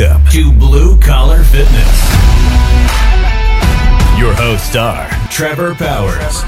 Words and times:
Welcome 0.00 0.26
to 0.30 0.50
Blue 0.52 0.98
Collar 0.98 1.42
Fitness. 1.42 2.10
Your 4.18 4.32
hosts 4.32 4.74
are 4.74 5.10
Trevor 5.30 5.74
Powers, 5.74 6.42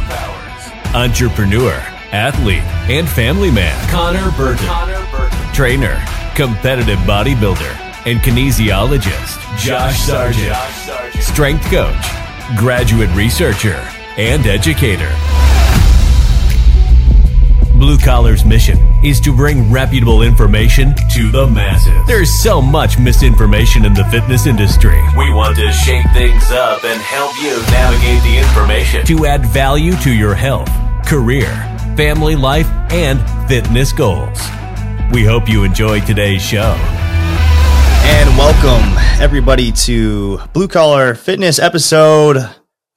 entrepreneur, 0.95 1.75
athlete, 2.13 2.63
and 2.89 3.07
family 3.07 3.51
man 3.51 3.77
Connor 3.91 4.31
Burton, 4.39 4.67
trainer, 5.53 6.03
competitive 6.35 6.99
bodybuilder, 7.01 7.77
and 8.07 8.21
kinesiologist 8.21 9.59
Josh 9.59 9.99
Sargent, 9.99 10.57
strength 11.23 11.65
coach, 11.65 12.07
graduate 12.57 13.11
researcher, 13.11 13.87
and 14.17 14.47
educator. 14.47 15.13
Blue 17.75 17.99
Collar's 17.99 18.47
mission 18.47 18.92
is 19.03 19.21
to 19.21 19.35
bring 19.35 19.71
reputable 19.71 20.23
information 20.23 20.95
to 21.13 21.31
the 21.31 21.47
masses. 21.47 21.93
There's 22.07 22.33
so 22.43 22.63
much 22.63 22.99
misinformation 22.99 23.85
in 23.85 23.95
the 23.95 24.05
fitness 24.05 24.47
industry. 24.47 25.03
We 25.19 25.33
want 25.33 25.57
to 25.57 25.73
shake 25.73 26.07
things 26.13 26.51
up 26.53 26.85
and 26.85 27.01
help 27.01 27.37
you 27.43 27.57
navigate 27.73 28.23
the 28.23 28.39
information 28.39 29.05
to 29.07 29.27
add 29.27 29.45
value 29.47 29.97
to 29.97 30.13
your 30.13 30.35
health, 30.35 30.71
career, 31.05 31.51
family 31.97 32.37
life, 32.37 32.69
and 32.93 33.21
fitness 33.49 33.93
goals. 33.93 34.39
We 35.13 35.25
hope 35.25 35.49
you 35.49 35.65
enjoyed 35.65 36.07
today's 36.07 36.43
show. 36.43 36.77
And 38.05 38.29
welcome 38.39 38.97
everybody 39.21 39.73
to 39.73 40.39
Blue 40.53 40.69
Collar 40.69 41.15
Fitness 41.15 41.59
episode 41.59 42.49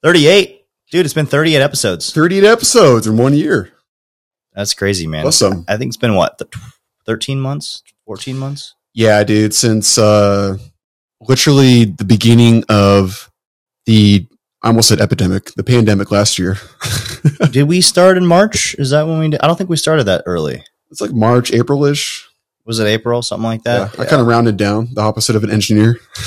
38. 0.02 0.64
Dude, 0.92 1.04
it's 1.04 1.14
been 1.14 1.26
38 1.26 1.56
episodes. 1.56 2.12
38 2.12 2.44
episodes 2.44 3.06
in 3.08 3.16
one 3.16 3.34
year. 3.34 3.72
That's 4.56 4.74
crazy, 4.74 5.06
man. 5.06 5.26
Awesome. 5.26 5.64
I 5.68 5.76
think 5.76 5.90
it's 5.90 5.96
been 5.98 6.14
what, 6.16 6.38
th- 6.38 6.50
13 7.04 7.38
months, 7.40 7.82
14 8.06 8.36
months? 8.36 8.74
Yeah, 8.94 9.22
dude, 9.22 9.54
since 9.54 9.98
uh 9.98 10.56
literally 11.20 11.84
the 11.84 12.04
beginning 12.04 12.64
of 12.68 13.30
the 13.84 14.26
I 14.62 14.68
almost 14.68 14.88
said 14.88 15.00
epidemic, 15.00 15.52
the 15.54 15.62
pandemic 15.62 16.10
last 16.10 16.38
year. 16.38 16.56
did 17.50 17.64
we 17.64 17.80
start 17.80 18.16
in 18.16 18.26
March? 18.26 18.74
Is 18.78 18.90
that 18.90 19.06
when 19.06 19.18
we 19.20 19.28
did? 19.30 19.40
I 19.40 19.46
don't 19.46 19.56
think 19.56 19.70
we 19.70 19.76
started 19.76 20.04
that 20.04 20.22
early. 20.26 20.64
It's 20.90 21.00
like 21.00 21.12
March, 21.12 21.52
April-ish. 21.52 22.26
Was 22.64 22.80
it 22.80 22.86
April, 22.86 23.22
something 23.22 23.44
like 23.44 23.60
Yeah, 23.64 23.84
that? 23.84 24.00
I 24.00 24.06
kind 24.06 24.20
of 24.20 24.26
rounded 24.26 24.56
down 24.56 24.88
the 24.94 25.02
opposite 25.02 25.36
of 25.36 25.44
an 25.44 25.50
engineer, 25.50 25.98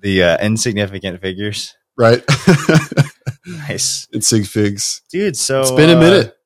the 0.00 0.22
uh, 0.22 0.38
insignificant 0.44 1.20
figures. 1.20 1.74
right? 1.96 2.22
Nice. 3.44 4.06
it's 4.12 4.28
sig 4.28 4.46
figs. 4.46 5.02
Dude, 5.10 5.36
so 5.36 5.62
It's 5.62 5.70
been 5.72 5.90
a 5.90 5.96
uh, 5.96 6.00
minute. 6.00 6.36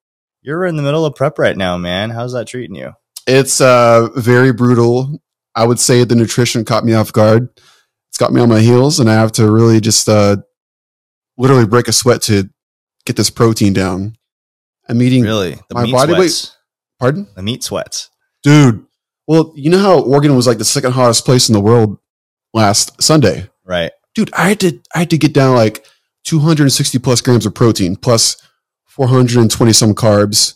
You're 0.47 0.65
in 0.65 0.77
the 0.77 0.83
middle 0.83 1.05
of 1.05 1.15
prep 1.17 1.39
right 1.39 1.57
now, 1.57 1.77
man. 1.77 2.11
How's 2.11 2.33
that 2.33 2.47
treating 2.47 2.77
you? 2.77 2.93
It's 3.27 3.61
uh 3.61 4.09
very 4.15 4.53
brutal. 4.53 5.21
I 5.55 5.65
would 5.65 5.81
say 5.81 6.05
the 6.05 6.15
nutrition 6.15 6.65
caught 6.65 6.85
me 6.85 6.95
off 6.95 7.13
guard. 7.13 7.49
It's 8.09 8.19
got 8.19 8.33
me 8.33 8.41
on 8.41 8.49
my 8.49 8.61
heels, 8.61 9.01
and 9.01 9.11
I 9.11 9.15
have 9.15 9.33
to 9.33 9.51
really 9.51 9.81
just 9.81 10.09
uh 10.09 10.37
literally 11.37 11.67
break 11.67 11.89
a 11.89 11.93
sweat 11.93 12.23
to 12.23 12.49
get 13.05 13.17
this 13.17 13.29
protein 13.31 13.73
down. 13.73 14.17
I'm 14.89 15.03
eating. 15.03 15.25
Really? 15.25 15.59
The 15.69 15.75
my 15.75 15.83
meat 15.83 15.93
body 15.93 16.13
weight- 16.13 16.31
sweats. 16.31 16.57
Pardon? 17.01 17.27
The 17.35 17.43
meat 17.43 17.63
sweats. 17.63 18.09
Dude, 18.43 18.87
well, 19.27 19.53
you 19.57 19.69
know 19.69 19.79
how 19.79 19.99
Oregon 20.01 20.35
was 20.37 20.47
like 20.47 20.59
the 20.59 20.65
second 20.65 20.93
hottest 20.93 21.25
place 21.25 21.49
in 21.49 21.53
the 21.53 21.61
world 21.61 21.99
last 22.55 23.03
Sunday? 23.03 23.51
Right. 23.65 23.91
Dude, 24.15 24.33
I 24.33 24.49
had 24.49 24.61
to 24.61 24.81
I 24.95 25.01
had 25.01 25.11
to 25.11 25.19
get 25.19 25.35
down 25.35 25.57
like 25.57 25.85
260 26.25 26.99
plus 27.01 27.21
grams 27.21 27.45
of 27.45 27.55
protein 27.55 27.97
plus 27.97 28.37
420 28.97 29.73
some 29.73 29.95
carbs. 29.95 30.55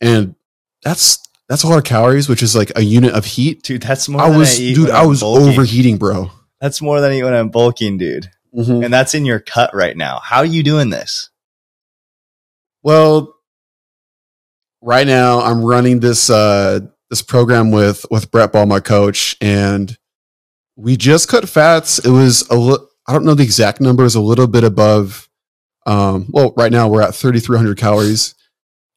And 0.00 0.34
that's 0.82 1.18
that's 1.48 1.62
a 1.62 1.68
lot 1.68 1.78
of 1.78 1.84
calories, 1.84 2.28
which 2.28 2.42
is 2.42 2.56
like 2.56 2.72
a 2.76 2.82
unit 2.82 3.12
of 3.12 3.24
heat. 3.24 3.62
Dude, 3.62 3.82
that's 3.82 4.08
more 4.08 4.22
I 4.22 4.30
than 4.30 4.38
was 4.38 4.54
I 4.54 4.58
dude, 4.74 4.90
I 4.90 5.04
was 5.06 5.20
bulking. 5.20 5.48
overheating, 5.48 5.98
bro. 5.98 6.30
That's 6.60 6.80
more 6.80 7.00
than 7.00 7.10
I 7.12 7.18
eat 7.18 7.22
when 7.24 7.34
I'm 7.34 7.50
bulking, 7.50 7.98
dude. 7.98 8.30
Mhm. 8.56 8.84
And 8.84 8.94
that's 8.94 9.14
in 9.14 9.24
your 9.24 9.40
cut 9.40 9.74
right 9.74 9.96
now. 9.96 10.20
How 10.22 10.38
are 10.38 10.46
you 10.46 10.62
doing 10.62 10.90
this? 10.90 11.30
Well, 12.82 13.34
right 14.82 15.06
now 15.06 15.40
I'm 15.40 15.62
running 15.64 16.00
this 16.00 16.30
uh 16.30 16.80
this 17.10 17.22
program 17.22 17.70
with 17.70 18.04
with 18.10 18.30
Brett 18.30 18.52
Ball, 18.52 18.66
my 18.66 18.80
coach, 18.80 19.36
and 19.40 19.96
we 20.76 20.96
just 20.96 21.28
cut 21.28 21.48
fats. 21.48 21.98
It 21.98 22.10
was 22.10 22.42
a 22.48 22.54
li- 22.56 22.78
I 23.06 23.12
don't 23.12 23.24
know 23.24 23.34
the 23.34 23.42
exact 23.44 23.80
numbers, 23.80 24.14
a 24.14 24.20
little 24.20 24.46
bit 24.46 24.64
above. 24.64 25.28
Um, 25.86 26.26
well, 26.30 26.54
right 26.56 26.72
now 26.72 26.88
we're 26.88 27.02
at 27.02 27.14
3,300 27.14 27.76
calories, 27.76 28.34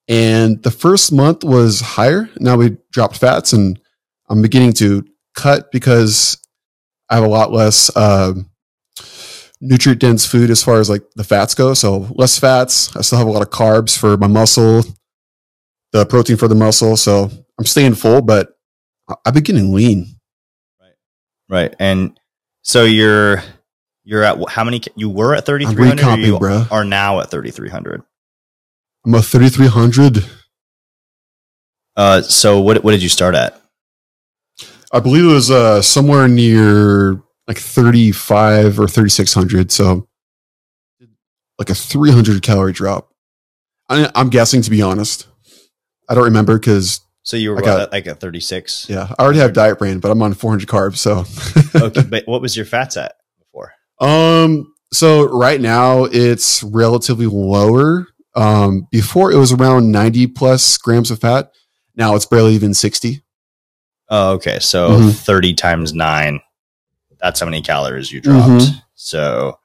and 0.07 0.61
the 0.63 0.71
first 0.71 1.11
month 1.11 1.43
was 1.43 1.81
higher. 1.81 2.29
Now 2.39 2.57
we 2.57 2.77
dropped 2.91 3.17
fats, 3.17 3.53
and 3.53 3.79
I'm 4.29 4.41
beginning 4.41 4.73
to 4.73 5.05
cut 5.35 5.71
because 5.71 6.37
I 7.09 7.15
have 7.15 7.23
a 7.23 7.29
lot 7.29 7.51
less 7.51 7.95
um 7.95 8.49
nutrient 9.59 10.01
dense 10.01 10.25
food 10.25 10.49
as 10.49 10.63
far 10.63 10.79
as 10.79 10.89
like 10.89 11.03
the 11.15 11.23
fats 11.23 11.55
go. 11.55 11.73
So 11.73 12.07
less 12.11 12.37
fats. 12.37 12.95
I 12.95 13.01
still 13.01 13.17
have 13.17 13.27
a 13.27 13.31
lot 13.31 13.41
of 13.41 13.49
carbs 13.49 13.97
for 13.97 14.17
my 14.17 14.27
muscle, 14.27 14.83
the 15.91 16.05
protein 16.05 16.37
for 16.37 16.47
the 16.47 16.55
muscle. 16.55 16.95
So 16.97 17.29
I'm 17.57 17.65
staying 17.65 17.95
full, 17.95 18.21
but 18.21 18.49
I've 19.25 19.33
been 19.33 19.43
getting 19.43 19.73
lean. 19.73 20.05
Right. 20.79 20.93
Right. 21.49 21.75
And 21.79 22.19
so 22.61 22.83
you're 22.83 23.43
you're 24.07 24.23
at 24.23 24.37
how 24.49 24.63
many 24.63 24.81
you 24.95 25.09
were 25.09 25.35
at 25.35 25.45
3300 25.45 25.99
or 25.99 26.05
recomping, 26.07 26.25
you 26.25 26.39
bro. 26.39 26.63
are 26.71 26.85
now 26.85 27.19
at 27.19 27.29
3300. 27.29 28.01
I'm 29.05 29.15
at 29.15 29.25
3,300. 29.25 30.23
Uh 31.95 32.21
so 32.21 32.61
what 32.61 32.83
what 32.83 32.91
did 32.91 33.03
you 33.03 33.09
start 33.09 33.35
at? 33.35 33.59
I 34.93 34.99
believe 35.01 35.25
it 35.25 35.33
was 35.33 35.51
uh, 35.51 35.81
somewhere 35.81 36.29
near 36.29 37.21
like 37.47 37.57
35 37.57 38.79
or 38.79 38.87
3,600. 38.87 39.71
So 39.71 40.07
like 41.59 41.69
a 41.69 41.75
300 41.75 42.41
calorie 42.41 42.71
drop. 42.71 43.11
I, 43.89 44.09
I'm 44.15 44.29
guessing, 44.29 44.61
to 44.61 44.69
be 44.69 44.81
honest. 44.81 45.27
I 46.07 46.15
don't 46.15 46.23
remember 46.23 46.57
because, 46.57 47.01
So 47.23 47.35
you 47.35 47.49
were 47.51 47.57
I 47.57 47.61
got- 47.61 47.79
at, 47.81 47.91
like 47.91 48.07
at 48.07 48.21
36. 48.21 48.89
yeah, 48.89 49.13
I 49.19 49.23
already 49.23 49.39
have 49.39 49.51
diet 49.51 49.77
brain, 49.77 49.99
but 49.99 50.09
I'm 50.09 50.21
on 50.21 50.33
400 50.33 50.69
carbs. 50.69 50.97
So 50.97 51.25
okay, 51.85 52.03
but 52.09 52.23
what 52.25 52.41
was 52.41 52.55
your 52.55 52.65
fats 52.65 52.95
at? 52.95 53.16
Um, 53.99 54.73
so 54.93 55.27
right 55.29 55.59
now 55.59 56.05
it's 56.05 56.63
relatively 56.63 57.25
lower. 57.25 58.07
Um, 58.35 58.87
before 58.91 59.31
it 59.31 59.37
was 59.37 59.51
around 59.51 59.91
90 59.91 60.27
plus 60.27 60.77
grams 60.77 61.09
of 61.11 61.19
fat. 61.19 61.51
Now 61.95 62.15
it's 62.15 62.25
barely 62.27 62.53
even 62.53 62.73
60. 62.75 63.23
Oh, 64.09 64.33
okay. 64.33 64.59
So 64.59 64.91
Mhm. 64.91 65.13
30 65.15 65.53
times 65.55 65.93
9. 65.93 66.39
That's 67.19 67.39
how 67.39 67.45
many 67.47 67.61
calories 67.63 68.11
you 68.11 68.21
dropped. 68.21 68.47
Mhm. 68.63 68.81
So 68.95 69.57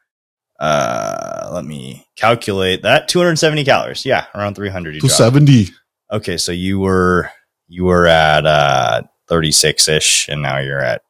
uh 0.58 1.50
let 1.52 1.64
me 1.64 2.06
calculate 2.16 2.82
that 2.82 3.08
270 3.08 3.64
calories. 3.64 4.06
Yeah, 4.06 4.26
around 4.34 4.54
300 4.54 4.94
you 4.94 5.00
dropped. 5.00 5.16
270. 5.16 5.70
Okay, 6.10 6.36
so 6.38 6.52
you 6.52 6.78
were 6.80 7.30
you 7.68 7.84
were 7.84 8.06
at 8.06 8.46
uh 8.46 9.02
36ish 9.28 10.28
and 10.28 10.40
now 10.40 10.58
you're 10.58 10.80
at 10.80 11.02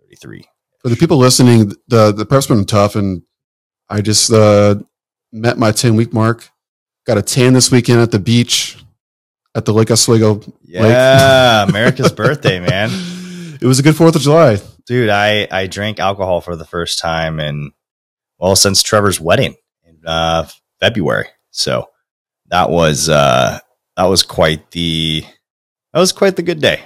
33. 0.00 0.44
For 0.80 0.88
the 0.88 0.96
people 0.96 1.16
listening, 1.16 1.72
the, 1.88 2.12
the 2.12 2.24
prep's 2.24 2.46
been 2.46 2.64
tough 2.64 2.94
and 2.96 3.22
I 3.88 4.00
just, 4.00 4.32
uh, 4.32 4.76
met 5.32 5.58
my 5.58 5.72
10 5.72 5.96
week 5.96 6.12
mark. 6.12 6.48
Got 7.06 7.18
a 7.18 7.22
tan 7.22 7.52
this 7.52 7.70
weekend 7.70 8.00
at 8.00 8.10
the 8.10 8.18
beach 8.18 8.78
at 9.54 9.64
the 9.64 9.72
Lake 9.72 9.90
Oswego. 9.90 10.40
Yeah, 10.62 11.64
America's 11.68 12.12
birthday, 12.12 12.60
man. 12.68 12.90
It 13.60 13.66
was 13.66 13.78
a 13.78 13.82
good 13.82 13.94
4th 13.94 14.14
of 14.14 14.22
July. 14.22 14.58
Dude, 14.86 15.10
I 15.10 15.48
I 15.50 15.66
drank 15.66 15.98
alcohol 16.00 16.40
for 16.40 16.56
the 16.56 16.64
first 16.64 16.98
time 16.98 17.40
in 17.40 17.72
well 18.38 18.56
since 18.56 18.82
Trevor's 18.82 19.20
wedding 19.20 19.56
in 19.84 19.98
uh 20.06 20.48
February. 20.80 21.28
So 21.50 21.88
that 22.46 22.70
was 22.70 23.08
uh 23.08 23.58
that 23.96 24.04
was 24.04 24.22
quite 24.22 24.70
the 24.70 25.24
that 25.92 26.00
was 26.00 26.12
quite 26.12 26.36
the 26.36 26.42
good 26.42 26.60
day. 26.60 26.82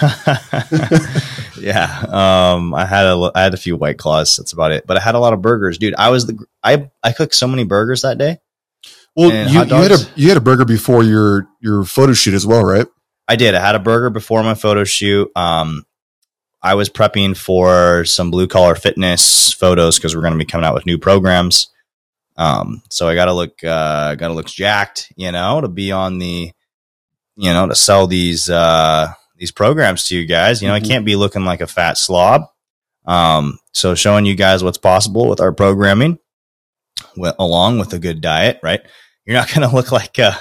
yeah, 1.58 2.04
um, 2.08 2.74
I 2.74 2.86
had 2.86 3.06
a 3.06 3.30
I 3.34 3.42
had 3.42 3.54
a 3.54 3.58
few 3.58 3.76
white 3.76 3.98
claws. 3.98 4.36
That's 4.36 4.52
about 4.52 4.72
it. 4.72 4.86
But 4.86 4.96
I 4.96 5.00
had 5.00 5.14
a 5.14 5.18
lot 5.18 5.32
of 5.32 5.42
burgers, 5.42 5.78
dude. 5.78 5.94
I 5.96 6.10
was 6.10 6.26
the 6.26 6.44
I 6.62 6.90
I 7.02 7.12
cooked 7.12 7.34
so 7.34 7.46
many 7.46 7.64
burgers 7.64 8.02
that 8.02 8.18
day. 8.18 8.38
Well, 9.14 9.30
you, 9.30 9.60
you 9.60 9.64
had 9.64 9.92
a 9.92 9.98
you 10.14 10.28
had 10.28 10.36
a 10.36 10.42
burger 10.42 10.64
before 10.64 11.02
your 11.02 11.48
your 11.60 11.84
photo 11.84 12.12
shoot 12.12 12.34
as 12.34 12.46
well, 12.46 12.62
right? 12.62 12.86
I 13.28 13.36
did. 13.36 13.54
I 13.54 13.60
had 13.60 13.74
a 13.74 13.80
burger 13.80 14.10
before 14.10 14.42
my 14.42 14.54
photo 14.54 14.84
shoot. 14.84 15.30
Um, 15.36 15.84
I 16.62 16.74
was 16.74 16.90
prepping 16.90 17.36
for 17.36 18.04
some 18.04 18.30
blue 18.30 18.46
collar 18.46 18.74
fitness 18.74 19.52
photos 19.52 19.96
because 19.96 20.14
we're 20.14 20.22
going 20.22 20.34
to 20.34 20.38
be 20.38 20.44
coming 20.44 20.66
out 20.66 20.74
with 20.74 20.86
new 20.86 20.98
programs. 20.98 21.68
Um, 22.36 22.82
so 22.90 23.08
I 23.08 23.14
got 23.14 23.26
to 23.26 23.32
look, 23.32 23.62
uh, 23.64 24.14
got 24.14 24.28
to 24.28 24.34
look 24.34 24.46
jacked, 24.46 25.12
you 25.16 25.32
know, 25.32 25.60
to 25.60 25.68
be 25.68 25.92
on 25.92 26.18
the, 26.18 26.52
you 27.36 27.52
know, 27.52 27.66
to 27.66 27.74
sell 27.74 28.06
these, 28.06 28.50
uh, 28.50 29.12
these 29.36 29.50
programs 29.52 30.06
to 30.08 30.16
you 30.16 30.26
guys. 30.26 30.62
You 30.62 30.68
know, 30.68 30.74
Mhm. 30.74 30.84
I 30.84 30.88
can't 30.88 31.04
be 31.04 31.16
looking 31.16 31.44
like 31.44 31.60
a 31.60 31.66
fat 31.66 31.98
slob. 31.98 32.42
Um, 33.06 33.58
so 33.72 33.94
showing 33.94 34.26
you 34.26 34.34
guys 34.34 34.64
what's 34.64 34.78
possible 34.78 35.28
with 35.28 35.40
our 35.40 35.52
programming, 35.52 36.18
along 37.38 37.78
with 37.78 37.92
a 37.92 37.98
good 37.98 38.20
diet, 38.20 38.58
right? 38.62 38.80
You're 39.24 39.36
not 39.36 39.48
going 39.54 39.68
to 39.68 39.74
look 39.74 39.92
like 39.92 40.18
uh, 40.18 40.32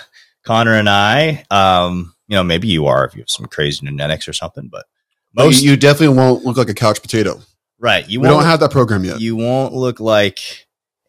Connor 0.46 0.76
and 0.76 0.90
I. 0.90 1.44
Um, 1.52 2.14
you 2.28 2.36
know, 2.36 2.44
maybe 2.44 2.68
you 2.68 2.88
are 2.88 3.06
if 3.06 3.14
you 3.16 3.22
have 3.22 3.30
some 3.30 3.46
crazy 3.46 3.86
genetics 3.86 4.28
or 4.28 4.34
something, 4.34 4.68
but 4.72 4.86
Most 5.36 5.62
you, 5.62 5.72
you 5.72 5.78
definitely 5.78 6.16
won't 6.18 6.44
look 6.44 6.58
like 6.58 6.70
a 6.70 6.74
couch 6.74 7.02
potato. 7.02 7.40
right. 7.80 8.08
You 8.10 8.20
we 8.20 8.28
won't 8.28 8.42
don't 8.42 8.50
have 8.50 8.60
that 8.62 8.72
program 8.72 9.04
yet. 9.04 9.20
you 9.20 9.36
won't 9.36 9.74
look 9.74 10.00
like 10.00 10.40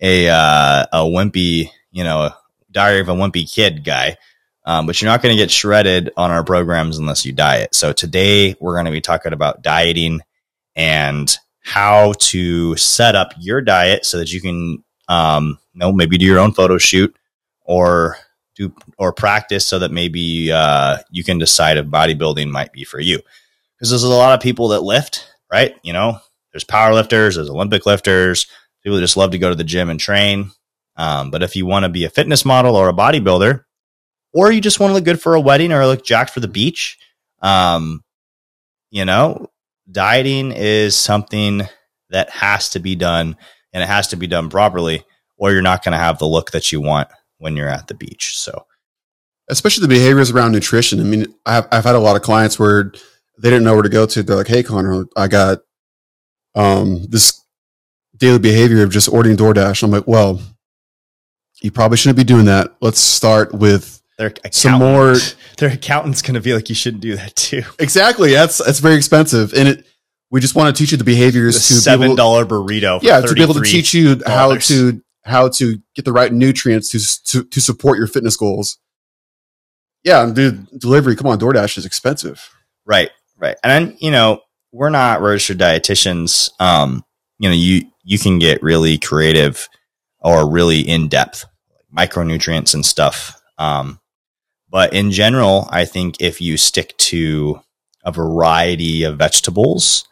a 0.03 0.29
uh, 0.29 0.85
a 0.93 0.99
wimpy, 1.05 1.71
you 1.91 2.05
know, 2.05 2.21
a 2.23 2.37
diary 2.71 3.01
of 3.01 3.09
a 3.09 3.15
wimpy 3.15 3.51
kid 3.51 3.83
guy. 3.85 4.17
Um, 4.67 4.87
but 4.87 5.01
you're 5.01 5.11
not 5.11 5.23
going 5.23 5.35
to 5.35 5.41
get 5.41 5.51
shredded 5.51 6.11
on 6.17 6.33
our 6.33 6.43
programs 6.43 6.99
unless 6.99 7.25
you 7.25 7.33
diet. 7.33 7.75
So 7.75 7.93
today 7.93 8.57
we're 8.61 8.75
going 8.75 8.87
to 8.87 8.91
be 8.91 9.01
talking 9.01 9.33
about 9.33 9.63
dieting 9.63 10.21
and 10.75 11.35
how 11.61 12.15
to 12.19 12.77
set 12.77 13.15
up 13.15 13.33
your 13.39 13.61
diet 13.61 14.05
so 14.05 14.19
that 14.19 14.33
you 14.33 14.41
can, 14.41 14.85
um, 15.09 15.59
you 15.73 15.79
know, 15.79 15.93
maybe 15.93 16.19
do 16.19 16.27
your 16.27 16.41
own 16.41 16.53
photo 16.53 16.79
shoot 16.79 17.17
or 17.63 18.17
do 18.57 18.75
or 18.99 19.13
practice 19.13 19.65
so 19.65 19.79
that 19.79 19.93
maybe 19.93 20.51
uh, 20.51 20.99
you 21.11 21.23
can 21.23 21.39
decide 21.39 21.77
if 21.77 21.87
bodybuilding 21.87 22.51
might 22.51 22.73
be 22.73 22.83
for 22.83 22.99
you. 22.99 23.21
Because 23.77 23.91
there's 23.91 24.03
a 24.03 24.09
lot 24.09 24.35
of 24.35 24.41
people 24.41 24.69
that 24.69 24.83
lift, 24.83 25.29
right? 25.53 25.77
You 25.83 25.93
know, 25.93 26.19
there's 26.53 26.65
power 26.65 26.95
lifters, 26.95 27.37
there's 27.37 27.51
Olympic 27.51 27.87
lifters, 27.87 28.47
people 28.83 28.97
that 28.97 29.03
just 29.03 29.17
love 29.17 29.33
to 29.33 29.39
go 29.39 29.51
to 29.51 29.55
the 29.55 29.65
gym 29.65 29.91
and 29.91 30.01
train. 30.01 30.51
Um, 30.97 31.31
but 31.31 31.43
if 31.43 31.55
you 31.55 31.67
want 31.67 31.85
to 31.85 31.91
be 31.91 32.05
a 32.05 32.11
fitness 32.11 32.45
model 32.45 32.75
or 32.75 32.89
a 32.89 32.95
bodybuilder, 32.95 33.66
or 34.37 34.53
you 34.53 34.61
just 34.61 34.79
want 34.79 34.91
to 34.91 34.95
look 34.95 35.05
good 35.05 35.21
for 35.21 35.35
a 35.35 35.41
wedding 35.41 35.73
or 35.73 35.87
look 35.87 36.05
jacked 36.05 36.31
for 36.31 36.41
the 36.41 36.47
beach, 36.47 36.99
um, 37.41 38.05
you 38.91 39.07
know, 39.07 39.51
dieting 39.91 40.53
is 40.53 40.95
something 40.95 41.63
that 42.11 42.29
has 42.29 42.69
to 42.69 42.79
be 42.79 42.95
done 42.95 43.35
and 43.73 43.83
it 43.83 43.87
has 43.87 44.09
to 44.09 44.17
be 44.17 44.27
done 44.27 44.51
properly, 44.51 45.03
or 45.39 45.53
you're 45.53 45.63
not 45.63 45.83
going 45.83 45.93
to 45.93 45.99
have 45.99 46.19
the 46.19 46.27
look 46.27 46.51
that 46.51 46.71
you 46.71 46.83
want 46.83 47.09
when 47.39 47.57
you're 47.57 47.71
at 47.71 47.89
the 47.89 47.95
beach. 47.95 48.37
So, 48.37 48.67
especially 49.49 49.83
the 49.83 49.95
behaviors 49.95 50.31
around 50.31 50.53
nutrition. 50.53 51.01
I 51.01 51.05
mean, 51.05 51.35
I've, 51.47 51.67
I've 51.73 51.85
had 51.85 51.95
a 51.95 52.01
lot 52.01 52.17
of 52.17 52.21
clients 52.21 52.59
where 52.59 52.93
they 53.39 53.49
didn't 53.49 53.65
know 53.65 53.73
where 53.73 53.83
to 53.85 53.89
go 53.89 54.05
to. 54.05 54.23
They're 54.23 54.37
like, 54.37 54.49
Hey, 54.49 54.63
Connor, 54.63 55.07
I 55.17 55.29
got, 55.29 55.61
um, 56.55 57.07
this 57.09 57.43
daily 58.15 58.39
behavior 58.39 58.83
of 58.83 58.91
just 58.91 59.09
ordering 59.09 59.39
DoorDash. 59.39 59.83
I'm 59.83 59.91
like, 59.91 60.07
well, 60.07 60.43
you 61.63 61.71
probably 61.71 61.97
shouldn't 61.97 62.19
be 62.19 62.25
doing 62.25 62.45
that. 62.47 62.77
Let's 62.83 63.01
start 63.01 63.55
with 63.55 63.96
their 64.19 64.33
Some 64.51 64.79
more- 64.79 65.17
their 65.59 65.71
accountant's 65.71 66.23
going 66.23 66.35
to 66.35 66.41
be 66.41 66.55
like, 66.55 66.69
you 66.69 66.75
shouldn't 66.75 67.03
do 67.03 67.17
that 67.17 67.35
too. 67.37 67.63
exactly. 67.79 68.33
That's, 68.33 68.59
that's 68.59 68.79
very 68.81 68.97
expensive. 68.97 69.53
And 69.55 69.69
it, 69.69 69.87
we 70.31 70.41
just 70.41 70.55
want 70.55 70.75
to 70.75 70.83
teach 70.83 70.91
you 70.93 70.99
the 70.99 71.05
The 71.05 71.13
behaviors 71.13 71.69
to 71.69 71.75
be 71.75 71.81
seven 71.81 72.15
dollar 72.17 72.45
burrito. 72.45 73.01
For 73.01 73.07
yeah, 73.07 73.21
to 73.21 73.35
be 73.35 73.43
able 73.43 73.55
to 73.55 73.63
teach 73.63 73.95
you 73.95 74.21
how 74.27 74.57
to, 74.57 75.01
how 75.25 75.49
to 75.51 75.79
get 75.95 76.05
the 76.05 76.13
right 76.13 76.33
nutrients 76.33 76.89
to, 76.91 77.25
to, 77.33 77.45
to 77.45 77.61
support 77.61 77.99
your 77.99 78.07
fitness 78.07 78.37
goals. 78.37 78.79
Yeah. 80.03 80.23
And 80.25 80.35
dude, 80.35 80.67
delivery, 80.79 81.17
come 81.17 81.27
on, 81.29 81.39
DoorDash 81.39 81.79
is 81.79 81.87
expensive. 81.87 82.49
Right, 82.85 83.11
right. 83.37 83.57
And 83.63 83.71
then, 83.89 83.97
you 84.01 84.11
know, 84.11 84.41
we're 84.73 84.91
not 84.91 85.21
registered 85.21 85.59
dietitians. 85.59 86.51
Um, 86.61 87.05
you 87.39 87.49
know, 87.49 87.55
you 87.55 87.83
you 88.05 88.19
can 88.19 88.39
get 88.39 88.63
really 88.63 88.99
creative 88.99 89.69
or 90.21 90.49
really 90.51 90.81
in 90.81 91.09
depth 91.09 91.45
micronutrients 91.97 92.75
and 92.75 92.85
stuff. 92.85 93.41
Um, 93.59 94.01
but 94.77 94.93
in 94.93 95.11
general, 95.11 95.67
I 95.71 95.87
think 95.87 96.17
if 96.21 96.43
you 96.43 96.59
stick 96.59 96.95
to 96.99 97.63
a 98.05 98.13
variety 98.13 99.05
of 99.05 99.17
vegetables 99.17 100.07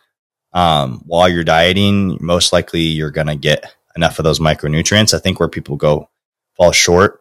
um, 0.55 1.03
while 1.05 1.29
you're 1.29 1.45
dieting, 1.45 2.17
most 2.23 2.51
likely 2.51 2.81
you're 2.81 3.11
going 3.11 3.27
to 3.27 3.37
get 3.37 3.77
enough 3.95 4.19
of 4.19 4.23
those 4.23 4.39
micronutrients. 4.39 5.13
I 5.13 5.19
think 5.19 5.39
where 5.39 5.51
people 5.51 5.77
go 5.77 6.09
fall 6.57 6.73
short, 6.73 7.21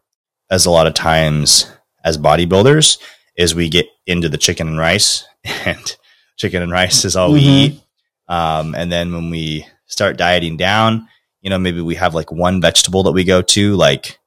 as 0.49 0.65
a 0.65 0.71
lot 0.71 0.87
of 0.87 0.93
times 0.93 1.69
as 2.05 2.17
bodybuilders, 2.17 2.97
is 3.35 3.53
we 3.53 3.67
get 3.67 3.87
into 4.07 4.29
the 4.29 4.37
chicken 4.37 4.69
and 4.69 4.77
rice, 4.77 5.25
and 5.65 5.97
chicken 6.37 6.63
and 6.63 6.71
rice 6.71 7.03
is 7.03 7.17
all 7.17 7.33
we 7.33 7.41
Mhm. 7.41 7.45
eat. 7.73 7.81
Um, 8.29 8.73
and 8.73 8.89
then 8.89 9.11
when 9.11 9.29
we 9.29 9.67
start 9.87 10.15
dieting 10.15 10.55
down, 10.55 11.09
you 11.41 11.49
know, 11.49 11.59
maybe 11.59 11.81
we 11.81 11.95
have 11.95 12.15
like 12.15 12.31
one 12.31 12.61
vegetable 12.61 13.03
that 13.03 13.11
we 13.11 13.25
go 13.25 13.41
to, 13.41 13.75
like 13.75 14.17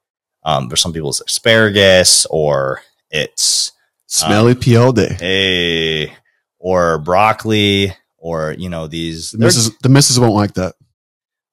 um, 0.43 0.69
for 0.69 0.75
some 0.75 0.93
people 0.93 1.09
it's 1.09 1.21
asparagus 1.21 2.27
or 2.29 2.83
it's 3.11 3.71
Smelly 4.07 4.55
all 4.77 4.91
day. 4.93 5.17
a 5.21 6.13
or 6.59 6.97
broccoli 6.99 7.93
or 8.17 8.53
you 8.57 8.69
know 8.69 8.87
these 8.87 9.31
The 9.31 9.37
missus, 9.39 9.77
the 9.81 9.89
missus 9.89 10.19
won't 10.19 10.33
like 10.33 10.53
that. 10.55 10.75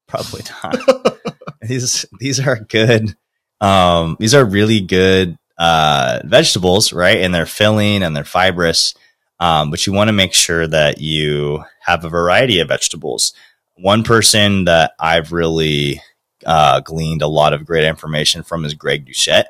probably 0.07 0.43
not. 0.63 1.19
These 1.63 2.07
these 2.21 2.41
are 2.47 2.57
good 2.61 3.15
um 3.61 4.17
these 4.21 4.35
are 4.35 4.45
really 4.45 4.81
good 4.81 5.37
uh 5.59 6.21
vegetables 6.25 6.93
right? 6.93 7.19
And 7.19 7.35
they're 7.35 7.47
filling 7.47 8.03
and 8.03 8.15
they're 8.15 8.25
fibrous 8.25 8.95
um 9.41 9.71
but 9.71 9.87
you 9.87 9.93
want 9.93 10.09
to 10.09 10.13
make 10.13 10.35
sure 10.35 10.67
that 10.67 11.01
you 11.01 11.65
have 11.81 12.05
a 12.05 12.09
variety 12.09 12.61
of 12.61 12.69
vegetables. 12.69 13.33
One 13.77 14.05
person 14.05 14.65
that 14.67 14.93
i've 15.01 15.33
really 15.33 16.01
uh 16.47 16.81
gleaned 16.81 17.23
a 17.23 17.27
lot 17.29 17.53
of 17.53 17.65
great 17.67 17.85
information 17.85 18.43
from 18.45 18.65
is 18.65 18.75
greg 18.75 19.07
doucette 19.07 19.47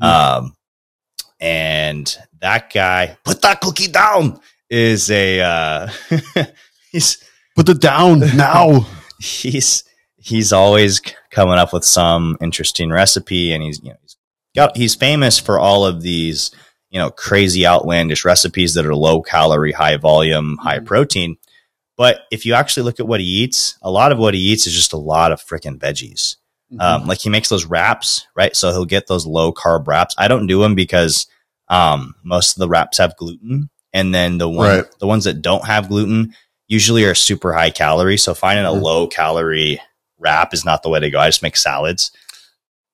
um, 0.00 0.54
and 1.42 2.16
that 2.40 2.72
guy, 2.72 3.16
put 3.24 3.42
that 3.42 3.60
cookie 3.60 3.88
down, 3.88 4.40
is 4.70 5.10
a 5.10 5.40
uh, 5.40 5.88
he's 6.92 7.22
Put 7.54 7.68
it 7.68 7.82
down 7.82 8.20
now. 8.36 8.86
he's 9.20 9.84
he's 10.16 10.54
always 10.54 11.02
coming 11.30 11.58
up 11.58 11.72
with 11.74 11.84
some 11.84 12.38
interesting 12.40 12.90
recipe, 12.90 13.52
and 13.52 13.62
he's 13.62 13.78
you 13.82 13.90
know 13.90 13.96
he's 14.00 14.16
got 14.56 14.74
he's 14.76 14.94
famous 14.94 15.38
for 15.38 15.58
all 15.58 15.84
of 15.84 16.00
these 16.00 16.50
you 16.90 16.98
know 16.98 17.10
crazy 17.10 17.66
outlandish 17.66 18.24
recipes 18.24 18.72
that 18.74 18.86
are 18.86 18.94
low 18.94 19.20
calorie, 19.20 19.72
high 19.72 19.98
volume, 19.98 20.56
high 20.62 20.78
Mhm. 20.78 20.86
protein. 20.86 21.36
But 21.98 22.20
if 22.30 22.46
you 22.46 22.54
actually 22.54 22.84
look 22.84 23.00
at 23.00 23.06
what 23.06 23.20
he 23.20 23.26
eats, 23.26 23.76
a 23.82 23.90
lot 23.90 24.12
of 24.12 24.18
what 24.18 24.32
he 24.32 24.40
eats 24.40 24.66
is 24.66 24.72
just 24.74 24.94
a 24.94 24.96
lot 24.96 25.30
of 25.30 25.42
freaking 25.42 25.78
veggies. 25.78 26.36
Mm-hmm. 26.72 26.80
Um, 26.80 27.06
like 27.06 27.20
he 27.20 27.28
makes 27.28 27.50
those 27.50 27.66
wraps, 27.66 28.26
right? 28.34 28.56
So 28.56 28.70
he'll 28.70 28.86
get 28.86 29.08
those 29.08 29.26
low 29.26 29.52
carb 29.52 29.86
wraps. 29.86 30.14
I 30.16 30.26
don't 30.26 30.46
do 30.46 30.62
them 30.62 30.74
because 30.74 31.26
um, 31.72 32.14
most 32.22 32.56
of 32.56 32.60
the 32.60 32.68
wraps 32.68 32.98
have 32.98 33.16
gluten, 33.16 33.70
and 33.92 34.14
then 34.14 34.38
the 34.38 34.48
one 34.48 34.68
Right. 34.78 34.84
the 35.00 35.06
ones 35.06 35.24
that 35.24 35.42
don't 35.42 35.66
have 35.66 35.88
gluten 35.88 36.34
usually 36.68 37.04
are 37.04 37.14
super 37.14 37.52
high 37.52 37.70
calorie. 37.70 38.16
So 38.18 38.34
finding 38.34 38.64
a 38.64 38.68
Mhm. 38.70 38.82
low 38.82 39.06
calorie 39.06 39.80
wrap 40.18 40.54
is 40.54 40.64
not 40.64 40.82
the 40.82 40.88
way 40.88 41.00
to 41.00 41.10
go. 41.10 41.18
I 41.18 41.28
just 41.28 41.42
make 41.42 41.56
salads. 41.56 42.10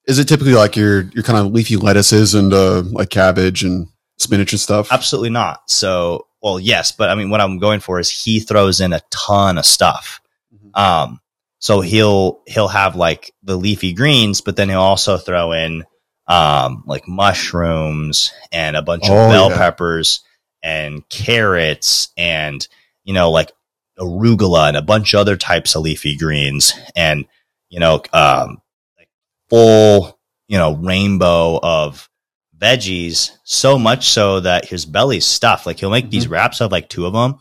Is 0.07 0.19
it 0.19 0.27
typically 0.29 0.55
like 0.55 0.77
your 0.77 1.03
your 1.15 1.23
kind 1.23 1.39
of 1.39 1.53
leafy 1.53 1.77
lettuces 1.77 2.35
and 2.35 2.53
uh, 2.55 2.83
like 2.93 3.11
cabbage 3.11 3.63
and 3.63 3.89
spinach 4.19 4.53
and 4.53 4.61
stuff? 4.61 4.89
Absolutely 4.91 5.31
not. 5.31 5.63
So, 5.69 6.27
well, 6.43 6.59
yes, 6.59 6.93
but 6.93 7.11
I 7.11 7.15
mean, 7.15 7.31
what 7.31 7.41
I'm 7.41 7.59
going 7.59 7.81
for 7.81 8.01
is 8.01 8.09
he 8.11 8.41
throws 8.41 8.81
in 8.81 8.93
a 8.93 9.03
ton 9.11 9.59
of 9.59 9.67
stuff. 9.67 10.21
Mhm. 10.55 10.81
Um, 10.81 11.21
so 11.59 11.81
he'll 11.83 12.41
he'll 12.47 12.69
have 12.69 12.97
like 12.97 13.33
the 13.43 13.57
leafy 13.57 13.93
greens, 13.93 14.41
but 14.41 14.57
then 14.57 14.69
he'll 14.71 14.81
also 14.81 15.19
throw 15.19 15.53
in 15.53 15.85
um 16.29 16.83
like 16.87 17.09
mushrooms 17.09 18.33
and 18.53 18.77
a 18.77 18.83
bunch 18.83 19.05
of 19.05 19.11
Oh, 19.13 19.29
bell 19.31 19.51
yeah. 19.51 19.57
peppers 19.57 20.21
and 20.63 21.09
carrots 21.09 22.09
and 22.17 22.67
you 23.05 23.15
know 23.15 23.31
like 23.31 23.53
arugula 23.99 24.69
and 24.69 24.77
a 24.77 24.83
bunch 24.83 25.15
of 25.15 25.21
other 25.21 25.37
types 25.37 25.75
of 25.75 25.83
leafy 25.83 26.17
greens 26.17 26.73
and 26.95 27.25
you 27.71 27.81
know 27.81 28.03
um 28.13 28.59
like 28.99 29.09
full 29.49 30.19
you 30.49 30.59
know 30.59 30.75
rainbow 30.77 31.59
of 31.63 32.09
veggies 32.57 33.31
so 33.45 33.79
much 33.79 34.09
so 34.09 34.41
that 34.41 34.65
his 34.65 34.85
belly's 34.85 35.25
stuffed 35.27 35.65
like 35.67 35.79
he'll 35.79 35.91
make 35.91 36.11
these 36.11 36.29
wraps 36.29 36.61
of 36.61 36.73
like 36.73 36.89
two 36.89 37.07
of 37.07 37.13
them 37.13 37.39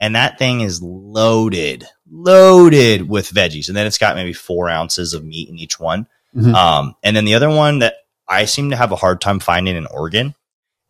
and 0.00 0.14
that 0.16 0.38
thing 0.38 0.60
is 0.60 0.80
loaded 0.82 1.84
loaded 2.10 3.08
with 3.08 3.30
veggies 3.30 3.68
and 3.68 3.76
then 3.76 3.86
it's 3.86 3.98
got 3.98 4.14
maybe 4.16 4.32
four 4.32 4.68
ounces 4.68 5.12
of 5.14 5.24
meat 5.24 5.48
in 5.48 5.58
each 5.58 5.78
one 5.78 6.06
Mhm. 6.36 6.54
um, 6.54 6.94
and 7.02 7.16
then 7.16 7.24
the 7.24 7.34
other 7.34 7.50
one 7.50 7.80
that 7.80 7.94
i 8.30 8.44
seem 8.44 8.70
to 8.70 8.76
have 8.76 8.92
a 8.92 8.96
hard 8.96 9.20
time 9.20 9.38
finding 9.38 9.76
in 9.76 9.86
oregon 9.86 10.34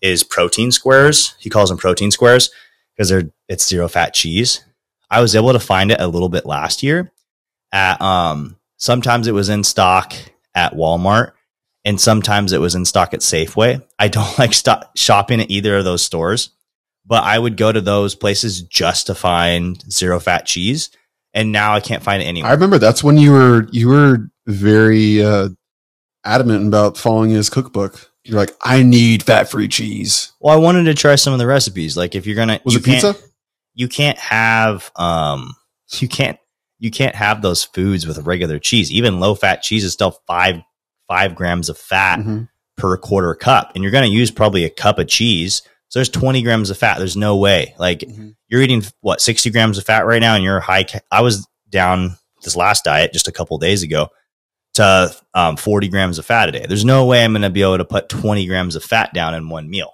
is 0.01 0.23
protein 0.23 0.71
squares 0.71 1.35
he 1.39 1.51
calls 1.51 1.69
them 1.71 1.79
protein 1.79 2.11
squares 2.11 2.51
because 2.95 3.09
they're 3.09 3.31
it's 3.49 3.69
zero 3.69 3.89
fat 3.89 4.15
cheese 4.15 4.65
i 5.11 5.21
was 5.21 5.35
able 5.35 5.53
to 5.53 5.61
find 5.61 5.91
it 5.91 6.01
a 6.01 6.07
little 6.07 6.29
bit 6.29 6.47
last 6.47 6.83
year 6.83 7.11
at 7.73 8.01
um 8.01 8.57
sometimes 8.77 9.27
it 9.27 9.35
was 9.35 9.49
in 9.49 9.65
stock 9.65 10.13
at 10.55 10.75
walmart 10.75 11.33
and 11.85 12.01
sometimes 12.01 12.53
it 12.53 12.61
was 12.61 12.75
in 12.75 12.85
stock 12.85 13.13
at 13.13 13.21
safeway 13.21 13.85
i 13.99 14.07
don't 14.07 14.39
like 14.39 14.55
shopping 14.95 15.41
at 15.41 15.51
either 15.51 15.77
of 15.79 15.85
those 15.85 16.03
stores 16.03 16.51
but 17.11 17.25
I 17.25 17.39
would 17.39 17.57
go 17.57 17.73
to 17.73 17.81
those 17.81 18.15
places 18.15 18.63
just 18.63 19.09
to 19.09 19.17
find 19.17 19.83
zero 19.91 20.21
fat 20.21 20.47
cheese. 20.47 20.91
And 21.35 21.51
now 21.51 21.75
I 21.75 21.81
can't 21.81 22.03
find 22.05 22.23
it 22.23 22.27
anywhere. 22.27 22.51
I 22.51 22.55
remember 22.55 22.79
that's 22.79 23.03
when 23.05 23.17
you 23.19 23.33
were 23.33 23.67
you 23.73 23.89
were 23.89 24.31
very 24.47 25.23
uh, 25.23 25.51
adamant 26.25 26.67
about 26.69 26.97
following 26.97 27.31
his 27.31 27.49
cookbook. 27.51 28.11
You're 28.25 28.39
like, 28.39 28.53
I 28.63 28.83
need 28.83 29.23
fat 29.23 29.51
free 29.51 29.69
cheese. 29.69 30.33
well, 30.41 30.55
I 30.55 30.59
wanted 30.59 30.85
to 30.85 30.95
try 30.95 31.15
some 31.15 31.33
of 31.33 31.39
the 31.39 31.47
recipes. 31.47 31.97
Like 31.97 32.15
if 32.15 32.27
you're 32.27 32.37
gonna, 32.37 32.61
Was 32.65 32.75
you 32.75 32.81
it 32.81 32.85
pizza? 32.85 33.17
You 33.75 33.89
can't 33.89 34.19
have, 34.19 34.91
um, 34.97 35.55
you 35.99 36.09
can't, 36.09 36.39
you 36.79 36.91
can't 36.91 37.15
have 37.15 37.41
those 37.43 37.65
foods 37.65 38.07
with 38.07 38.19
regular 38.27 38.59
cheese. 38.59 38.91
Even 38.93 39.21
low 39.21 39.35
fat 39.35 39.63
cheese 39.63 39.85
is 39.85 39.93
still 39.93 40.19
five, 40.27 40.57
five 41.09 41.35
grams 41.35 41.69
of 41.69 41.79
fat 41.79 42.19
Mhm. 42.21 42.49
per 42.77 42.97
quarter 42.99 43.35
cup. 43.35 43.73
And 43.75 43.83
you're 43.83 43.91
going 43.93 44.09
to 44.09 44.15
use 44.17 44.31
probably 44.31 44.65
a 44.65 44.71
cup 44.71 44.99
of 44.99 45.09
cheese 45.09 45.63
So 45.89 45.99
there's 45.99 46.09
20 46.09 46.43
grams 46.43 46.71
of 46.71 46.79
fat. 46.79 46.99
There's 46.99 47.17
no 47.17 47.37
way. 47.37 47.75
Like 47.77 48.01
Mhm. 48.01 48.37
you're 48.47 48.63
eating 48.63 48.85
what 49.01 49.21
60 49.21 49.51
grams 49.51 49.77
of 49.77 49.85
fat 49.85 50.07
right 50.07 50.21
now, 50.21 50.37
and 50.37 50.45
you're 50.45 50.61
high. 50.61 50.85
ca- 50.85 51.01
I 51.11 51.21
was 51.23 51.45
down 51.69 52.17
this 52.45 52.55
last 52.55 52.85
diet 52.85 53.13
just 53.13 53.27
a 53.27 53.33
couple 53.33 53.59
days 53.59 53.83
ago 53.83 54.09
to 54.81 55.17
um, 55.35 55.57
40 55.57 55.89
grams 55.89 56.19
of 56.19 56.27
fat 56.27 56.49
a 56.49 56.53
day. 56.53 56.67
There's 56.69 56.85
no 56.85 57.07
way 57.07 57.25
I'm 57.25 57.33
going 57.33 57.43
to 57.43 57.51
be 57.51 57.63
able 57.63 57.79
to 57.79 57.85
put 57.85 58.09
20 58.09 58.47
grams 58.47 58.77
of 58.77 58.83
fat 58.85 59.15
down 59.15 59.35
in 59.35 59.49
one 59.49 59.69
meal. 59.71 59.93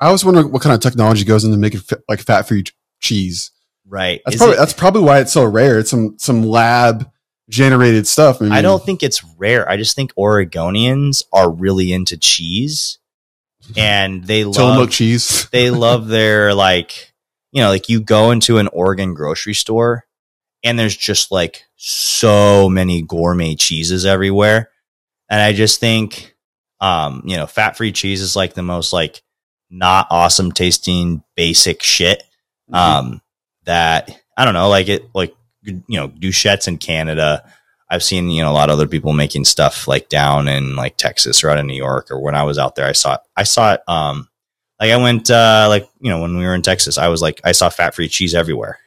I 0.00 0.06
always 0.06 0.24
wonder 0.24 0.46
what 0.46 0.62
kind 0.62 0.74
of 0.74 0.80
technology 0.80 1.24
goes 1.24 1.44
into 1.44 1.56
making 1.58 1.80
like 2.08 2.20
fat 2.20 2.48
free 2.48 2.64
cheese. 3.00 3.50
Right? 3.86 4.20
That's 4.24 4.36
probably 4.36 4.54
it- 4.54 4.58
that's 4.58 4.72
probably 4.72 5.02
why 5.02 5.18
it's 5.20 5.32
so 5.32 5.44
rare. 5.44 5.78
It's 5.78 5.90
some 5.90 6.14
some 6.18 6.44
lab 6.44 7.10
generated 7.48 8.06
stuff. 8.06 8.40
I, 8.40 8.44
mean, 8.44 8.52
I 8.52 8.62
don't 8.62 8.82
think 8.84 9.02
it's 9.02 9.24
rare. 9.36 9.68
I 9.68 9.76
just 9.76 9.96
think 9.96 10.14
Oregonians 10.14 11.24
are 11.32 11.50
really 11.50 11.92
into 11.92 12.16
cheese, 12.16 12.98
and 13.76 14.24
they 14.24 14.44
love 14.78 14.90
cheese. 14.90 15.48
they 15.50 15.70
love 15.86 16.06
their 16.08 16.54
like 16.54 17.12
you 17.52 17.60
know 17.62 17.68
like 17.68 17.88
you 17.88 18.00
go 18.00 18.30
into 18.30 18.58
an 18.58 18.68
Oregon 18.68 19.12
grocery 19.14 19.54
store 19.54 20.06
and 20.62 20.78
there's 20.78 20.96
just 20.96 21.30
like 21.32 21.64
so 21.76 22.68
many 22.68 23.02
gourmet 23.02 23.54
cheeses 23.54 24.04
everywhere, 24.06 24.70
and 25.28 25.40
I 25.40 25.52
just 25.52 25.80
think 25.80 26.34
um 26.80 27.22
you 27.26 27.36
know 27.36 27.46
fat 27.46 27.76
free 27.76 27.92
cheese 27.92 28.22
is 28.22 28.34
like 28.36 28.54
the 28.54 28.62
most 28.62 28.92
like 28.92 29.22
not 29.68 30.06
awesome 30.10 30.50
tasting 30.52 31.22
basic 31.36 31.82
shit 31.82 32.22
Mm-hmm. 32.70 32.74
um 33.08 33.22
that 33.64 34.16
I 34.36 34.44
don't 34.44 34.54
know 34.54 34.68
like 34.68 34.88
it 34.88 35.12
like 35.14 35.34
you 35.62 35.82
know 35.88 36.06
Doucette's 36.08 36.68
in 36.68 36.78
Canada. 36.78 37.42
I've 37.90 38.04
seen 38.04 38.30
you 38.30 38.42
know 38.42 38.50
a 38.50 38.54
lot 38.54 38.70
of 38.70 38.74
other 38.74 38.86
people 38.86 39.12
making 39.12 39.44
stuff 39.44 39.88
like 39.88 40.08
down 40.08 40.46
in 40.46 40.76
like 40.76 40.96
Texas 40.96 41.42
or 41.42 41.50
out 41.50 41.58
in 41.58 41.66
New 41.66 41.76
York 41.76 42.10
or 42.12 42.20
when 42.20 42.36
I 42.36 42.44
was 42.44 42.58
out 42.58 42.76
there 42.76 42.86
I 42.86 42.92
saw 42.92 43.14
it 43.14 43.20
I 43.36 43.42
saw 43.42 43.74
it 43.74 43.80
um 43.88 44.28
like 44.80 44.92
I 44.92 44.96
went 44.98 45.30
uh 45.30 45.66
like 45.68 45.88
you 46.00 46.10
know 46.10 46.20
when 46.20 46.36
we 46.38 46.44
were 46.44 46.54
in 46.54 46.62
Texas 46.62 46.96
I 46.96 47.08
was 47.08 47.20
like 47.20 47.40
I 47.42 47.50
saw 47.52 47.68
fat 47.70 47.94
free 47.96 48.08
cheese 48.08 48.34
everywhere 48.34 48.78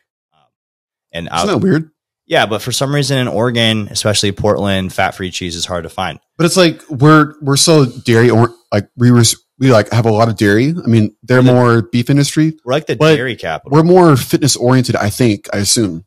and 1.13 1.29
Isn't 1.34 1.48
that 1.48 1.58
weird? 1.60 1.89
yeah 2.25 2.46
but 2.46 2.62
for 2.62 2.72
some 2.72 2.93
reason 2.96 3.17
in 3.20 3.27
Oregon 3.27 3.88
especially 3.91 4.32
Portland 4.32 4.91
fat 4.93 5.12
free 5.12 5.29
cheese 5.32 5.55
is 5.55 5.65
hard 5.65 5.84
to 5.84 5.89
find 5.89 6.20
But 6.38 6.46
it's 6.46 6.58
like 6.58 6.82
we're 6.89 7.36
we're 7.41 7.58
so 7.58 7.86
dairy 7.86 8.29
or 8.29 8.50
like 8.72 8.88
we 8.98 9.12
were 9.12 9.24
we 9.60 9.72
like 9.72 9.91
have 9.91 10.05
a 10.08 10.12
lot 10.12 10.29
of 10.29 10.36
dairy. 10.36 10.70
I 10.70 10.88
mean, 10.88 11.15
they're 11.22 11.41
Yeah. 11.43 11.53
more 11.53 11.82
beef 11.84 12.10
industry. 12.10 12.53
we're 12.65 12.74
like 12.74 12.88
the 12.88 12.96
dairy 12.96 13.36
capital 13.36 13.75
We're 13.75 13.84
more 13.84 14.17
fitness 14.17 14.55
oriented. 14.55 14.96
I 14.96 15.10
think. 15.12 15.48
I 15.53 15.58
assume. 15.60 16.05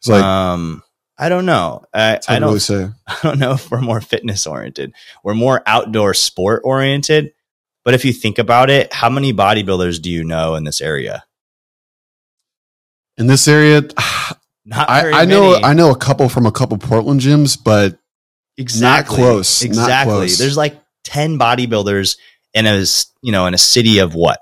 It's 0.00 0.08
like 0.08 0.22
um 0.22 0.82
I 1.18 1.28
don't 1.28 1.46
know 1.46 1.84
I, 1.94 2.18
I 2.28 2.38
don't 2.38 2.48
really 2.48 2.60
say. 2.60 2.88
I 3.06 3.18
don't 3.22 3.38
know 3.38 3.52
if 3.52 3.70
we're 3.70 3.80
more 3.80 4.00
fitness 4.00 4.46
oriented. 4.46 4.92
We're 5.24 5.34
more 5.34 5.62
outdoor 5.66 6.12
sport 6.14 6.62
oriented. 6.64 7.32
But 7.84 7.94
if 7.94 8.04
you 8.04 8.12
think 8.12 8.38
about 8.38 8.68
it, 8.68 8.92
how 8.92 9.08
many 9.08 9.32
bodybuilders 9.32 10.02
do 10.02 10.10
you 10.10 10.22
know 10.22 10.54
in 10.54 10.64
this 10.64 10.80
area? 10.82 11.24
In 13.20 13.26
this 13.28 13.46
area, 13.46 13.82
Not 14.64 14.90
I, 14.90 15.00
very 15.02 15.14
I 15.14 15.24
know. 15.26 15.54
I 15.54 15.72
know 15.74 15.90
a 15.90 15.96
couple 15.96 16.28
from 16.28 16.46
a 16.46 16.52
couple 16.52 16.76
Portland 16.78 17.20
gyms, 17.20 17.56
but 17.62 17.98
exactly 18.56 19.16
close, 19.16 19.62
not 19.62 19.66
Exactly. 19.66 20.12
close. 20.14 20.38
There's 20.38 20.56
like 20.56 20.80
10 21.04 21.38
bodybuilders 21.38 22.16
in 22.54 22.66
a 22.66 22.84
you 23.22 23.32
know 23.32 23.46
in 23.46 23.54
a 23.54 23.58
city 23.58 23.98
of 23.98 24.14
what? 24.14 24.40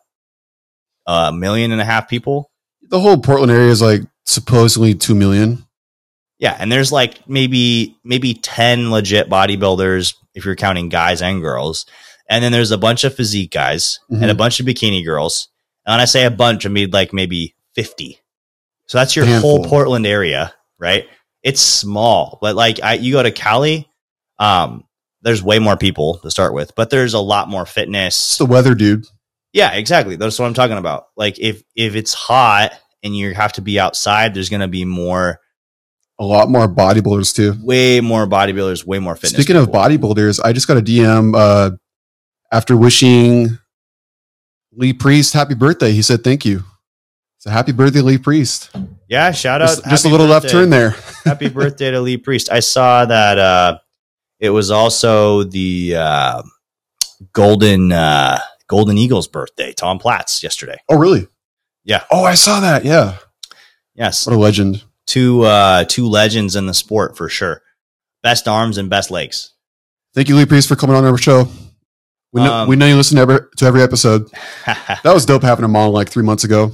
A 1.06 1.32
million 1.32 1.72
and 1.72 1.80
a 1.80 1.84
half 1.84 2.08
people? 2.08 2.50
the 2.90 2.98
whole 3.00 3.18
Portland 3.18 3.52
area 3.52 3.70
is 3.70 3.82
like 3.82 4.00
supposedly 4.24 4.94
two 4.94 5.14
million. 5.14 5.64
Yeah, 6.38 6.56
and 6.58 6.70
there's 6.72 6.90
like 6.92 7.28
maybe 7.28 7.96
maybe 8.04 8.32
10 8.34 8.90
legit 8.90 9.28
bodybuilders 9.28 10.14
if 10.34 10.44
you're 10.46 10.56
counting 10.56 10.88
guys 10.88 11.20
and 11.20 11.40
girls. 11.42 11.84
And 12.30 12.42
then 12.44 12.52
there's 12.52 12.70
a 12.70 12.78
bunch 12.78 13.04
of 13.04 13.14
physique 13.14 13.50
guys 13.52 13.98
and 14.10 14.24
a 14.30 14.34
Mhm. 14.34 14.38
bunch 14.38 14.60
of 14.60 14.66
bikini 14.66 15.04
girls. 15.04 15.48
And 15.86 15.92
when 15.94 16.00
I 16.00 16.04
say 16.06 16.24
a 16.24 16.30
bunch, 16.30 16.64
I 16.66 16.68
mean 16.70 16.90
like 16.90 17.12
maybe 17.12 17.54
50. 17.74 18.18
So 18.88 18.98
that's 18.98 19.14
your 19.16 19.24
Handful. 19.26 19.58
whole 19.58 19.64
Portland 19.68 20.06
area, 20.06 20.52
right? 20.78 21.06
It's 21.42 21.60
small, 21.60 22.38
but 22.40 22.56
like 22.56 22.82
I, 22.82 22.94
you 22.94 23.12
go 23.12 23.22
to 23.22 23.30
Cali, 23.30 23.88
um, 24.38 24.84
there's 25.22 25.42
way 25.42 25.58
more 25.58 25.76
people 25.76 26.18
to 26.18 26.30
start 26.30 26.54
with, 26.54 26.74
but 26.74 26.90
there's 26.90 27.14
a 27.14 27.18
lot 27.20 27.48
more 27.48 27.62
It's 27.62 27.72
fitness. 27.72 28.38
the 28.38 28.46
weather, 28.46 28.74
dude. 28.74 29.04
Yeah, 29.52 29.72
exactly. 29.72 30.16
That's 30.16 30.38
what 30.38 30.46
I'm 30.46 30.54
talking 30.54 30.76
about. 30.78 31.06
Like 31.16 31.38
if 31.38 31.62
if 31.74 31.94
it's 31.94 32.12
hot 32.14 32.72
and 33.02 33.16
you 33.16 33.34
have 33.34 33.52
to 33.54 33.62
be 33.62 33.78
outside, 33.80 34.34
there's 34.34 34.48
going 34.50 34.60
to 34.60 34.68
be 34.68 34.84
more, 34.84 35.40
A 36.18 36.24
lot 36.24 36.48
more 36.50 36.68
bodybuilders 36.68 37.34
too. 37.34 37.54
way 37.62 38.00
more 38.00 38.26
bodybuilders, 38.26 38.84
way 38.84 38.98
more 38.98 39.14
fitness. 39.16 39.32
Speaking 39.32 39.56
of 39.56 39.68
bodybuilders, 39.68 40.40
I 40.44 40.52
just 40.52 40.66
got 40.68 40.76
a 40.76 40.82
DM 40.82 41.34
uh, 41.36 41.70
after 42.52 42.76
wishing 42.76 43.58
Lee 44.72 44.92
Priest 44.92 45.32
happy 45.34 45.54
birthday. 45.54 45.92
He 45.92 46.02
said 46.02 46.22
thank 46.24 46.44
you. 46.44 46.64
So 47.38 47.50
happy 47.50 47.72
birthday, 47.72 48.00
Lee 48.00 48.18
Priest. 48.18 48.70
yeah, 49.08 49.30
shout 49.30 49.62
out, 49.62 49.68
Just, 49.68 49.84
just 49.84 50.04
a 50.04 50.08
little 50.08 50.26
left 50.26 50.48
turn 50.48 50.70
there. 50.70 50.90
happy 51.24 51.48
birthday 51.60 51.90
to 51.92 52.00
Lee 52.00 52.16
Priest. 52.16 52.50
I 52.50 52.60
saw 52.60 53.04
that 53.04 53.38
uh 53.38 53.78
it 54.40 54.50
was 54.50 54.70
also 54.70 55.44
the 55.44 55.94
uh 55.96 56.42
Golden 57.32 57.92
uh 57.92 58.38
Golden 58.66 58.98
Eagles 58.98 59.28
birthday, 59.28 59.72
Tom 59.72 59.98
Platz 59.98 60.42
yesterday. 60.42 60.78
Oh, 60.88 60.98
really? 60.98 61.26
Yeah. 61.84 62.04
Oh, 62.10 62.24
I 62.24 62.34
saw 62.34 62.60
that. 62.60 62.84
Yeah. 62.84 63.16
Yes. 63.94 64.26
What 64.26 64.34
a 64.36 64.38
legend. 64.38 64.82
Two 65.06 65.42
uh 65.44 65.84
two 65.84 66.06
legends 66.08 66.56
in 66.56 66.66
the 66.66 66.74
sport 66.74 67.16
for 67.16 67.28
sure. 67.28 67.62
Best 68.22 68.48
arms 68.48 68.78
and 68.78 68.90
best 68.90 69.10
legs. 69.12 69.52
Thank 70.14 70.28
you, 70.28 70.34
Lee 70.36 70.44
Priest, 70.46 70.66
for 70.68 70.74
coming 70.76 70.96
on 70.96 71.04
our 71.04 71.16
show. 71.16 71.48
We 72.32 72.42
know, 72.42 72.52
Um, 72.52 72.68
we 72.68 72.76
know 72.76 72.86
you 72.86 72.96
listen 72.96 73.14
to 73.16 73.22
every, 73.22 73.38
to 73.58 73.64
every 73.64 73.80
episode. 73.82 74.28
That 74.66 75.14
was 75.14 75.24
dope 75.24 75.42
having 75.42 75.64
him 75.64 75.76
on 75.76 75.92
like 75.92 76.08
three 76.10 76.24
months 76.24 76.42
ago. 76.44 76.72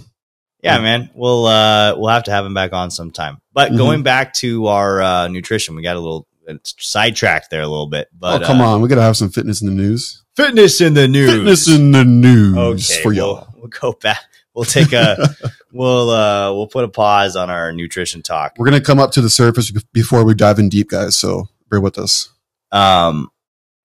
Yeah, 0.65 0.79
man. 0.81 1.11
We'll 1.15 1.47
uh 1.47 1.95
we'll 1.97 2.09
have 2.09 2.25
to 2.25 2.31
have 2.31 2.45
him 2.45 2.55
back 2.55 2.73
on 2.73 2.91
sometime. 2.91 3.41
But 3.53 3.73
Mhm. 3.73 3.77
going 3.77 4.03
back 4.03 4.35
to 4.35 4.67
our 4.67 5.01
uh 5.03 5.29
nutrition, 5.29 5.77
we 5.77 5.83
got 5.83 5.97
a 5.97 6.01
little 6.01 6.27
uh, 6.49 6.55
sidetracked 6.65 7.51
there 7.51 7.63
a 7.63 7.67
little 7.67 7.87
bit. 7.89 8.09
But 8.19 8.43
oh, 8.43 8.47
come 8.47 8.61
uh, 8.61 8.67
on. 8.67 8.81
We 8.83 8.89
got 8.89 8.97
to 8.97 9.03
have 9.03 9.17
some 9.17 9.31
fitness 9.31 9.63
in 9.63 9.69
the 9.69 9.75
news. 9.75 10.23
Fitness 10.37 10.81
in 10.81 10.95
the 10.95 11.07
news. 11.07 11.31
Fitness 11.31 11.69
in 11.69 11.93
the 11.93 12.05
news 12.05 12.57
okay 12.57 13.03
for 13.03 13.09
we'll, 13.11 13.17
y'all. 13.17 13.49
we'll 13.57 13.69
go 13.69 13.93
back 13.93 14.21
we'll 14.55 14.65
take 14.65 14.93
a 14.93 15.17
we'll 15.73 16.11
uh 16.11 16.53
we'll 16.53 16.67
put 16.67 16.85
a 16.85 16.89
pause 16.89 17.37
on 17.37 17.51
our 17.51 17.73
nutrition 17.73 18.23
talk 18.23 18.55
We're 18.59 18.69
going 18.69 18.81
to 18.81 18.85
come 18.85 18.99
up 18.99 19.11
to 19.13 19.21
the 19.21 19.31
surface 19.31 19.71
before 19.93 20.25
we 20.25 20.35
dive 20.35 20.59
in 20.59 20.69
deep, 20.69 20.91
guys. 20.91 21.17
So 21.17 21.49
bear 21.71 21.81
with 21.81 21.99
us. 21.99 22.33
um 22.73 23.31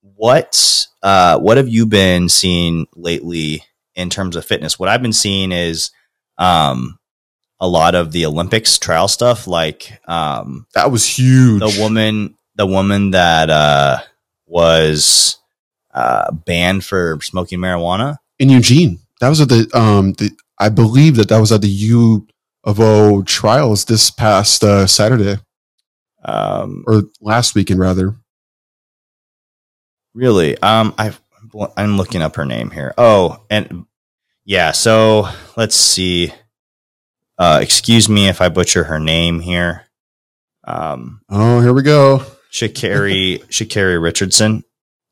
what 0.01 0.87
uh 1.03 1.39
what 1.39 1.57
have 1.57 1.67
you 1.69 1.85
been 1.85 2.29
seeing 2.29 2.87
lately 2.95 3.63
in 3.95 4.09
terms 4.09 4.35
of 4.35 4.45
fitness 4.45 4.77
what 4.79 4.89
i've 4.89 5.01
been 5.01 5.13
seeing 5.13 5.51
is 5.51 5.91
um 6.39 6.97
a 7.59 7.67
lot 7.67 7.93
of 7.93 8.11
the 8.13 8.25
olympics 8.25 8.79
trial 8.79 9.07
stuff 9.07 9.45
like 9.47 9.99
um 10.07 10.65
That 10.73 10.91
was 10.91 11.05
huge. 11.05 11.59
the 11.59 11.77
woman 11.81 12.35
the 12.55 12.65
woman 12.65 13.11
that 13.11 13.49
uh 13.49 13.99
was 14.47 15.37
uh 15.93 16.31
banned 16.31 16.83
for 16.85 17.19
smoking 17.21 17.59
marijuana 17.59 18.17
in 18.39 18.49
Eugene. 18.49 18.99
That 19.21 19.29
was 19.29 19.41
at 19.41 19.49
the 19.49 19.69
um 19.73 20.13
the 20.13 20.31
I 20.57 20.69
believe 20.69 21.15
that 21.17 21.29
that 21.29 21.39
was 21.39 21.51
at 21.51 21.61
the 21.61 21.67
U 21.69 22.27
of 22.63 22.79
O 22.79 23.21
trials 23.23 23.85
this 23.85 24.09
past 24.09 24.63
uh, 24.63 24.87
Saturday 24.87 25.37
um 26.25 26.83
or 26.87 27.03
last 27.21 27.55
weekend 27.55 27.79
rather. 27.79 28.15
Really? 30.13 30.57
Um, 30.59 30.93
I 30.97 31.13
I'm 31.77 31.97
looking 31.97 32.21
up 32.21 32.35
her 32.35 32.45
name 32.45 32.71
here. 32.71 32.93
Oh, 32.97 33.43
and 33.49 33.85
yeah. 34.49 34.71
So 34.71 35.29
let's 35.55 35.75
see. 35.75 36.33
Uh, 37.37 37.59
excuse 37.61 38.09
me 38.09 38.27
if 38.27 38.41
I 38.41 38.49
butcher 38.49 38.83
her 38.85 38.99
name 38.99 39.39
here. 39.39 39.85
Um, 40.63 41.21
Oh, 41.29 41.61
here 41.61 41.71
we 41.71 41.83
go. 41.83 42.23
Sha'Carri 42.51 43.43
Sha'Carri 43.49 44.01
Richardson 44.01 44.63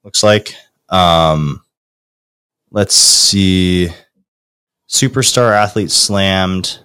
looks 0.04 0.24
like. 0.24 0.56
Um, 0.90 1.62
let's 2.72 2.96
see. 2.96 3.90
Superstar 4.90 5.52
athlete 5.52 5.92
slammed. 5.92 6.80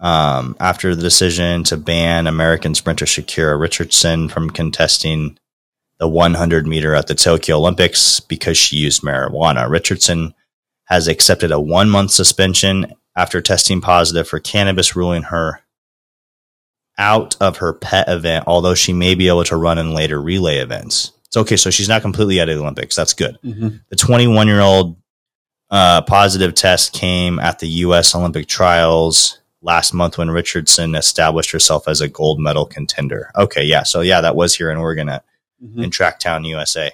Um, 0.00 0.56
after 0.60 0.94
the 0.94 1.02
decision 1.02 1.62
to 1.64 1.76
ban 1.76 2.26
American 2.26 2.74
sprinter 2.74 3.04
Shakira 3.04 3.60
Richardson 3.60 4.28
from 4.28 4.48
contesting 4.48 5.38
the 5.98 6.08
100 6.08 6.66
meter 6.66 6.94
at 6.94 7.08
the 7.08 7.16
Tokyo 7.16 7.56
Olympics 7.56 8.20
because 8.20 8.56
she 8.56 8.76
used 8.76 9.02
marijuana. 9.02 9.68
Richardson 9.68 10.34
has 10.88 11.08
accepted 11.08 11.50
a 11.50 11.60
one 11.60 11.88
month 11.90 12.10
suspension 12.10 12.92
after 13.16 13.40
testing 13.40 13.80
positive 13.80 14.28
for 14.28 14.40
cannabis, 14.40 14.94
ruling 14.96 15.22
her 15.24 15.60
out 16.98 17.36
of 17.40 17.58
her 17.58 17.72
pet 17.72 18.08
event, 18.08 18.44
although 18.46 18.74
she 18.74 18.92
may 18.92 19.14
be 19.14 19.28
able 19.28 19.44
to 19.44 19.56
run 19.56 19.78
in 19.78 19.92
later 19.94 20.20
relay 20.20 20.56
events. 20.58 21.12
It's 21.26 21.36
okay. 21.36 21.56
So 21.56 21.70
she's 21.70 21.88
not 21.88 22.02
completely 22.02 22.40
out 22.40 22.48
of 22.48 22.56
the 22.56 22.62
Olympics. 22.62 22.96
That's 22.96 23.14
good. 23.14 23.38
The 23.42 23.96
21 23.96 24.46
year 24.48 24.60
old 24.60 24.96
uh, 25.70 26.02
positive 26.02 26.54
test 26.54 26.92
came 26.94 27.38
at 27.38 27.58
the 27.58 27.68
U.S. 27.68 28.14
Olympic 28.14 28.46
trials 28.48 29.38
last 29.60 29.92
month 29.92 30.16
when 30.16 30.30
Richardson 30.30 30.94
established 30.94 31.50
herself 31.50 31.86
as 31.86 32.00
a 32.00 32.08
gold 32.08 32.40
medal 32.40 32.64
contender. 32.64 33.30
Okay. 33.36 33.64
Yeah. 33.64 33.82
So, 33.82 34.00
yeah, 34.00 34.20
that 34.22 34.34
was 34.36 34.54
here 34.54 34.70
in 34.70 34.78
Oregon 34.78 35.08
at, 35.08 35.24
Mhm. 35.62 35.84
in 35.84 35.90
Tracktown, 35.90 36.46
USA. 36.46 36.92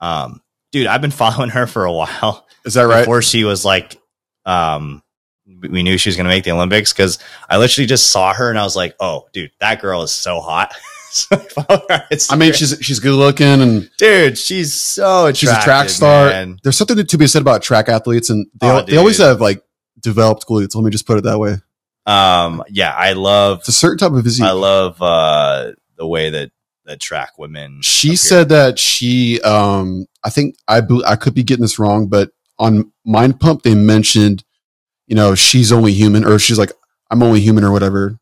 Um, 0.00 0.40
dude, 0.76 0.86
I've 0.86 1.00
been 1.00 1.10
following 1.10 1.48
her 1.50 1.66
for 1.66 1.86
a 1.86 1.92
while. 1.92 2.46
Is 2.66 2.74
that 2.74 2.82
right? 2.82 3.00
Before 3.00 3.22
she 3.22 3.44
was 3.44 3.64
like, 3.64 3.96
um, 4.44 5.02
we 5.46 5.82
knew 5.82 5.96
she 5.96 6.10
was 6.10 6.16
going 6.16 6.24
to 6.24 6.28
make 6.28 6.44
the 6.44 6.50
Olympics 6.50 6.92
because 6.92 7.18
I 7.48 7.56
literally 7.56 7.86
just 7.86 8.10
saw 8.10 8.34
her 8.34 8.50
and 8.50 8.58
I 8.58 8.62
was 8.62 8.76
like, 8.76 8.94
oh, 9.00 9.26
dude, 9.32 9.52
that 9.60 9.80
girl 9.80 10.02
is 10.02 10.12
so 10.12 10.40
hot. 10.40 10.74
so 11.10 11.36
I, 11.36 11.38
follow 11.38 11.82
her 11.88 11.94
on 11.94 12.18
I 12.30 12.36
mean, 12.36 12.52
she's 12.52 12.76
she's 12.82 13.00
good 13.00 13.14
looking 13.14 13.62
and 13.62 13.90
dude, 13.96 14.36
she's 14.36 14.74
so 14.74 15.32
she's 15.32 15.50
a 15.50 15.60
track 15.62 15.88
star. 15.88 16.26
man. 16.26 16.58
There's 16.62 16.76
something 16.76 17.06
to 17.06 17.18
be 17.18 17.26
said 17.26 17.40
about 17.40 17.62
track 17.62 17.88
athletes, 17.88 18.28
and 18.28 18.46
they 18.60 18.68
Oh, 18.68 18.82
they 18.82 18.98
always 18.98 19.18
have 19.18 19.40
like 19.40 19.62
developed 20.00 20.46
glutes. 20.46 20.74
Let 20.74 20.84
me 20.84 20.90
just 20.90 21.06
put 21.06 21.16
it 21.16 21.24
that 21.24 21.38
way. 21.38 21.56
Um, 22.04 22.62
yeah, 22.68 22.92
I 22.92 23.14
love, 23.14 23.60
It's 23.60 23.68
a 23.68 23.72
certain 23.72 23.98
type 23.98 24.12
of 24.12 24.22
physique. 24.22 24.44
I 24.44 24.52
love 24.52 25.00
uh 25.00 25.72
the 25.96 26.06
way 26.06 26.30
that 26.30 26.50
that 26.86 27.00
track 27.00 27.38
women. 27.38 27.80
she 27.82 28.16
said 28.16 28.48
that 28.48 28.78
she 28.78 29.40
um 29.42 30.06
i 30.24 30.30
think 30.30 30.54
i 30.68 30.80
i 31.06 31.16
could 31.16 31.34
be 31.34 31.42
getting 31.42 31.62
this 31.62 31.78
wrong 31.78 32.06
but 32.08 32.30
on 32.58 32.90
mind 33.04 33.38
pump 33.40 33.62
they 33.62 33.74
mentioned 33.74 34.42
you 35.06 35.14
know 35.14 35.34
she's 35.34 35.72
only 35.72 35.92
human 35.92 36.24
or 36.24 36.38
she's 36.38 36.58
like 36.58 36.72
i'm 37.10 37.22
only 37.22 37.40
human 37.40 37.64
or 37.64 37.72
whatever 37.72 38.18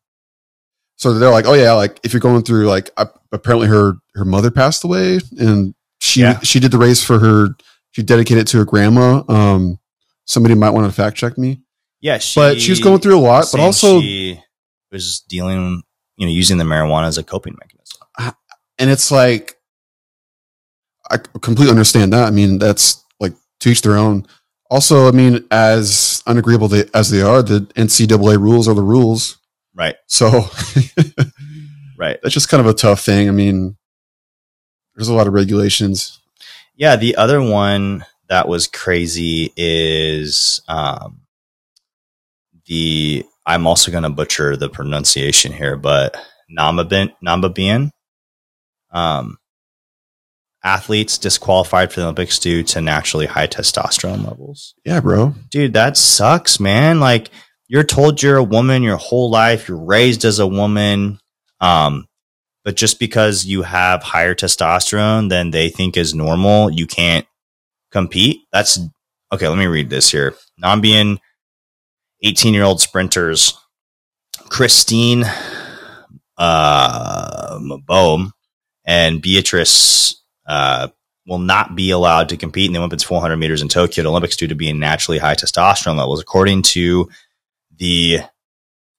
so 0.97 1.13
they're 1.13 1.31
like 1.31 1.45
oh 1.45 1.53
yeah 1.53 1.73
like 1.73 1.99
if 2.03 2.11
you're 2.13 2.19
going 2.19 2.41
through 2.43 2.65
like 2.65 2.89
uh, 2.97 3.05
apparently 3.31 3.67
her 3.67 3.93
her 4.15 4.25
mother 4.25 4.51
passed 4.51 4.83
away 4.83 5.19
and 5.39 5.73
she 5.99 6.21
Yeah. 6.21 6.39
she 6.39 6.59
did 6.59 6.71
the 6.71 6.77
race 6.77 7.03
for 7.03 7.19
her 7.19 7.49
she 7.91 8.03
dedicated 8.03 8.41
it 8.41 8.47
to 8.47 8.57
her 8.57 8.65
grandma 8.65 9.23
um 9.29 9.79
somebody 10.25 10.55
might 10.55 10.71
want 10.71 10.85
to 10.87 10.91
fact 10.95 11.17
check 11.17 11.37
me 11.37 11.61
yeah, 12.01 12.19
she, 12.19 12.39
but 12.39 12.61
she 12.61 12.71
was 12.71 12.79
going 12.79 12.99
through 12.99 13.17
a 13.17 13.19
lot 13.19 13.45
but 13.51 13.59
also 13.61 13.99
she 13.99 14.39
was 14.91 15.21
dealing, 15.27 15.81
you 16.17 16.25
know, 16.27 16.31
using 16.31 16.57
the 16.59 16.63
marijuana 16.63 17.07
as 17.07 17.17
a 17.17 17.23
coping 17.23 17.53
mechanism. 17.59 17.74
And 18.79 18.89
it's 18.89 19.11
like 19.11 19.55
I 21.09 21.17
completely 21.17 21.71
understand 21.71 22.13
that. 22.13 22.27
I 22.27 22.31
mean, 22.31 22.57
that's 22.59 23.03
like 23.19 23.33
to 23.61 23.69
each 23.69 23.81
their 23.81 23.97
own. 23.97 24.25
Also, 24.71 25.07
I 25.07 25.11
mean, 25.11 25.45
as 25.51 26.23
unagreeable 26.25 26.67
they, 26.67 26.85
as 26.93 27.11
they 27.11 27.21
are, 27.21 27.43
the 27.43 27.61
NCAA 27.75 28.39
rules 28.39 28.67
are 28.67 28.73
the 28.73 28.81
rules. 28.81 29.37
Right, 29.75 29.95
So 30.07 30.27
right. 31.97 32.17
that's 32.23 32.33
just 32.33 32.47
kind 32.49 32.61
of 32.61 32.67
a 32.67 32.73
tough 32.73 33.01
thing. 33.01 33.27
I 33.27 33.31
mean, 33.31 33.75
there's 34.95 35.09
a 35.09 35.13
lot 35.13 35.27
of 35.27 35.33
regulations. 35.33 36.19
Yeah, 36.75 36.95
the 36.95 37.17
other 37.17 37.41
one 37.41 38.05
that 38.29 38.47
was 38.47 38.67
crazy 38.67 39.51
is 39.57 40.61
um 40.67 41.21
the 42.67 43.25
I'm 43.45 43.67
also 43.67 43.91
going 43.91 44.03
to 44.03 44.09
butcher 44.09 44.55
the 44.57 44.69
pronunciation 44.69 45.51
here, 45.51 45.75
but 45.77 46.17
Namabian 46.49 47.13
Namabian 47.23 47.91
um 48.95 49.37
athletes 50.63 51.19
disqualified 51.19 51.93
for 51.93 51.99
the 51.99 52.05
Olympics 52.07 52.39
due 52.39 52.63
to 52.63 52.81
naturally 52.81 53.27
high 53.27 53.45
testosterone 53.45 54.25
levels. 54.27 54.73
Yeah, 54.83 54.99
bro. 54.99 55.35
Dude, 55.51 55.73
that 55.73 55.95
sucks, 55.95 56.59
man. 56.59 56.99
Like 56.99 57.29
you're 57.67 57.83
told 57.83 58.23
you're 58.23 58.37
a 58.37 58.43
woman 58.43 58.81
your 58.81 58.97
whole 58.97 59.29
life, 59.29 59.67
you're 59.67 59.85
raised 59.85 60.25
as 60.25 60.39
a 60.39 60.47
woman. 60.47 61.19
Um, 61.61 62.07
but 62.63 62.75
just 62.75 62.99
because 62.99 63.45
you 63.45 63.61
have 63.61 64.01
higher 64.01 64.33
testosterone 64.33 65.29
than 65.29 65.51
they 65.51 65.69
think 65.69 65.97
is 65.97 66.15
normal, 66.15 66.71
you 66.71 66.87
can't 66.87 67.27
compete. 67.91 68.41
That's 68.51 68.79
okay. 69.31 69.47
Let 69.47 69.59
me 69.59 69.67
read 69.67 69.91
this 69.91 70.11
here. 70.11 70.33
Nambian 70.61 71.19
18 72.23 72.55
year 72.55 72.63
old 72.63 72.81
sprinters, 72.81 73.53
Christine 74.49 75.25
uh, 76.37 77.59
and 78.85 79.21
Beatrice 79.21 80.21
uh, 80.47 80.87
will 81.27 81.39
not 81.39 81.75
be 81.75 81.89
allowed 81.91 82.29
to 82.29 82.37
compete 82.37 82.67
in 82.67 82.73
the 82.73 82.81
women's 82.81 83.03
400 83.03 83.35
meters 83.37 83.61
in 83.61 83.67
Tokyo 83.67 84.03
at 84.03 84.07
Olympics 84.07 84.35
due 84.35 84.47
to 84.47 84.55
being 84.55 84.79
naturally 84.79 85.17
high 85.17 85.33
testosterone 85.35 85.97
levels, 85.97 86.21
according 86.21 86.61
to 86.63 87.09
the 87.77 88.19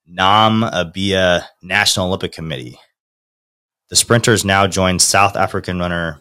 Namibia 0.09 1.43
National 1.61 2.07
Olympic 2.07 2.31
Committee. 2.31 2.79
The 3.89 3.95
sprinters 3.95 4.43
now 4.43 4.67
join 4.67 4.99
South 4.99 5.35
African 5.35 5.79
runner 5.79 6.19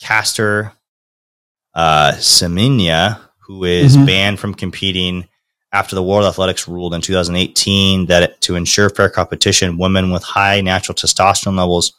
Caster 0.00 0.72
uh, 1.74 2.12
Semenya, 2.16 3.20
who 3.40 3.64
is 3.64 3.96
Mhm. 3.96 4.06
banned 4.06 4.40
from 4.40 4.54
competing 4.54 5.28
after 5.72 5.94
the 5.94 6.02
World 6.02 6.24
Athletics 6.24 6.66
ruled 6.66 6.94
in 6.94 7.00
2018 7.02 8.06
that 8.06 8.40
to 8.42 8.56
ensure 8.56 8.88
fair 8.88 9.10
competition, 9.10 9.76
women 9.78 10.10
with 10.10 10.22
high 10.22 10.60
natural 10.62 10.94
testosterone 10.94 11.56
levels 11.58 11.92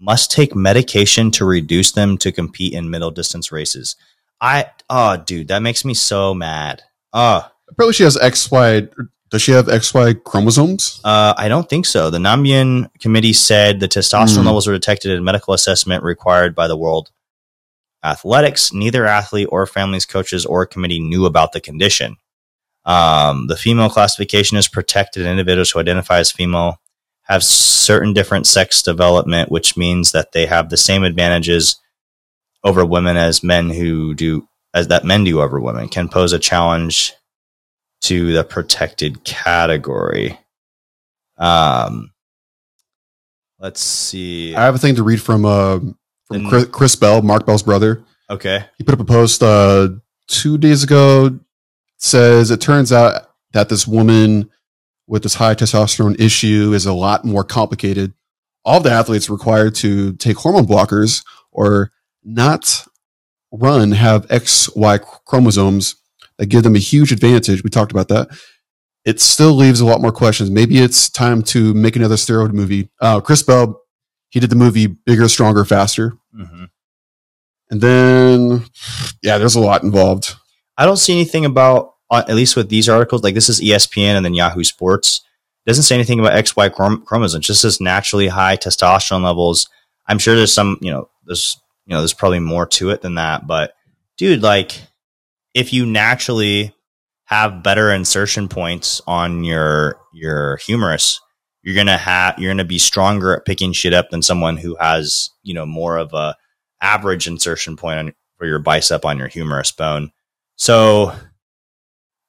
must 0.00 0.30
take 0.32 0.54
medication 0.56 1.30
to 1.32 1.44
reduce 1.44 1.92
them 1.92 2.16
to 2.18 2.32
compete 2.32 2.72
in 2.72 2.90
middle 2.90 3.10
distance 3.10 3.52
races. 3.52 3.96
I 4.40 4.66
oh 4.88 5.16
dude, 5.18 5.48
that 5.48 5.60
makes 5.62 5.84
me 5.84 5.94
so 5.94 6.34
mad. 6.34 6.82
Oh, 7.12 7.46
Apparently, 7.68 7.92
she 7.92 8.02
has 8.04 8.16
XY. 8.16 8.90
Does 9.30 9.42
she 9.42 9.52
have 9.52 9.66
XY 9.66 10.24
chromosomes? 10.24 11.00
uh, 11.04 11.34
I 11.36 11.48
don't 11.48 11.68
think 11.68 11.86
so. 11.86 12.10
The 12.10 12.18
Namibian 12.18 12.90
committee 13.00 13.32
said 13.32 13.78
the 13.78 13.86
testosterone 13.86 14.40
Hmm. 14.40 14.46
levels 14.46 14.66
were 14.66 14.72
detected 14.72 15.12
in 15.12 15.22
medical 15.22 15.54
assessment 15.54 16.02
required 16.02 16.54
by 16.56 16.66
the 16.66 16.76
World 16.76 17.10
Athletics. 18.02 18.72
Neither 18.72 19.06
athlete 19.06 19.48
or 19.52 19.66
family's 19.66 20.06
coaches 20.06 20.44
or 20.46 20.66
committee 20.66 20.98
knew 20.98 21.26
about 21.26 21.52
the 21.52 21.60
condition. 21.60 22.16
Um, 22.84 23.46
the 23.46 23.56
female 23.56 23.90
classification 23.90 24.56
is 24.56 24.66
protected, 24.66 25.22
and 25.22 25.30
individuals 25.32 25.70
who 25.70 25.80
identify 25.80 26.18
as 26.18 26.32
female 26.32 26.80
have 27.30 27.44
certain 27.44 28.12
different 28.12 28.44
sex 28.44 28.82
development, 28.82 29.52
which 29.52 29.76
means 29.76 30.10
that 30.10 30.32
they 30.32 30.46
have 30.46 30.68
the 30.68 30.76
same 30.76 31.04
advantages 31.04 31.76
over 32.64 32.84
women 32.84 33.16
as 33.16 33.44
men 33.44 33.70
who 33.70 34.14
do 34.14 34.48
as 34.74 34.88
that 34.88 35.04
men 35.04 35.22
do 35.22 35.40
over 35.40 35.60
women 35.60 35.88
can 35.88 36.08
pose 36.08 36.32
a 36.32 36.40
challenge 36.40 37.12
to 38.00 38.32
the 38.32 38.42
protected 38.42 39.22
category. 39.22 40.38
Um, 41.38 42.10
let's 43.60 43.80
see. 43.80 44.56
I 44.56 44.64
have 44.64 44.74
a 44.74 44.78
thing 44.78 44.96
to 44.96 45.04
read 45.04 45.22
from 45.22 45.44
uh, 45.44 45.78
from 46.26 46.48
Chris, 46.48 46.64
Chris 46.66 46.96
Bell, 46.96 47.22
Mark 47.22 47.46
Bell's 47.46 47.62
brother. 47.62 48.04
Okay. 48.28 48.64
he 48.76 48.84
put 48.84 48.94
up 48.94 49.00
a 49.00 49.04
post 49.04 49.42
uh, 49.42 49.88
two 50.26 50.58
days 50.58 50.82
ago 50.82 51.38
says 51.96 52.50
it 52.50 52.60
turns 52.60 52.92
out 52.92 53.30
that 53.52 53.68
this 53.68 53.86
woman 53.86 54.50
with 55.10 55.22
this 55.22 55.34
high 55.34 55.54
testosterone 55.54 56.18
issue 56.20 56.72
is 56.72 56.86
a 56.86 56.92
lot 56.92 57.24
more 57.24 57.44
complicated. 57.44 58.14
All 58.64 58.80
the 58.80 58.90
athletes 58.90 59.28
required 59.28 59.74
to 59.76 60.14
take 60.14 60.36
hormone 60.36 60.66
blockers 60.66 61.24
or 61.50 61.90
not 62.22 62.86
run 63.52 63.92
have 63.92 64.28
xy 64.28 65.00
chromosomes 65.26 65.96
that 66.38 66.46
give 66.46 66.62
them 66.62 66.76
a 66.76 66.78
huge 66.78 67.12
advantage. 67.12 67.64
We 67.64 67.70
talked 67.70 67.92
about 67.92 68.08
that. 68.08 68.28
It 69.04 69.20
still 69.20 69.52
leaves 69.52 69.80
a 69.80 69.86
lot 69.86 70.00
more 70.00 70.12
questions. 70.12 70.50
Maybe 70.50 70.78
it's 70.78 71.10
time 71.10 71.42
to 71.44 71.74
make 71.74 71.96
another 71.96 72.16
steroid 72.16 72.52
movie. 72.52 72.90
Uh, 73.00 73.20
chris 73.20 73.42
bell 73.42 73.82
he 74.28 74.38
did 74.38 74.50
the 74.50 74.56
movie 74.56 74.86
bigger 74.86 75.28
stronger 75.28 75.64
faster. 75.64 76.14
Hmm 76.34 76.66
and 77.70 77.80
then, 77.80 78.64
yeah, 79.22 79.38
there's 79.38 79.54
a 79.54 79.60
lot 79.60 79.84
involved. 79.84 80.34
I 80.76 80.84
don't 80.84 80.96
see 80.96 81.12
anything 81.12 81.44
about, 81.44 81.94
uh, 82.10 82.24
at 82.28 82.34
least 82.34 82.56
with 82.56 82.68
these 82.68 82.88
articles, 82.88 83.22
like 83.22 83.34
this 83.34 83.48
is 83.48 83.60
ESPN 83.60 84.16
and 84.16 84.24
then 84.24 84.34
Yahoo 84.34 84.64
Sports. 84.64 85.22
Doesn't 85.66 85.84
say 85.84 85.94
anything 85.94 86.18
about 86.18 86.32
XY 86.32 86.70
chrom- 86.70 87.04
chromosomes. 87.04 87.46
Just 87.46 87.60
says 87.60 87.80
naturally 87.80 88.28
high 88.28 88.56
testosterone 88.56 89.22
levels. 89.22 89.68
I'm 90.06 90.18
sure 90.18 90.34
there's 90.34 90.52
some, 90.52 90.78
you 90.80 90.90
know, 90.90 91.08
there's, 91.26 91.60
you 91.86 91.94
know, 91.94 92.00
there's 92.00 92.14
probably 92.14 92.40
more 92.40 92.66
to 92.66 92.90
it 92.90 93.02
than 93.02 93.16
that. 93.16 93.46
But 93.46 93.74
dude, 94.16 94.42
like, 94.42 94.80
if 95.54 95.72
you 95.72 95.86
naturally 95.86 96.74
have 97.24 97.62
better 97.62 97.92
insertion 97.92 98.48
points 98.48 99.00
on 99.06 99.44
your 99.44 99.96
your 100.12 100.56
humerus, 100.56 101.20
you're 101.62 101.76
gonna 101.76 101.96
have 101.96 102.38
you're 102.38 102.50
gonna 102.50 102.64
be 102.64 102.78
stronger 102.78 103.36
at 103.36 103.44
picking 103.44 103.72
shit 103.72 103.94
up 103.94 104.10
than 104.10 104.22
someone 104.22 104.56
who 104.56 104.76
has, 104.80 105.30
you 105.42 105.54
know, 105.54 105.66
more 105.66 105.96
of 105.96 106.12
a 106.12 106.36
average 106.80 107.26
insertion 107.28 107.76
point 107.76 107.98
on, 107.98 108.14
for 108.36 108.46
your 108.46 108.58
bicep 108.58 109.04
on 109.04 109.18
your 109.18 109.28
humerus 109.28 109.70
bone. 109.70 110.10
So 110.56 111.14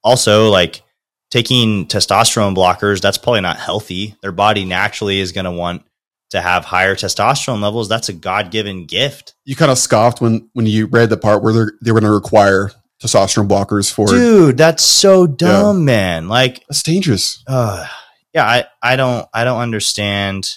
also 0.03 0.49
like 0.49 0.81
taking 1.29 1.87
testosterone 1.87 2.55
blockers, 2.55 3.01
that's 3.01 3.17
probably 3.17 3.41
not 3.41 3.57
healthy. 3.57 4.15
Their 4.21 4.31
body 4.31 4.65
naturally 4.65 5.19
is 5.19 5.31
going 5.31 5.45
to 5.45 5.51
want 5.51 5.83
to 6.31 6.41
have 6.41 6.65
higher 6.65 6.95
testosterone 6.95 7.61
levels. 7.61 7.89
That's 7.89 8.09
a 8.09 8.13
God-given 8.13 8.85
gift. 8.85 9.35
You 9.45 9.55
kind 9.55 9.71
of 9.71 9.77
scoffed 9.77 10.21
when 10.21 10.49
when 10.53 10.65
you 10.65 10.85
read 10.87 11.09
the 11.09 11.17
part 11.17 11.43
where 11.43 11.53
they're 11.53 11.73
they 11.81 11.91
were 11.91 11.99
going 11.99 12.09
to 12.09 12.15
require 12.15 12.71
testosterone 13.01 13.47
blockers 13.47 13.91
for. 13.91 14.07
Dude, 14.07 14.57
that's 14.57 14.83
so 14.83 15.27
dumb, 15.27 15.85
man. 15.85 16.27
Like 16.27 16.63
That's 16.67 16.83
dangerous. 16.83 17.43
uh, 17.47 17.87
yeah, 18.33 18.45
I, 18.45 18.65
I 18.81 18.95
don't 18.95 19.27
I 19.33 19.43
don't 19.43 19.59
understand 19.59 20.49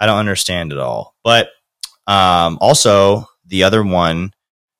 I 0.00 0.06
don't 0.06 0.18
understand 0.18 0.72
at 0.72 0.78
all. 0.78 1.14
But 1.24 1.48
um 2.06 2.58
also 2.60 3.28
the 3.46 3.64
other 3.64 3.82
one 3.82 4.32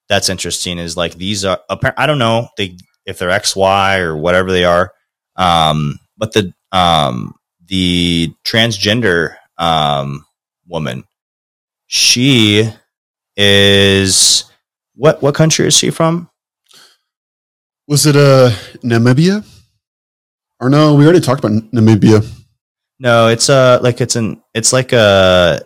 that's 0.08 0.28
interesting 0.28 0.78
is 0.78 0.96
like 0.96 1.14
these 1.14 1.44
are 1.44 1.60
I 1.96 2.06
don't 2.06 2.18
know 2.18 2.48
they 2.56 2.76
if 3.06 3.18
they're 3.18 3.30
XY 3.30 4.00
or 4.00 4.16
whatever 4.16 4.50
they 4.52 4.64
are. 4.64 4.92
Um 5.36 5.98
but 6.18 6.32
the 6.32 6.52
um 6.72 7.34
the 7.66 8.32
transgender 8.44 9.36
um 9.58 10.24
woman 10.68 11.04
she 11.86 12.68
is 13.36 14.44
What 14.94 15.22
what 15.22 15.34
country 15.34 15.66
is 15.66 15.74
she 15.76 15.90
from? 15.90 16.28
Was 17.88 18.06
it 18.06 18.16
uh 18.16 18.50
Namibia? 18.82 19.44
Or 20.60 20.70
no, 20.70 20.94
we 20.94 21.04
already 21.04 21.20
talked 21.20 21.44
about 21.44 21.52
Namibia. 21.72 22.26
No, 22.98 23.28
it's 23.28 23.50
uh 23.50 23.78
like 23.82 24.00
it's 24.00 24.16
an 24.16 24.42
it's 24.54 24.72
like 24.72 24.92
a 24.92 25.60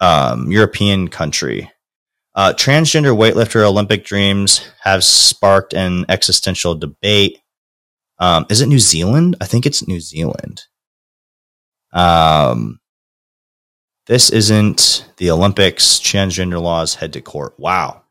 um 0.00 0.50
European 0.50 1.08
country. 1.08 1.70
Uh, 2.36 2.52
transgender 2.52 3.16
weightlifter 3.16 3.64
Olympic 3.64 4.04
dreams 4.04 4.68
have 4.82 5.02
sparked 5.02 5.72
an 5.72 6.04
existential 6.10 6.74
debate. 6.74 7.38
Um, 8.18 8.44
is 8.50 8.60
it 8.60 8.66
New 8.66 8.78
Zealand? 8.78 9.36
I 9.40 9.46
think 9.46 9.64
it's 9.64 9.88
New 9.88 10.00
Zealand. 10.00 10.62
Um, 11.94 12.78
this 14.06 14.28
isn't 14.30 15.10
the 15.16 15.30
Olympics. 15.30 15.98
Transgender 15.98 16.60
laws 16.60 16.94
head 16.94 17.14
to 17.14 17.22
court. 17.22 17.54
Wow. 17.58 18.02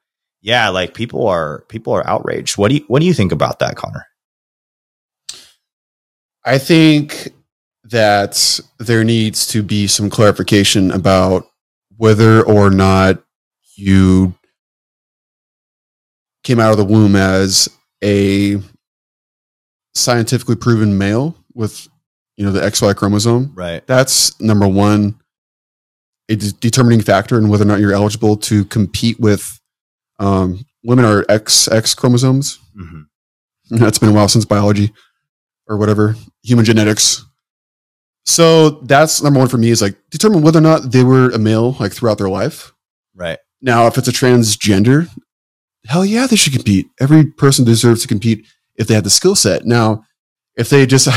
Yeah, 0.41 0.69
like 0.69 0.93
people 0.95 1.27
are 1.27 1.61
people 1.69 1.93
are 1.93 2.07
outraged. 2.07 2.57
What 2.57 2.69
do 2.69 2.75
you 2.75 2.85
what 2.87 2.99
do 2.99 3.05
you 3.05 3.13
think 3.13 3.31
about 3.31 3.59
that, 3.59 3.75
Connor? 3.75 4.05
I 6.43 6.57
think 6.59 7.33
that 7.83 8.59
there 8.77 9.03
needs 9.03 9.47
to 9.47 9.63
be 9.63 9.87
some 9.87 10.09
clarification 10.09 10.91
about 10.91 11.47
whether 11.97 12.43
or 12.43 12.69
not 12.69 13.24
you 13.77 14.33
came 16.43 16.59
out 16.59 16.71
of 16.71 16.77
the 16.77 16.85
womb 16.85 17.15
as 17.15 17.67
a 18.03 18.57
scientifically 19.93 20.55
proven 20.55 20.97
male 20.97 21.35
with 21.53 21.87
you 22.37 22.45
know 22.45 22.51
the 22.51 22.61
XY 22.61 22.95
chromosome. 22.95 23.51
Right. 23.55 23.85
That's 23.87 24.39
number 24.41 24.67
one, 24.67 25.19
a 26.29 26.35
de- 26.35 26.51
determining 26.53 27.01
factor 27.01 27.37
in 27.37 27.49
whether 27.49 27.63
or 27.63 27.67
not 27.67 27.79
you're 27.79 27.93
eligible 27.93 28.37
to 28.37 28.65
compete 28.65 29.19
with 29.19 29.59
um, 30.19 30.65
women 30.83 31.05
are 31.05 31.23
XX 31.23 31.95
chromosomes. 31.95 32.59
Mm-hmm. 32.77 33.01
That's 33.77 33.97
been 33.97 34.09
a 34.09 34.13
while 34.13 34.27
since 34.27 34.45
biology 34.45 34.93
or 35.67 35.77
whatever 35.77 36.15
human 36.43 36.65
genetics. 36.65 37.25
So 38.27 38.81
that's 38.81 39.21
number 39.21 39.39
one 39.39 39.49
for 39.49 39.57
me 39.57 39.69
is 39.69 39.81
like 39.83 39.95
determine 40.09 40.41
whether 40.41 40.57
or 40.57 40.61
not 40.61 40.91
they 40.91 41.03
were 41.03 41.29
a 41.29 41.37
male 41.37 41.73
like 41.79 41.91
throughout 41.91 42.17
their 42.17 42.29
life. 42.29 42.73
Right. 43.15 43.37
Now, 43.61 43.87
if 43.87 43.97
it's 43.97 44.07
a 44.07 44.11
transgender, 44.11 45.09
hell 45.87 46.05
yeah, 46.05 46.27
they 46.27 46.35
should 46.35 46.53
compete. 46.53 46.87
Every 46.99 47.25
person 47.25 47.65
deserves 47.65 48.01
to 48.01 48.07
compete 48.07 48.45
if 48.75 48.87
they 48.87 48.93
have 48.93 49.03
the 49.03 49.09
skill 49.09 49.35
set. 49.35 49.65
Now, 49.65 50.03
if 50.55 50.69
they 50.69 50.85
just 50.85 51.07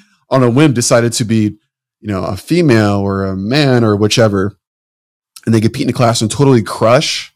on 0.30 0.42
a 0.42 0.50
whim 0.50 0.72
decided 0.72 1.12
to 1.14 1.24
be, 1.24 1.56
you 2.00 2.08
know, 2.08 2.24
a 2.24 2.36
female 2.36 2.96
or 2.96 3.24
a 3.24 3.36
man 3.36 3.84
or 3.84 3.96
whichever, 3.96 4.58
and 5.46 5.54
they 5.54 5.60
compete 5.60 5.84
in 5.84 5.90
a 5.90 5.92
class 5.92 6.20
and 6.20 6.30
totally 6.30 6.62
crush, 6.62 7.32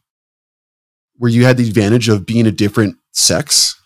where 1.16 1.30
you 1.30 1.44
had 1.44 1.56
the 1.56 1.66
advantage 1.68 2.08
of 2.08 2.26
being 2.26 2.46
a 2.46 2.52
different 2.52 2.96
sex, 3.12 3.76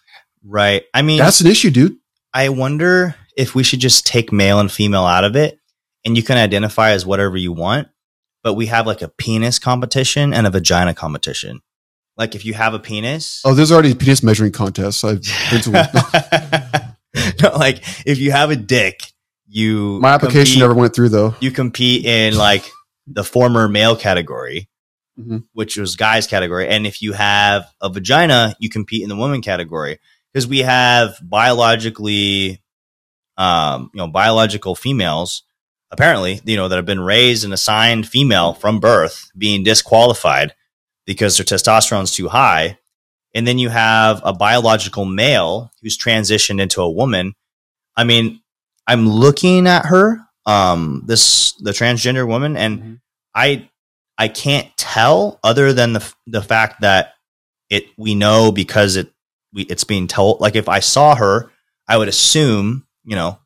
Right. 0.47 0.85
I 0.95 1.03
mean, 1.03 1.19
that's 1.19 1.41
an 1.41 1.49
issue, 1.49 1.71
dude. 1.71 1.97
I 2.33 2.49
wonder 2.51 3.17
if 3.37 3.55
we 3.55 3.63
should 3.63 3.81
just 3.81 4.07
take 4.07 4.33
male 4.33 4.61
and 4.61 4.71
female 4.71 5.05
out 5.05 5.25
of 5.25 5.35
it 5.37 5.59
and 6.05 6.17
you 6.17 6.23
can 6.23 6.39
identify 6.39 6.91
as 6.91 7.05
whatever 7.05 7.37
you 7.37 7.53
want, 7.53 7.89
but 8.47 8.55
we 8.55 8.67
have 8.67 8.87
like 8.87 9.03
a 9.03 9.09
penis 9.09 9.59
competition 9.59 10.33
and 10.33 10.47
a 10.47 10.51
vagina 10.51 10.95
competition. 10.95 11.61
Like 12.17 12.37
if 12.37 12.45
you 12.45 12.55
have 12.55 12.75
a 12.75 12.79
penis. 12.79 13.43
Oh, 13.45 13.55
there's 13.55 13.73
already 13.73 13.93
penis 13.93 14.23
measuring 14.23 14.53
contests. 14.53 15.03
I've 15.03 15.21
been 15.51 15.63
to 15.63 15.71
one. 15.73 17.35
no, 17.43 17.57
like 17.59 17.83
if 18.07 18.19
you 18.21 18.31
have 18.31 18.53
a 18.53 18.57
dick, 18.57 19.01
you 19.49 19.99
My 20.01 20.11
application 20.15 20.45
compete- 20.45 20.61
never 20.61 20.75
went 20.75 20.95
through 20.95 21.09
though. 21.09 21.35
you 21.41 21.51
compete 21.51 22.07
in 22.07 22.37
like 22.37 22.71
the 23.09 23.25
former 23.25 23.67
male 23.69 23.97
category, 23.97 24.69
Mhm. 25.19 25.43
which 25.53 25.77
was 25.77 25.97
guys 25.97 26.29
category. 26.29 26.69
And 26.69 26.87
if 26.87 27.03
you 27.03 27.15
have 27.15 27.67
a 27.81 27.89
vagina, 27.91 28.55
you 28.61 28.69
compete 28.71 29.03
in 29.03 29.09
the 29.09 29.17
woman 29.17 29.43
category 29.43 29.99
because 30.33 30.47
we 30.47 30.61
have 30.61 31.19
biologically, 31.21 32.63
um, 33.37 33.91
you 33.93 33.99
know, 33.99 34.07
biological 34.07 34.77
females 34.77 35.43
apparently, 35.91 36.41
you 36.45 36.57
know, 36.57 36.69
that 36.69 36.77
have 36.77 36.87
been 36.87 37.01
raised 37.01 37.45
and 37.45 37.53
assigned 37.53 38.09
female 38.09 38.55
from 38.55 38.81
birth 38.81 39.31
being 39.37 39.63
disqualified 39.63 40.55
because 41.07 41.37
their 41.37 41.45
testosterone's 41.45 42.13
too 42.13 42.29
high. 42.29 42.79
And 43.35 43.47
then 43.47 43.59
you 43.59 43.69
have 43.69 44.21
a 44.25 44.33
biological 44.33 45.05
male 45.05 45.71
who's 45.83 45.99
transitioned 45.99 46.61
into 46.61 46.81
a 46.81 46.91
woman. 46.91 47.35
I 47.97 48.05
mean, 48.05 48.41
I'm 48.87 49.09
looking 49.09 49.67
at 49.67 49.87
her, 49.87 50.21
um, 50.47 51.03
this 51.07 51.53
the 51.61 51.73
transgender 51.73 52.27
woman, 52.27 52.57
and 52.57 52.79
Mhm. 52.81 53.01
I 53.35 53.69
I 54.19 54.29
can't 54.29 54.75
tell 54.79 55.39
other 55.45 55.73
than 55.73 55.93
the 55.93 56.13
the 56.27 56.43
fact 56.43 56.81
that 56.81 57.15
it 57.69 57.87
we 57.99 58.15
know 58.15 58.53
because 58.53 58.97
it 58.97 59.13
we 59.53 59.63
it's 59.65 59.85
being 59.85 60.07
told. 60.07 60.41
Like 60.41 60.57
if 60.57 60.69
I 60.69 60.81
saw 60.81 61.15
her, 61.17 61.51
I 61.89 61.97
would 61.99 62.09
assume, 62.09 62.87
you 63.05 63.17
know, 63.17 63.39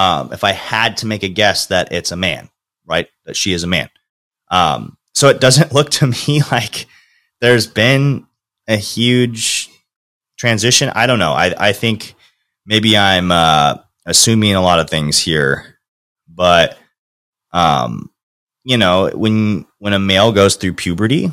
um, 0.00 0.32
if 0.32 0.44
I 0.44 0.52
had 0.52 0.96
to 0.98 1.06
make 1.06 1.22
a 1.22 1.28
guess 1.28 1.66
that 1.66 1.92
it's 1.92 2.10
a 2.10 2.16
man, 2.16 2.48
right? 2.86 3.06
That 3.26 3.36
she 3.36 3.52
is 3.52 3.64
a 3.64 3.66
man. 3.66 3.90
Um, 4.50 4.96
so 5.14 5.28
it 5.28 5.42
doesn't 5.42 5.72
look 5.74 5.90
to 5.90 6.06
me 6.06 6.42
like 6.50 6.86
there's 7.42 7.66
been 7.66 8.26
a 8.66 8.76
huge 8.76 9.68
transition. 10.38 10.90
I 10.94 11.06
don't 11.06 11.18
know. 11.18 11.32
I 11.32 11.54
I 11.68 11.72
think 11.72 12.14
maybe 12.64 12.96
I'm 12.96 13.30
uh, 13.30 13.76
assuming 14.06 14.54
a 14.54 14.62
lot 14.62 14.80
of 14.80 14.88
things 14.88 15.18
here, 15.18 15.78
but 16.26 16.78
um, 17.52 18.10
you 18.64 18.78
know, 18.78 19.10
when 19.12 19.66
when 19.80 19.92
a 19.92 19.98
male 19.98 20.32
goes 20.32 20.56
through 20.56 20.74
puberty, 20.74 21.30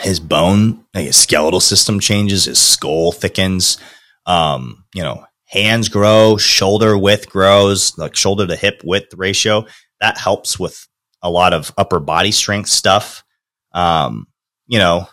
his 0.00 0.20
bone, 0.20 0.84
like 0.92 1.06
his 1.06 1.16
skeletal 1.16 1.60
system 1.60 2.00
changes, 2.00 2.44
his 2.44 2.60
skull 2.60 3.12
thickens, 3.12 3.78
um, 4.26 4.84
you 4.94 5.02
know, 5.02 5.24
hands 5.52 5.88
grow, 5.90 6.38
shoulder 6.38 6.96
width 6.96 7.28
grows, 7.28 7.96
like 7.98 8.16
shoulder 8.16 8.46
to 8.46 8.56
hip 8.56 8.80
width 8.84 9.12
ratio. 9.14 9.66
That 10.00 10.16
helps 10.16 10.58
with 10.58 10.88
a 11.22 11.30
lot 11.30 11.52
of 11.52 11.72
upper 11.76 12.00
body 12.00 12.32
strength 12.32 12.70
stuff. 12.70 13.22
Um, 13.72 14.26
you 14.66 14.78
know, 14.78 15.06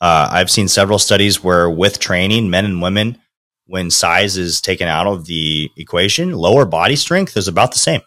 uh, 0.00 0.28
I've 0.30 0.50
seen 0.50 0.68
several 0.68 0.98
studies 0.98 1.42
where 1.42 1.68
with 1.68 1.98
training, 1.98 2.50
men 2.50 2.64
and 2.64 2.80
women, 2.80 3.18
when 3.66 3.90
size 3.90 4.36
is 4.36 4.60
taken 4.60 4.86
out 4.88 5.06
of 5.08 5.26
the 5.26 5.68
equation, 5.76 6.32
lower 6.32 6.64
body 6.64 6.96
strength 6.96 7.36
is 7.36 7.48
about 7.48 7.72
the 7.72 7.78
same. 7.78 8.00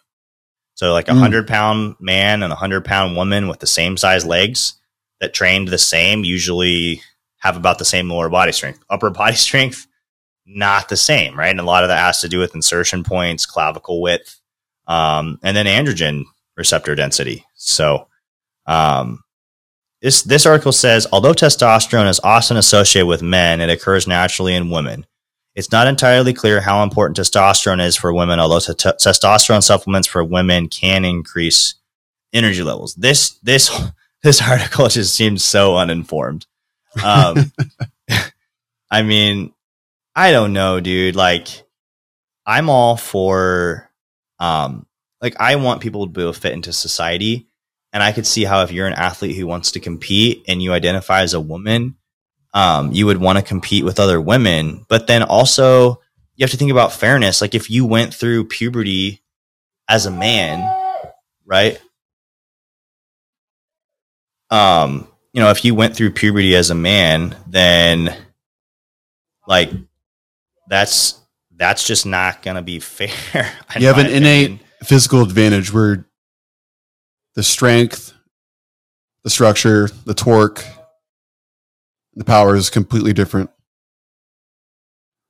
So 0.74 0.92
like 0.92 1.08
a 1.08 1.12
Mm. 1.12 1.20
hundred 1.20 1.46
pound 1.46 1.96
man 2.00 2.42
and 2.42 2.52
a 2.52 2.56
hundred 2.56 2.84
pound 2.84 3.14
woman 3.16 3.46
with 3.46 3.60
the 3.60 3.66
same 3.66 3.96
size 3.96 4.24
legs 4.24 4.74
that 5.20 5.32
trained 5.34 5.68
the 5.68 5.78
same 5.78 6.24
usually 6.24 7.00
have 7.38 7.56
about 7.56 7.78
the 7.78 7.84
same 7.84 8.08
lower 8.10 8.28
body 8.28 8.52
strength. 8.52 8.80
Upper 8.90 9.10
body 9.10 9.36
strength, 9.46 9.86
not 10.46 10.88
the 10.88 10.96
same, 10.96 11.38
right? 11.38 11.50
And 11.50 11.60
a 11.60 11.64
lot 11.64 11.84
of 11.84 11.88
that 11.88 11.98
has 11.98 12.20
to 12.20 12.28
do 12.28 12.38
with 12.38 12.54
insertion 12.54 13.02
points, 13.04 13.46
clavicle 13.46 14.00
width, 14.00 14.40
um, 14.86 15.38
and 15.42 15.56
then 15.56 15.66
androgen 15.66 16.24
receptor 16.56 16.94
density. 16.94 17.44
So, 17.54 18.08
um, 18.66 19.24
this 20.02 20.22
this 20.22 20.44
article 20.44 20.72
says 20.72 21.06
although 21.12 21.32
testosterone 21.32 22.08
is 22.08 22.20
often 22.22 22.56
associated 22.56 23.06
with 23.06 23.22
men, 23.22 23.60
it 23.60 23.70
occurs 23.70 24.06
naturally 24.06 24.54
in 24.54 24.70
women. 24.70 25.06
It's 25.54 25.72
not 25.72 25.86
entirely 25.86 26.34
clear 26.34 26.60
how 26.60 26.82
important 26.82 27.16
testosterone 27.16 27.82
is 27.82 27.96
for 27.96 28.12
women, 28.12 28.40
although 28.40 28.58
t- 28.58 28.72
testosterone 28.72 29.62
supplements 29.62 30.08
for 30.08 30.22
women 30.22 30.68
can 30.68 31.04
increase 31.04 31.74
energy 32.32 32.62
levels. 32.62 32.94
This 32.96 33.38
this 33.42 33.70
this 34.22 34.42
article 34.42 34.88
just 34.90 35.14
seems 35.14 35.44
so 35.44 35.76
uninformed. 35.76 36.46
Um, 37.02 37.52
I 38.90 39.02
mean, 39.02 39.54
I 40.16 40.32
don't 40.32 40.52
know, 40.52 40.80
dude. 40.80 41.16
Like, 41.16 41.48
I'm 42.46 42.70
all 42.70 42.96
for, 42.96 43.90
um, 44.38 44.86
like 45.20 45.40
I 45.40 45.56
want 45.56 45.80
people 45.80 46.06
to 46.06 46.12
be 46.12 46.22
able 46.22 46.32
to 46.32 46.40
fit 46.40 46.52
into 46.52 46.72
society, 46.72 47.48
and 47.92 48.02
I 48.02 48.12
could 48.12 48.26
see 48.26 48.44
how 48.44 48.62
if 48.62 48.72
you're 48.72 48.86
an 48.86 48.92
athlete 48.92 49.36
who 49.36 49.46
wants 49.46 49.72
to 49.72 49.80
compete 49.80 50.44
and 50.46 50.62
you 50.62 50.72
identify 50.72 51.22
as 51.22 51.34
a 51.34 51.40
woman, 51.40 51.96
um, 52.52 52.92
you 52.92 53.06
would 53.06 53.20
want 53.20 53.38
to 53.38 53.44
compete 53.44 53.84
with 53.84 53.98
other 53.98 54.20
women. 54.20 54.84
But 54.88 55.06
then 55.06 55.22
also, 55.22 56.00
you 56.36 56.44
have 56.44 56.50
to 56.50 56.56
think 56.56 56.70
about 56.70 56.92
fairness. 56.92 57.40
Like, 57.40 57.54
if 57.54 57.70
you 57.70 57.84
went 57.86 58.14
through 58.14 58.44
puberty 58.44 59.22
as 59.88 60.06
a 60.06 60.10
man, 60.10 60.60
right? 61.44 61.80
Um, 64.50 65.08
you 65.32 65.40
know, 65.40 65.50
if 65.50 65.64
you 65.64 65.74
went 65.74 65.96
through 65.96 66.12
puberty 66.12 66.54
as 66.54 66.70
a 66.70 66.76
man, 66.76 67.36
then 67.48 68.16
like 69.48 69.70
that's 70.68 71.20
that's 71.56 71.86
just 71.86 72.06
not 72.06 72.42
gonna 72.42 72.62
be 72.62 72.80
fair. 72.80 73.10
You 73.78 73.86
have 73.88 73.98
an 73.98 74.06
innate 74.06 74.60
physical 74.84 75.22
advantage 75.22 75.72
where 75.72 76.06
the 77.34 77.42
strength, 77.42 78.12
the 79.24 79.30
structure, 79.30 79.88
the 80.04 80.14
torque, 80.14 80.64
the 82.14 82.24
power 82.24 82.54
is 82.54 82.70
completely 82.70 83.12
different. 83.12 83.50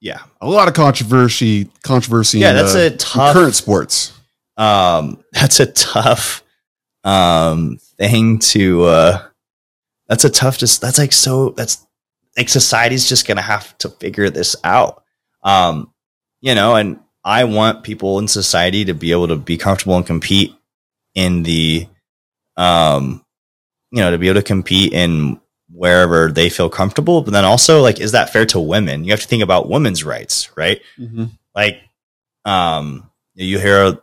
Yeah. 0.01 0.21
A 0.43 0.49
lot 0.49 0.69
of 0.69 0.75
controversy, 0.75 1.71
controversy. 1.83 2.41
Yeah, 2.41 2.51
in, 2.51 2.57
that's 2.57 2.75
uh, 2.75 2.91
a 2.93 2.97
tough 2.97 3.35
current 3.35 3.55
sports. 3.55 4.13
um 4.57 5.25
that's 5.33 5.61
a 5.61 5.67
tough 5.67 6.43
um 7.05 7.79
thing 7.99 8.39
to 8.39 8.85
uh 8.85 9.23
that's 10.09 10.25
a 10.25 10.31
tough 10.31 10.59
just 10.59 10.81
that's 10.81 10.99
like 10.99 11.13
so 11.13 11.51
that's 11.51 11.87
like 12.37 12.49
society's 12.49 13.09
just 13.09 13.27
gonna 13.27 13.41
have 13.43 13.77
to 13.79 13.89
figure 13.89 14.29
this 14.29 14.57
out. 14.65 15.04
Um, 15.45 15.93
you 16.41 16.55
know, 16.55 16.75
and 16.75 17.01
I 17.25 17.45
want 17.45 17.85
people 17.85 18.19
in 18.19 18.29
society 18.29 18.85
to 18.87 18.95
be 18.95 19.13
able 19.13 19.29
to 19.29 19.37
be 19.37 19.57
comfortable 19.57 19.97
and 19.97 20.07
compete 20.07 20.55
in 21.15 21.43
the, 21.43 21.87
um, 22.57 23.25
you 23.91 24.01
know, 24.01 24.11
to 24.11 24.19
be 24.19 24.29
able 24.29 24.41
to 24.41 24.47
compete 24.47 24.93
in 24.93 25.41
wherever 25.71 26.31
they 26.31 26.49
feel 26.49 26.69
comfortable. 26.69 27.23
But 27.23 27.33
then 27.33 27.45
also, 27.45 27.81
like, 27.83 28.01
is 28.01 28.13
that 28.13 28.31
fair 28.31 28.47
to 28.47 28.61
women? 28.61 29.05
You 29.05 29.13
have 29.13 29.21
to 29.21 29.27
think 29.27 29.43
about 29.43 29.69
women's 29.69 30.05
rights, 30.05 30.51
right? 30.57 30.81
Mhm. 30.99 31.31
Like, 31.55 31.81
um, 32.45 33.11
you 33.35 33.59
hear 33.59 33.99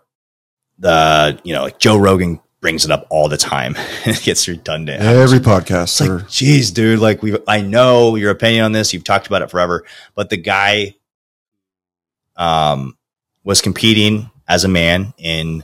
the, 0.80 1.40
you 1.44 1.54
know, 1.54 1.64
like 1.64 1.80
Joe 1.80 1.98
Rogan 1.98 2.40
brings 2.60 2.86
it 2.86 2.92
up 2.92 3.08
all 3.10 3.28
the 3.28 3.38
time. 3.38 3.76
it 4.06 4.22
gets 4.24 4.48
redundant. 4.48 5.02
Every 5.02 5.40
podcast, 5.40 6.02
It's 6.02 6.02
like, 6.02 6.30
geez, 6.30 6.72
dude, 6.72 7.00
like 7.00 7.22
we 7.22 7.38
I 7.48 7.62
know 7.62 8.16
your 8.16 8.32
opinion 8.32 8.66
on 8.66 8.72
this. 8.72 8.94
You've 8.94 9.04
talked 9.04 9.28
about 9.28 9.42
it 9.42 9.52
forever, 9.52 9.84
but 10.16 10.30
the 10.30 10.38
guy 10.38 10.96
um 12.42 12.98
was 13.44 13.62
competing 13.62 14.30
as 14.48 14.64
a 14.64 14.68
man 14.68 15.14
in 15.18 15.64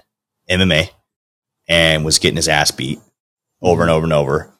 MMA 0.50 0.90
and 1.68 2.06
was 2.06 2.20
getting 2.20 2.38
his 2.38 2.48
ass 2.48 2.72
beat 2.72 3.00
over 3.62 3.82
and 3.82 3.92
over 3.92 4.06
and 4.06 4.14
over. 4.14 4.54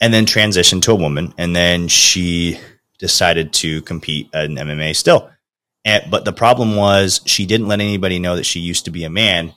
And 0.00 0.12
then 0.12 0.26
transitioned 0.26 0.82
to 0.82 0.92
a 0.92 0.96
woman 0.96 1.32
and 1.38 1.54
then 1.54 1.88
she 1.88 2.58
decided 2.98 3.52
to 3.54 3.82
compete 3.82 4.28
in 4.34 4.56
MMA 4.56 4.94
still. 4.96 5.30
And, 5.84 6.04
but 6.10 6.24
the 6.24 6.32
problem 6.32 6.76
was 6.76 7.20
she 7.26 7.46
didn't 7.46 7.68
let 7.68 7.80
anybody 7.80 8.18
know 8.18 8.36
that 8.36 8.46
she 8.46 8.60
used 8.60 8.84
to 8.84 8.90
be 8.90 9.04
a 9.04 9.10
man. 9.10 9.52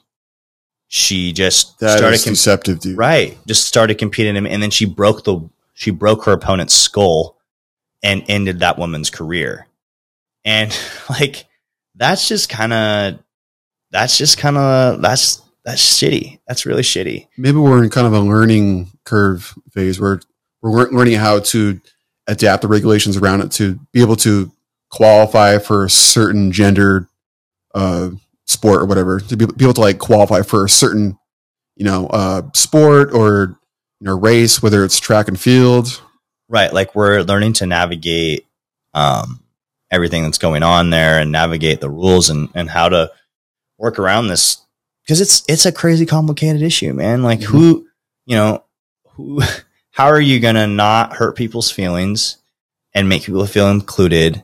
She 0.87 1.33
just 1.33 1.79
That 1.79 1.97
started 1.97 2.23
com- 2.23 2.33
deceptive, 2.33 2.79
dude. 2.79 2.97
Right. 2.97 3.37
Just 3.47 3.65
started 3.65 3.97
competing 3.97 4.37
and 4.37 4.63
then 4.63 4.71
she 4.71 4.85
broke 4.85 5.23
the 5.23 5.47
she 5.73 5.91
broke 5.91 6.25
her 6.25 6.31
opponent's 6.31 6.73
skull 6.73 7.37
and 8.01 8.23
ended 8.27 8.59
that 8.59 8.77
woman's 8.77 9.09
career. 9.09 9.67
And 10.43 10.77
like 11.09 11.45
that's 11.95 12.27
just 12.27 12.49
kind 12.49 12.73
of 12.73 13.19
that's 13.91 14.17
just 14.17 14.37
kind 14.37 14.57
of 14.57 15.01
that's 15.01 15.41
that's 15.63 15.81
shitty. 15.81 16.39
That's 16.47 16.65
really 16.65 16.81
shitty. 16.81 17.27
Maybe 17.37 17.57
we're 17.57 17.83
in 17.83 17.89
kind 17.89 18.07
of 18.07 18.13
a 18.13 18.19
learning 18.19 18.91
curve 19.03 19.53
phase 19.71 19.99
where 19.99 20.19
we're 20.61 20.89
learning 20.89 21.15
how 21.15 21.39
to 21.39 21.79
adapt 22.27 22.61
the 22.61 22.67
regulations 22.67 23.17
around 23.17 23.41
it 23.41 23.51
to 23.53 23.79
be 23.91 24.01
able 24.01 24.15
to 24.17 24.51
qualify 24.89 25.57
for 25.57 25.85
a 25.85 25.89
certain 25.89 26.51
gender 26.51 27.07
uh, 27.73 28.09
sport 28.45 28.81
or 28.81 28.85
whatever 28.85 29.19
to 29.19 29.37
be, 29.37 29.45
be 29.45 29.65
able 29.65 29.73
to 29.73 29.81
like 29.81 29.99
qualify 29.99 30.41
for 30.41 30.65
a 30.65 30.69
certain 30.69 31.17
you 31.75 31.85
know 31.85 32.07
uh, 32.07 32.41
sport 32.53 33.11
or 33.13 33.57
you 33.99 34.05
know 34.05 34.17
race 34.17 34.61
whether 34.61 34.83
it's 34.83 34.99
track 34.99 35.27
and 35.27 35.39
field 35.39 36.01
Right. 36.47 36.71
Like 36.71 36.95
we're 36.95 37.21
learning 37.21 37.53
to 37.53 37.65
navigate 37.65 38.45
um 38.93 39.41
everything 39.91 40.23
that's 40.23 40.37
going 40.37 40.63
on 40.63 40.89
there 40.89 41.19
and 41.19 41.31
navigate 41.31 41.81
the 41.81 41.89
rules 41.89 42.29
and 42.29 42.49
and 42.55 42.69
how 42.69 42.89
to 42.89 43.11
work 43.77 43.99
around 43.99 44.27
this 44.27 44.57
because 45.03 45.21
it's 45.21 45.43
it's 45.47 45.65
a 45.65 45.71
crazy 45.71 46.05
complicated 46.05 46.61
issue, 46.61 46.93
man. 46.93 47.23
Like 47.23 47.39
Mhm. 47.41 47.45
who, 47.45 47.87
you 48.25 48.35
know, 48.35 48.63
who 49.11 49.41
how 49.91 50.07
are 50.07 50.19
you 50.21 50.39
going 50.39 50.55
to 50.55 50.67
not 50.67 51.13
hurt 51.13 51.35
people's 51.35 51.71
feelings 51.71 52.37
and 52.93 53.07
make 53.09 53.23
people 53.23 53.45
feel 53.45 53.69
included 53.69 54.43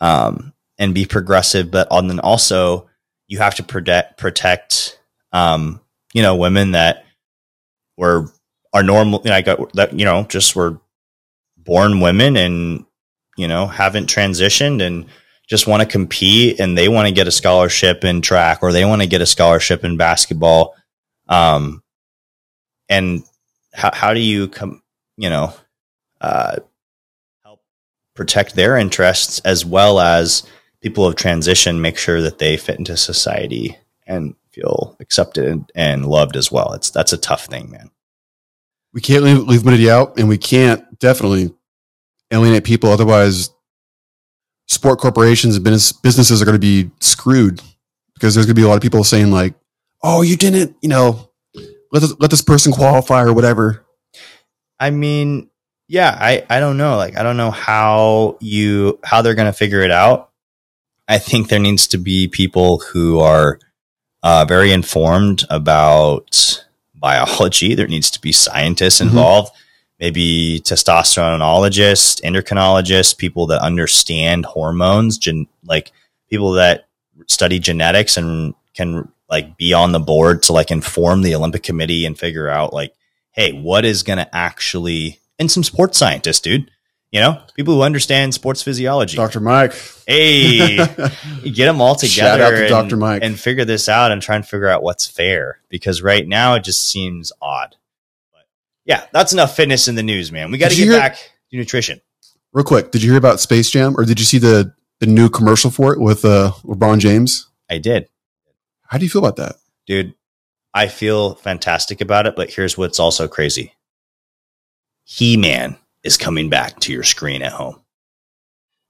um 0.00 0.52
and 0.78 0.94
be 0.94 1.04
progressive 1.04 1.70
but 1.70 1.86
on 1.90 2.08
then 2.08 2.18
also 2.20 2.88
you 3.28 3.38
have 3.38 3.54
to 3.54 3.62
protect 3.62 4.16
protect 4.18 4.98
um 5.32 5.80
you 6.14 6.22
know 6.22 6.34
women 6.36 6.72
that 6.72 7.04
were 7.96 8.26
are 8.72 8.82
normal 8.82 9.20
like 9.24 9.46
uh, 9.46 9.56
that 9.74 9.92
you 9.92 10.04
know 10.04 10.24
just 10.24 10.56
were 10.56 10.80
born 11.58 12.00
women 12.00 12.36
and 12.36 12.86
you 13.40 13.48
know 13.48 13.66
haven't 13.66 14.08
transitioned 14.08 14.82
and 14.82 15.06
just 15.48 15.66
want 15.66 15.80
to 15.80 15.88
compete 15.88 16.60
and 16.60 16.78
they 16.78 16.88
want 16.88 17.08
to 17.08 17.14
get 17.14 17.26
a 17.26 17.32
scholarship 17.32 18.04
in 18.04 18.20
track 18.20 18.60
or 18.62 18.72
they 18.72 18.84
want 18.84 19.02
to 19.02 19.08
get 19.08 19.20
a 19.20 19.26
scholarship 19.26 19.84
in 19.84 19.96
basketball 19.96 20.74
um 21.28 21.82
and 22.88 23.24
how, 23.72 23.90
how 23.92 24.14
do 24.14 24.20
you 24.20 24.48
come 24.48 24.82
you 25.16 25.30
know 25.30 25.52
uh 26.20 26.56
help 27.42 27.60
protect 28.14 28.54
their 28.54 28.76
interests 28.76 29.40
as 29.40 29.64
well 29.64 29.98
as 30.00 30.44
people 30.80 31.06
of 31.06 31.16
transition 31.16 31.80
make 31.80 31.96
sure 31.96 32.20
that 32.20 32.38
they 32.38 32.56
fit 32.56 32.78
into 32.78 32.96
society 32.96 33.76
and 34.06 34.34
feel 34.50 34.96
accepted 35.00 35.70
and 35.74 36.06
loved 36.06 36.36
as 36.36 36.50
well? 36.50 36.72
It's 36.72 36.90
that's 36.90 37.12
a 37.12 37.18
tough 37.18 37.46
thing 37.46 37.70
man. 37.70 37.90
We 38.92 39.00
can't 39.00 39.22
leave, 39.22 39.64
leave 39.64 39.88
out 39.88 40.18
and 40.18 40.28
we 40.28 40.38
can't 40.38 40.98
definitely 40.98 41.54
alienate 42.32 42.64
people 42.64 42.90
otherwise 42.90 43.50
sport 44.68 44.98
corporations 45.00 45.56
and 45.56 45.64
business, 45.64 45.92
businesses 45.92 46.40
are 46.40 46.44
going 46.44 46.54
to 46.54 46.58
be 46.60 46.90
screwed 47.00 47.60
because 48.14 48.34
there's 48.34 48.46
going 48.46 48.54
to 48.54 48.60
be 48.60 48.64
a 48.64 48.68
lot 48.68 48.76
of 48.76 48.82
people 48.82 49.02
saying 49.04 49.30
like 49.30 49.54
oh 50.02 50.22
you 50.22 50.36
didn't 50.36 50.76
you 50.80 50.88
know 50.88 51.30
let 51.92 52.00
this, 52.00 52.14
let 52.20 52.30
this 52.30 52.42
person 52.42 52.72
qualify 52.72 53.22
or 53.22 53.32
whatever 53.32 53.84
I 54.82 54.88
mean, 54.88 55.50
yeah, 55.88 56.16
I, 56.18 56.46
I 56.48 56.58
don't 56.58 56.78
know. 56.78 56.96
Like, 56.96 57.18
I 57.18 57.22
don't 57.22 57.36
know 57.36 57.50
how 57.50 58.38
you, 58.40 58.98
how 59.04 59.20
they're 59.20 59.34
going 59.34 59.44
to 59.44 59.52
figure 59.52 59.82
it 59.82 59.90
out. 59.90 60.30
I 61.06 61.18
think 61.18 61.48
there 61.50 61.58
needs 61.58 61.86
to 61.88 61.98
be 61.98 62.28
people 62.28 62.78
who 62.78 63.18
are 63.18 63.58
uh, 64.22 64.46
very 64.48 64.72
informed 64.72 65.44
about 65.50 66.64
biology. 66.94 67.74
There 67.74 67.88
needs 67.88 68.10
to 68.12 68.20
be 68.22 68.32
scientists 68.32 69.00
Mhm. 69.00 69.08
involved, 69.08 69.52
maybe 70.00 70.60
testosteronologists, 70.64 72.20
endocrinologists, 72.22 73.16
people 73.16 73.46
that 73.48 73.60
understand 73.62 74.46
hormones, 74.46 75.18
gen- 75.18 75.46
like 75.64 75.92
people 76.28 76.52
that 76.52 76.88
study 77.26 77.58
genetics 77.58 78.16
and 78.16 78.54
can 78.74 79.08
like 79.28 79.56
be 79.56 79.72
on 79.72 79.92
the 79.92 80.00
board 80.00 80.42
to 80.44 80.52
like 80.52 80.70
inform 80.70 81.22
the 81.22 81.34
Olympic 81.34 81.62
committee 81.62 82.06
and 82.06 82.18
figure 82.18 82.48
out 82.48 82.72
like, 82.72 82.92
hey, 83.32 83.52
what 83.52 83.84
is 83.84 84.02
going 84.02 84.18
to 84.18 84.34
actually, 84.34 85.20
and 85.38 85.50
some 85.50 85.62
sports 85.62 85.98
scientists, 85.98 86.40
dude, 86.40 86.70
you 87.12 87.20
know, 87.20 87.40
people 87.54 87.74
who 87.74 87.82
understand 87.82 88.32
sports 88.34 88.62
physiology. 88.62 89.16
dr 89.16 89.40
mike 89.40 89.74
Hey, 90.06 90.76
get 91.44 91.66
them 91.66 91.80
all 91.80 91.94
together 91.94 92.08
Shout 92.08 92.40
out 92.40 92.50
to 92.50 92.60
and, 92.62 92.68
Dr. 92.68 92.96
Mike. 92.96 93.22
and 93.22 93.38
figure 93.38 93.64
this 93.64 93.88
out 93.88 94.10
and 94.12 94.20
try 94.22 94.36
and 94.36 94.46
figure 94.46 94.68
out 94.68 94.82
what's 94.82 95.06
fair 95.06 95.58
because 95.68 96.02
right 96.02 96.26
now 96.26 96.54
it 96.54 96.64
just 96.64 96.86
seems 96.88 97.32
odd. 97.42 97.76
Yeah, 98.90 99.04
that's 99.12 99.32
enough 99.32 99.54
fitness 99.54 99.86
in 99.86 99.94
the 99.94 100.02
news, 100.02 100.32
man. 100.32 100.50
We 100.50 100.58
got 100.58 100.72
to 100.72 100.76
get 100.76 100.84
hear- 100.88 100.98
back 100.98 101.14
to 101.16 101.56
nutrition. 101.56 102.00
real 102.52 102.64
quick 102.64 102.90
did 102.90 103.02
you 103.02 103.10
hear 103.10 103.18
about 103.18 103.38
space 103.40 103.70
jam 103.70 103.94
or 103.96 104.04
did 104.04 104.18
you 104.18 104.24
see 104.26 104.38
the 104.38 104.74
the 104.98 105.06
new 105.06 105.28
commercial 105.30 105.70
for 105.70 105.92
it 105.92 106.00
with 106.00 106.24
uh 106.24 106.50
lebron 106.64 106.98
james 106.98 107.48
I 107.70 107.78
did, 107.78 108.08
how 108.82 108.98
do 108.98 109.04
you 109.04 109.10
feel 109.10 109.24
about 109.24 109.36
that 109.36 109.56
dude. 109.86 110.14
I 110.74 110.86
feel 110.88 111.34
fantastic 111.36 112.00
about 112.00 112.26
it, 112.26 112.34
but 112.36 112.50
here's 112.50 112.76
what's 112.78 112.98
also 113.00 113.26
crazy. 113.28 113.74
He 115.04 115.36
Man 115.36 115.76
is 116.04 116.16
coming 116.16 116.48
back 116.50 116.78
to 116.80 116.92
your 116.92 117.02
screen 117.02 117.42
at 117.42 117.52
home. 117.52 117.80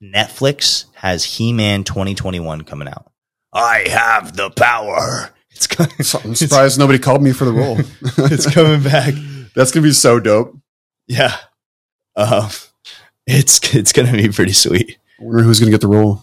Netflix 0.03 0.85
has 0.95 1.25
He 1.25 1.53
Man 1.53 1.85
2021 1.85 2.63
coming 2.63 2.89
out. 2.89 3.11
I 3.53 3.87
have 3.89 4.37
the 4.37 4.51
power. 4.51 5.31
It's 5.51 5.67
coming. 5.67 5.93
I'm 6.25 6.35
surprised 6.35 6.79
nobody 6.79 6.99
called 6.99 7.23
me 7.23 7.33
for 7.33 7.45
the 7.45 7.53
role 7.53 7.79
it's 8.31 8.53
coming 8.53 8.83
back. 8.83 9.15
that's 9.55 9.71
gonna 9.73 9.85
be 9.85 9.93
so 9.93 10.21
dope 10.21 10.57
Yeah. 11.07 11.37
Um, 12.17 12.49
it's 13.27 13.75
it's 13.75 13.93
gonna 13.93 14.13
be 14.13 14.29
pretty 14.29 14.53
sweet, 14.53 14.99
i 15.21 15.25
wonder 15.25 15.43
who's 15.43 15.61
gonna 15.61 15.71
get 15.73 15.81
the 15.81 15.89
role 15.89 16.23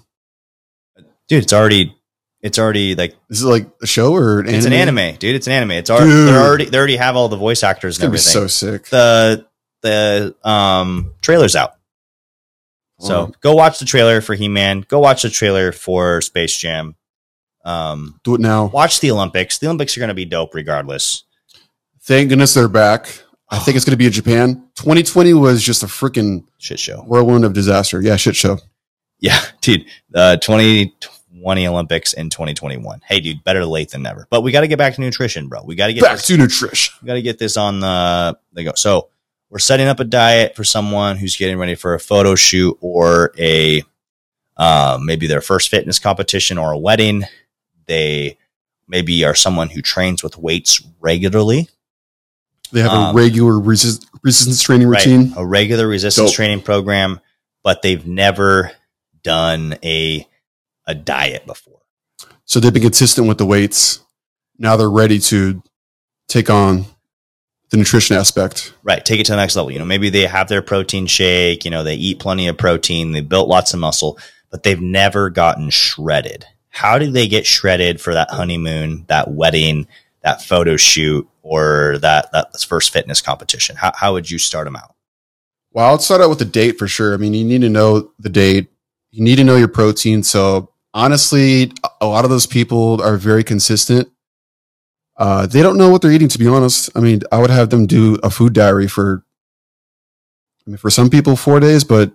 dude. 1.27 1.43
It's 1.43 1.53
already 1.53 1.95
it's 2.41 2.59
already 2.59 2.95
like 2.95 3.15
this 3.29 3.39
Is 3.39 3.45
like 3.45 3.67
a 3.81 3.87
show 3.87 4.13
or 4.13 4.39
an 4.41 4.49
it's 4.53 4.65
an 4.65 4.73
anime, 4.73 5.15
dude. 5.15 5.35
It's 5.35 5.47
an 5.47 5.53
anime. 5.53 5.71
It's 5.71 5.89
already 5.89 6.11
they 6.11 6.35
already 6.37 6.65
they 6.65 6.77
already 6.77 6.95
have 6.97 7.15
all 7.15 7.29
the 7.29 7.35
voice 7.37 7.63
actors 7.63 7.95
It's 7.97 8.03
and 8.03 8.11
gonna 8.11 8.17
be 8.17 8.21
everything. 8.21 8.41
so 8.41 8.47
sick. 8.47 8.85
the 8.89 9.45
the 9.81 10.35
um 10.47 11.13
trailer's 11.21 11.55
out, 11.55 11.73
so 12.99 13.15
Oh. 13.15 13.31
go 13.41 13.53
watch 13.53 13.79
the 13.79 13.85
trailer 13.85 14.21
for 14.21 14.35
He 14.35 14.47
Man. 14.47 14.81
Go 14.87 14.99
watch 14.99 15.21
the 15.23 15.29
trailer 15.29 15.71
for 15.71 16.21
Space 16.21 16.55
Jam. 16.57 16.95
Um, 17.65 18.19
Do 18.23 18.35
it 18.35 18.41
now. 18.41 18.65
watch 18.67 18.99
the 19.01 19.11
Olympics. 19.11 19.57
The 19.57 19.67
Olympics 19.67 19.97
are 19.97 19.99
gonna 19.99 20.13
be 20.13 20.25
dope 20.25 20.53
regardless. 20.55 21.23
Thank 22.07 22.29
goodness 22.29 22.53
they're 22.53 22.69
back. 22.69 23.07
I 23.49 23.59
think 23.59 23.75
it's 23.75 23.83
going 23.83 23.91
to 23.91 23.97
be 23.97 24.05
in 24.05 24.13
Japan. 24.13 24.69
2020 24.75 25.33
was 25.33 25.61
just 25.61 25.83
a 25.83 25.87
freaking 25.87 26.45
Shit 26.57 26.79
show. 26.79 27.01
whirlwind 27.01 27.43
of 27.43 27.51
disaster. 27.51 28.01
Yeah, 28.01 28.15
shit 28.15 28.33
show. 28.35 28.59
Yeah, 29.19 29.37
dude. 29.61 29.85
Uh, 30.15 30.37
2020 30.37 31.67
Olympics 31.67 32.13
in 32.13 32.29
2021. 32.29 33.01
Hey, 33.05 33.19
dude, 33.19 33.43
better 33.43 33.65
late 33.65 33.91
than 33.91 34.03
never. 34.03 34.25
But 34.29 34.41
we 34.41 34.53
got 34.53 34.61
to 34.61 34.69
get 34.69 34.77
back 34.77 34.95
to 34.95 35.01
nutrition, 35.01 35.49
bro. 35.49 35.63
We 35.65 35.75
got 35.75 35.87
to 35.87 35.93
get 35.93 36.03
Back 36.03 36.15
this, 36.17 36.27
to 36.27 36.37
nutrition. 36.37 36.93
we 37.01 37.07
got 37.07 37.15
to 37.15 37.21
get 37.21 37.39
this 37.39 37.57
on 37.57 37.81
the 37.81 38.37
the 38.53 38.63
go. 38.63 38.71
So 38.77 39.09
we're 39.49 39.59
setting 39.59 39.87
up 39.87 39.99
a 39.99 40.05
diet 40.05 40.55
for 40.55 40.63
someone 40.63 41.17
who's 41.17 41.35
getting 41.35 41.57
ready 41.57 41.75
for 41.75 41.93
a 41.93 41.99
photo 41.99 42.35
shoot 42.35 42.77
or 42.79 43.33
a 43.37 43.83
uh, 44.55 44.97
maybe 45.01 45.27
their 45.27 45.41
first 45.41 45.67
fitness 45.69 45.99
competition 45.99 46.57
or 46.57 46.71
a 46.71 46.77
wedding. 46.77 47.23
They 47.85 48.37
maybe 48.87 49.25
are 49.25 49.35
someone 49.35 49.69
who 49.69 49.81
trains 49.81 50.23
with 50.23 50.37
weights 50.37 50.81
regularly. 51.01 51.67
They 52.71 52.81
have 52.81 52.91
Um, 52.91 53.15
a 53.15 53.17
regular 53.17 53.59
resist- 53.59 54.05
resistance 54.23 54.61
training 54.61 54.87
routine. 54.87 55.33
a 55.37 55.45
regular 55.45 55.87
resistance 55.87 56.29
Dope. 56.29 56.35
training 56.35 56.61
program, 56.61 57.19
but 57.63 57.81
they've 57.81 58.05
never 58.05 58.71
done 59.23 59.77
a 59.83 60.27
a 60.85 60.95
diet 60.95 61.45
before. 61.45 61.79
So 62.45 62.59
they've 62.61 62.71
been 62.73 62.81
consistent 62.83 63.27
with 63.27 63.37
the 63.37 63.45
weights. 63.45 63.99
Now 64.57 64.77
they're 64.77 64.89
ready 64.89 65.19
to 65.19 65.61
take 66.29 66.49
on 66.49 66.85
the 67.69 67.75
nutrition 67.77 68.15
aspect. 68.15 68.73
Right. 68.83 69.03
Take 69.03 69.19
it 69.19 69.25
to 69.25 69.33
the 69.33 69.35
next 69.37 69.57
level. 69.57 69.69
You 69.71 69.79
know, 69.79 69.85
maybe 69.85 70.09
they 70.09 70.25
have 70.25 70.47
their 70.47 70.61
protein 70.61 71.05
shake, 71.07 71.65
you 71.65 71.71
know, 71.71 71.83
they 71.83 71.95
eat 71.95 72.19
plenty 72.19 72.47
of 72.47 72.57
protein, 72.57 73.11
they 73.11 73.19
built 73.19 73.49
lots 73.49 73.73
of 73.73 73.81
muscle, 73.81 74.17
but 74.49 74.63
they've 74.63 74.79
never 74.81 75.29
gotten 75.29 75.69
shredded. 75.69 76.45
How 76.69 76.97
do 76.97 77.11
they 77.11 77.27
get 77.27 77.45
shredded 77.45 77.99
for 77.99 78.13
that 78.13 78.31
honeymoon, 78.31 79.03
that 79.07 79.31
wedding, 79.31 79.87
that 80.23 80.41
photo 80.41 80.75
shoot, 80.77 81.27
or 81.43 81.97
that, 81.99 82.31
that 82.33 82.59
first 82.61 82.91
fitness 82.91 83.21
competition? 83.21 83.75
How, 83.75 83.91
how 83.95 84.13
would 84.13 84.29
you 84.29 84.39
start 84.39 84.65
them 84.65 84.75
out? 84.75 84.95
Well, 85.71 85.85
I'll 85.85 85.99
start 85.99 86.21
out 86.21 86.29
with 86.29 86.39
the 86.39 86.45
date 86.45 86.77
for 86.77 86.87
sure. 86.87 87.13
I 87.13 87.17
mean, 87.17 87.33
you 87.33 87.45
need 87.45 87.61
to 87.61 87.69
know 87.69 88.11
the 88.19 88.29
date. 88.29 88.69
You 89.11 89.23
need 89.23 89.35
to 89.37 89.43
know 89.43 89.55
your 89.55 89.67
protein. 89.67 90.23
So 90.23 90.71
honestly, 90.93 91.71
a 92.01 92.07
lot 92.07 92.23
of 92.25 92.31
those 92.31 92.47
people 92.47 93.01
are 93.01 93.15
very 93.15 93.43
consistent. 93.43 94.09
Uh, 95.15 95.47
they 95.47 95.61
don't 95.61 95.77
know 95.77 95.89
what 95.89 96.01
they're 96.01 96.11
eating, 96.11 96.27
to 96.29 96.39
be 96.39 96.47
honest. 96.47 96.89
I 96.95 96.99
mean, 96.99 97.21
I 97.31 97.39
would 97.39 97.49
have 97.49 97.69
them 97.69 97.85
do 97.85 98.19
a 98.23 98.29
food 98.29 98.53
diary 98.53 98.87
for, 98.87 99.23
I 100.65 100.71
mean, 100.71 100.77
for 100.77 100.89
some 100.89 101.09
people, 101.09 101.35
four 101.35 101.59
days, 101.59 101.83
but 101.83 102.11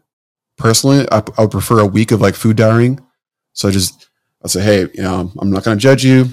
personally, 0.57 1.07
I, 1.11 1.23
I 1.39 1.43
would 1.43 1.51
prefer 1.51 1.81
a 1.81 1.87
week 1.87 2.11
of 2.11 2.21
like 2.21 2.35
food 2.35 2.57
diarying. 2.57 3.01
So 3.55 3.71
just, 3.71 4.09
I'll 4.43 4.49
say, 4.49 4.63
hey, 4.63 4.81
you 4.95 5.03
know, 5.03 5.33
I'm 5.39 5.51
not 5.51 5.65
going 5.65 5.79
to 5.79 5.83
judge 5.83 6.05
you. 6.05 6.29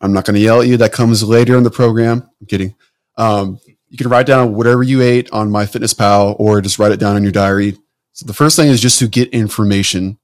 I'm 0.00 0.12
not 0.12 0.24
going 0.24 0.34
to 0.34 0.40
yell 0.40 0.60
at 0.60 0.68
you. 0.68 0.76
That 0.76 0.92
comes 0.92 1.22
later 1.22 1.56
in 1.56 1.62
the 1.62 1.70
program. 1.70 2.28
I'm 2.40 2.46
kidding. 2.46 2.74
Um, 3.16 3.60
you 3.88 3.96
can 3.96 4.08
write 4.08 4.26
down 4.26 4.54
whatever 4.54 4.82
you 4.82 5.02
ate 5.02 5.30
on 5.32 5.50
MyFitnessPal 5.50 6.36
or 6.38 6.60
just 6.60 6.78
write 6.78 6.92
it 6.92 7.00
down 7.00 7.16
in 7.16 7.22
your 7.22 7.32
diary. 7.32 7.78
So 8.12 8.26
the 8.26 8.34
first 8.34 8.56
thing 8.56 8.68
is 8.68 8.80
just 8.80 8.98
to 8.98 9.08
get 9.08 9.30
information. 9.30 10.18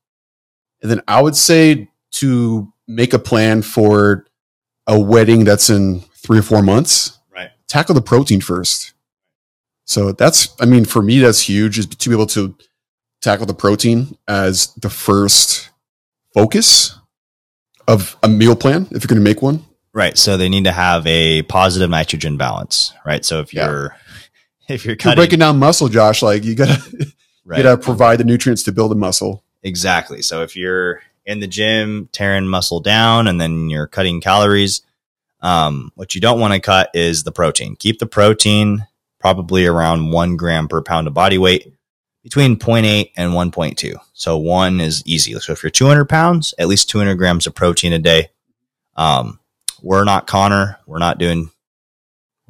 And 0.82 0.90
then 0.90 1.02
I 1.06 1.22
would 1.22 1.36
say 1.36 1.88
to 2.12 2.72
make 2.88 3.12
a 3.12 3.18
plan 3.18 3.62
for 3.62 4.26
a 4.86 4.98
wedding 4.98 5.44
that's 5.44 5.70
in 5.70 6.00
three 6.16 6.38
or 6.38 6.42
four 6.42 6.62
months. 6.62 7.18
Right. 7.34 7.50
Tackle 7.68 7.94
the 7.94 8.02
protein 8.02 8.40
first. 8.40 8.92
So 9.84 10.12
that's, 10.12 10.54
I 10.60 10.64
mean, 10.64 10.84
for 10.84 11.02
me, 11.02 11.18
that's 11.20 11.48
huge 11.48 11.78
is 11.78 11.86
to 11.86 12.08
be 12.08 12.14
able 12.14 12.26
to 12.28 12.56
tackle 13.20 13.46
the 13.46 13.54
protein 13.54 14.16
as 14.26 14.74
the 14.74 14.90
first 14.90 15.70
focus 16.34 16.98
of 17.88 18.16
a 18.22 18.28
meal 18.28 18.56
plan 18.56 18.86
if 18.90 19.02
you're 19.02 19.08
going 19.08 19.16
to 19.16 19.20
make 19.20 19.42
one. 19.42 19.64
Right. 19.92 20.16
So 20.16 20.36
they 20.36 20.48
need 20.48 20.64
to 20.64 20.72
have 20.72 21.06
a 21.06 21.42
positive 21.42 21.90
nitrogen 21.90 22.36
balance. 22.36 22.92
Right. 23.04 23.24
So 23.24 23.40
if 23.40 23.52
you're, 23.52 23.96
if 24.68 24.84
you're 24.84 24.94
If 24.94 25.04
you're 25.04 25.14
breaking 25.14 25.40
down 25.40 25.58
muscle, 25.58 25.88
Josh, 25.88 26.22
like 26.22 26.44
you 26.44 26.54
gotta, 26.54 26.80
right. 27.44 27.58
you 27.58 27.62
gotta 27.62 27.78
provide 27.78 28.18
the 28.18 28.24
nutrients 28.24 28.62
to 28.64 28.72
build 28.72 28.90
the 28.90 28.96
muscle. 28.96 29.44
Exactly. 29.62 30.22
So 30.22 30.42
if 30.42 30.56
you're 30.56 31.02
in 31.26 31.40
the 31.40 31.46
gym 31.46 32.08
tearing 32.12 32.46
muscle 32.48 32.80
down 32.80 33.28
and 33.28 33.40
then 33.40 33.70
you're 33.70 33.86
cutting 33.86 34.20
calories, 34.20 34.82
um, 35.40 35.92
what 35.94 36.14
you 36.14 36.20
don't 36.20 36.40
want 36.40 36.54
to 36.54 36.60
cut 36.60 36.90
is 36.94 37.24
the 37.24 37.32
protein. 37.32 37.76
Keep 37.76 37.98
the 37.98 38.06
protein 38.06 38.86
probably 39.20 39.66
around 39.66 40.10
one 40.10 40.36
gram 40.36 40.68
per 40.68 40.82
pound 40.82 41.06
of 41.06 41.14
body 41.14 41.38
weight 41.38 41.72
between 42.22 42.56
0.8 42.56 43.10
and 43.16 43.32
1.2. 43.32 43.94
So 44.12 44.38
one 44.38 44.80
is 44.80 45.02
easy. 45.04 45.38
So 45.40 45.52
if 45.52 45.62
you're 45.62 45.70
200 45.70 46.08
pounds, 46.08 46.54
at 46.58 46.68
least 46.68 46.88
200 46.90 47.16
grams 47.16 47.46
of 47.46 47.54
protein 47.54 47.92
a 47.92 47.98
day. 47.98 48.28
Um, 48.96 49.40
we're 49.82 50.04
not 50.04 50.26
Connor. 50.26 50.78
We're 50.86 50.98
not 50.98 51.18
doing. 51.18 51.50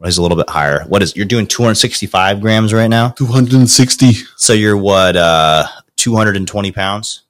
He's 0.04 0.18
a 0.18 0.22
little 0.22 0.36
bit 0.36 0.50
higher. 0.50 0.84
What 0.84 1.00
is 1.02 1.14
you're 1.14 1.24
doing 1.26 1.46
265 1.46 2.40
grams 2.40 2.74
right 2.74 2.88
now? 2.88 3.10
260. 3.10 4.12
So 4.36 4.52
you're 4.52 4.76
what 4.76 5.16
uh 5.16 5.66
220 5.96 6.72
pounds? 6.72 7.22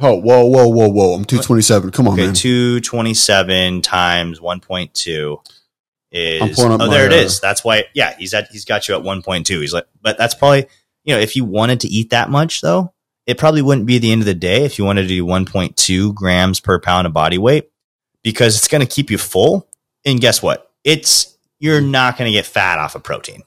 Oh, 0.00 0.14
whoa, 0.14 0.44
whoa, 0.44 0.68
whoa, 0.68 0.88
whoa. 0.88 1.14
I'm 1.14 1.24
227. 1.24 1.90
Come 1.90 2.06
on, 2.06 2.14
Okay, 2.14 2.26
man. 2.26 2.34
227 2.34 3.82
times 3.82 4.38
1.2 4.38 5.40
I'm 5.40 5.42
is 6.12 6.56
pulling 6.56 6.72
up 6.72 6.80
Oh, 6.82 6.86
my, 6.86 6.94
there 6.94 7.06
it 7.06 7.12
uh, 7.12 7.16
is. 7.16 7.40
That's 7.40 7.64
why 7.64 7.84
yeah, 7.94 8.14
he's 8.16 8.34
at 8.34 8.48
he's 8.50 8.64
got 8.64 8.86
you 8.86 8.94
at 8.94 9.02
1.2. 9.02 9.48
He's 9.60 9.72
like 9.72 9.86
but 10.02 10.18
that's 10.18 10.34
probably, 10.34 10.66
you 11.08 11.14
know, 11.14 11.20
if 11.20 11.36
you 11.36 11.44
wanted 11.46 11.80
to 11.80 11.88
eat 11.88 12.10
that 12.10 12.28
much 12.28 12.60
though, 12.60 12.92
it 13.26 13.38
probably 13.38 13.62
wouldn't 13.62 13.86
be 13.86 13.96
the 13.96 14.12
end 14.12 14.20
of 14.20 14.26
the 14.26 14.34
day 14.34 14.66
if 14.66 14.78
you 14.78 14.84
wanted 14.84 15.02
to 15.02 15.08
do 15.08 15.24
1.2 15.24 16.14
grams 16.14 16.60
per 16.60 16.78
pound 16.78 17.06
of 17.06 17.14
body 17.14 17.38
weight 17.38 17.70
because 18.22 18.58
it's 18.58 18.68
going 18.68 18.86
to 18.86 18.94
keep 18.94 19.10
you 19.10 19.16
full. 19.16 19.66
And 20.04 20.20
guess 20.20 20.42
what? 20.42 20.70
It's 20.84 21.38
you're 21.60 21.80
not 21.80 22.18
going 22.18 22.30
to 22.30 22.36
get 22.36 22.44
fat 22.44 22.78
off 22.78 22.94
of 22.94 23.02
protein. 23.02 23.42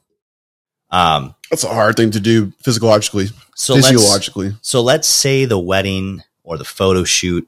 Um 0.89 1.35
That's 1.51 1.63
a 1.63 1.67
hard 1.67 1.95
thing 1.95 2.09
to 2.11 2.19
do 2.19 2.51
physiologically, 2.63 3.27
so 3.55 3.75
let's 3.75 3.89
physiologically. 3.89 4.55
So 4.63 4.81
let's 4.81 5.07
say 5.07 5.45
the 5.45 5.59
wedding 5.59 6.23
or 6.43 6.57
the 6.57 6.65
photo 6.65 7.03
shoot 7.03 7.47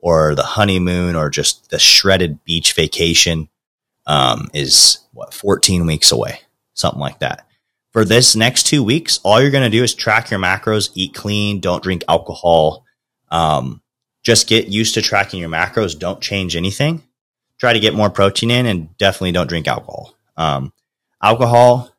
or 0.00 0.34
the 0.34 0.42
honeymoon 0.42 1.14
or 1.14 1.30
just 1.30 1.70
the 1.70 1.78
shredded 1.78 2.42
beach 2.42 2.72
vacation 2.72 3.48
um, 4.06 4.50
is 4.52 4.98
what 5.12 5.32
14 5.32 5.86
weeks 5.86 6.10
away, 6.10 6.40
something 6.74 7.00
like 7.00 7.20
that. 7.20 7.46
For 7.92 8.04
this 8.04 8.34
next 8.34 8.66
two 8.66 8.82
weeks, 8.82 9.20
all 9.22 9.40
you're 9.40 9.50
going 9.50 9.70
to 9.70 9.76
do 9.76 9.82
is 9.82 9.94
track 9.94 10.30
your 10.30 10.40
macros, 10.40 10.90
eat 10.94 11.14
clean, 11.14 11.60
don't 11.60 11.82
drink 11.82 12.04
alcohol. 12.08 12.84
Um, 13.30 13.82
just 14.22 14.48
get 14.48 14.68
used 14.68 14.94
to 14.94 15.02
tracking 15.02 15.40
your 15.40 15.50
macros. 15.50 15.98
Don't 15.98 16.20
change 16.20 16.56
anything. 16.56 17.02
Try 17.58 17.72
to 17.72 17.80
get 17.80 17.94
more 17.94 18.10
protein 18.10 18.50
in 18.50 18.66
and 18.66 18.96
definitely 18.98 19.32
don't 19.32 19.48
drink 19.48 19.68
alcohol. 19.68 20.14
Um, 20.36 20.72
alcohol, 21.22 21.90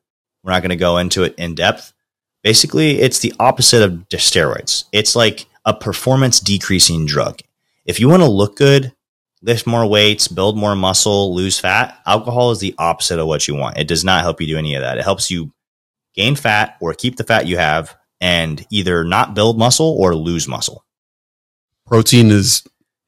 we're 0.43 0.51
not 0.51 0.61
going 0.61 0.71
to 0.71 0.75
go 0.75 0.97
into 0.97 1.23
it 1.23 1.35
in 1.37 1.55
depth 1.55 1.93
basically 2.43 2.99
it's 2.99 3.19
the 3.19 3.33
opposite 3.39 3.81
of 3.81 4.07
steroids 4.09 4.83
it's 4.91 5.15
like 5.15 5.47
a 5.65 5.73
performance 5.73 6.39
decreasing 6.39 7.05
drug 7.05 7.39
if 7.85 7.99
you 7.99 8.07
want 8.07 8.21
to 8.21 8.29
look 8.29 8.57
good 8.57 8.93
lift 9.41 9.65
more 9.65 9.87
weights 9.87 10.27
build 10.27 10.57
more 10.57 10.75
muscle 10.75 11.33
lose 11.33 11.59
fat 11.59 11.97
alcohol 12.05 12.51
is 12.51 12.59
the 12.59 12.75
opposite 12.77 13.17
of 13.17 13.27
what 13.27 13.47
you 13.47 13.55
want 13.55 13.77
it 13.77 13.87
does 13.87 14.03
not 14.03 14.21
help 14.21 14.39
you 14.39 14.47
do 14.47 14.57
any 14.57 14.75
of 14.75 14.81
that 14.81 14.97
it 14.97 15.03
helps 15.03 15.31
you 15.31 15.51
gain 16.15 16.35
fat 16.35 16.77
or 16.79 16.93
keep 16.93 17.15
the 17.17 17.23
fat 17.23 17.47
you 17.47 17.57
have 17.57 17.95
and 18.21 18.65
either 18.71 19.03
not 19.03 19.33
build 19.33 19.57
muscle 19.57 19.95
or 19.99 20.15
lose 20.15 20.47
muscle 20.47 20.85
Protein 21.85 22.31
is 22.31 22.63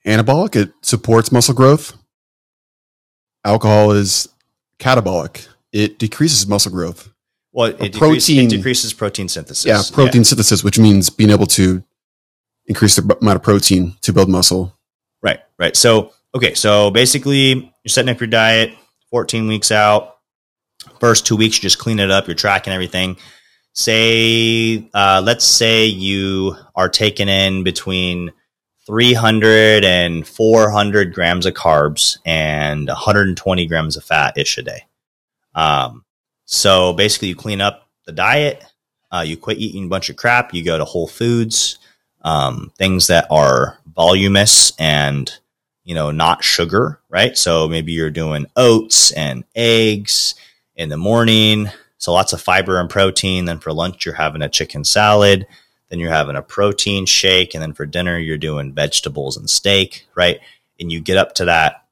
anabolic, 0.06 0.56
it 0.56 0.74
supports 0.82 1.32
muscle 1.32 1.54
growth. 1.56 1.94
Alcohol 3.44 3.92
is 3.92 4.28
catabolic, 4.80 5.48
it 5.72 5.98
decreases 6.00 6.46
muscle 6.48 6.72
growth. 6.72 7.10
well 7.54 7.68
it, 7.68 7.76
A 7.80 7.90
decreases, 7.90 8.28
protein- 8.36 8.46
it 8.48 8.50
decreases 8.58 8.94
protein 8.94 9.28
synthesis 9.30 9.66
Yeah, 9.66 9.82
protein 9.94 10.24
synthesis, 10.24 10.64
which 10.64 10.78
means 10.80 11.10
being 11.10 11.30
able 11.30 11.46
to 11.48 11.84
increase 12.66 12.96
the 12.96 13.18
amount 13.22 13.36
of 13.38 13.44
protein 13.44 13.96
to 14.02 14.12
build 14.12 14.28
muscle. 14.30 14.76
Right, 15.22 15.40
right. 15.58 15.76
So, 15.76 16.12
okay, 16.36 16.54
so 16.56 16.92
basically, 16.92 17.50
you're 17.84 17.90
setting 17.90 18.10
up 18.14 18.20
your 18.20 18.28
diet 18.28 18.74
14 19.12 19.48
weeks 19.48 19.72
out. 19.72 20.15
First 21.00 21.26
two 21.26 21.36
weeks, 21.36 21.58
you 21.58 21.62
just 21.62 21.80
clean 21.80 22.00
it 22.00 22.12
up. 22.12 22.28
You're 22.28 22.36
tracking 22.36 22.74
everything. 22.74 23.18
Say, 23.74 24.90
uh, 24.94 25.22
let's 25.24 25.46
say 25.46 25.86
you 25.86 26.56
are 26.76 26.90
taking 26.90 27.28
in 27.28 27.64
between 27.64 28.32
300 28.86 29.84
and 29.84 30.26
400 30.28 31.14
grams 31.14 31.46
of 31.46 31.54
carbs 31.54 32.18
and 32.26 32.88
120 32.88 33.66
grams 33.68 33.98
of 33.98 34.04
fat 34.04 34.38
ish 34.38 34.58
a 34.58 34.62
day. 34.62 34.86
Um, 35.54 36.06
so 36.46 36.94
basically, 36.94 37.30
you 37.30 37.36
clean 37.36 37.62
up 37.62 37.90
the 38.06 38.12
diet. 38.12 38.64
Uh, 39.12 39.24
you 39.26 39.38
quit 39.38 39.58
eating 39.58 39.86
a 39.86 39.90
bunch 39.90 40.10
of 40.10 40.16
crap. 40.16 40.54
You 40.54 40.64
go 40.64 40.78
to 40.78 40.86
Whole 40.86 41.08
Foods 41.08 41.80
um, 42.26 42.72
things 42.76 43.08
that 43.08 43.28
are 43.30 43.80
voluminous 43.96 44.74
and 44.78 45.32
you 45.86 45.96
know 45.96 46.12
not 46.12 46.44
sugar 46.44 47.00
right 47.08 47.38
so 47.38 47.68
maybe 47.68 47.94
you're 47.94 48.10
doing 48.10 48.48
oats 48.58 49.12
and 49.12 49.46
eggs 49.56 50.34
in 50.76 50.90
the 50.90 50.98
morning. 50.98 51.70
So 51.98 52.14
lots 52.14 52.34
of 52.34 52.42
fiber 52.42 52.80
and 52.80 52.90
protein. 52.90 53.46
Then 53.46 53.60
for 53.60 53.74
lunch 53.74 54.06
you're 54.06 54.16
having 54.16 54.42
a 54.42 54.50
chicken 54.50 54.84
salad. 54.84 55.48
Then 55.90 56.00
you're 56.00 56.12
having 56.12 56.36
a 56.36 56.42
protein 56.42 57.06
shake. 57.06 57.54
And 57.54 57.62
then 57.62 57.74
for 57.74 57.86
dinner 57.86 58.18
you're 58.18 58.38
doing 58.38 58.74
vegetables 58.74 59.38
and 59.38 59.50
steak 59.50 60.08
right? 60.16 60.40
And 60.80 60.92
you 60.92 61.00
get 61.00 61.18
up 61.18 61.36
to 61.36 61.46
that 61.46 61.86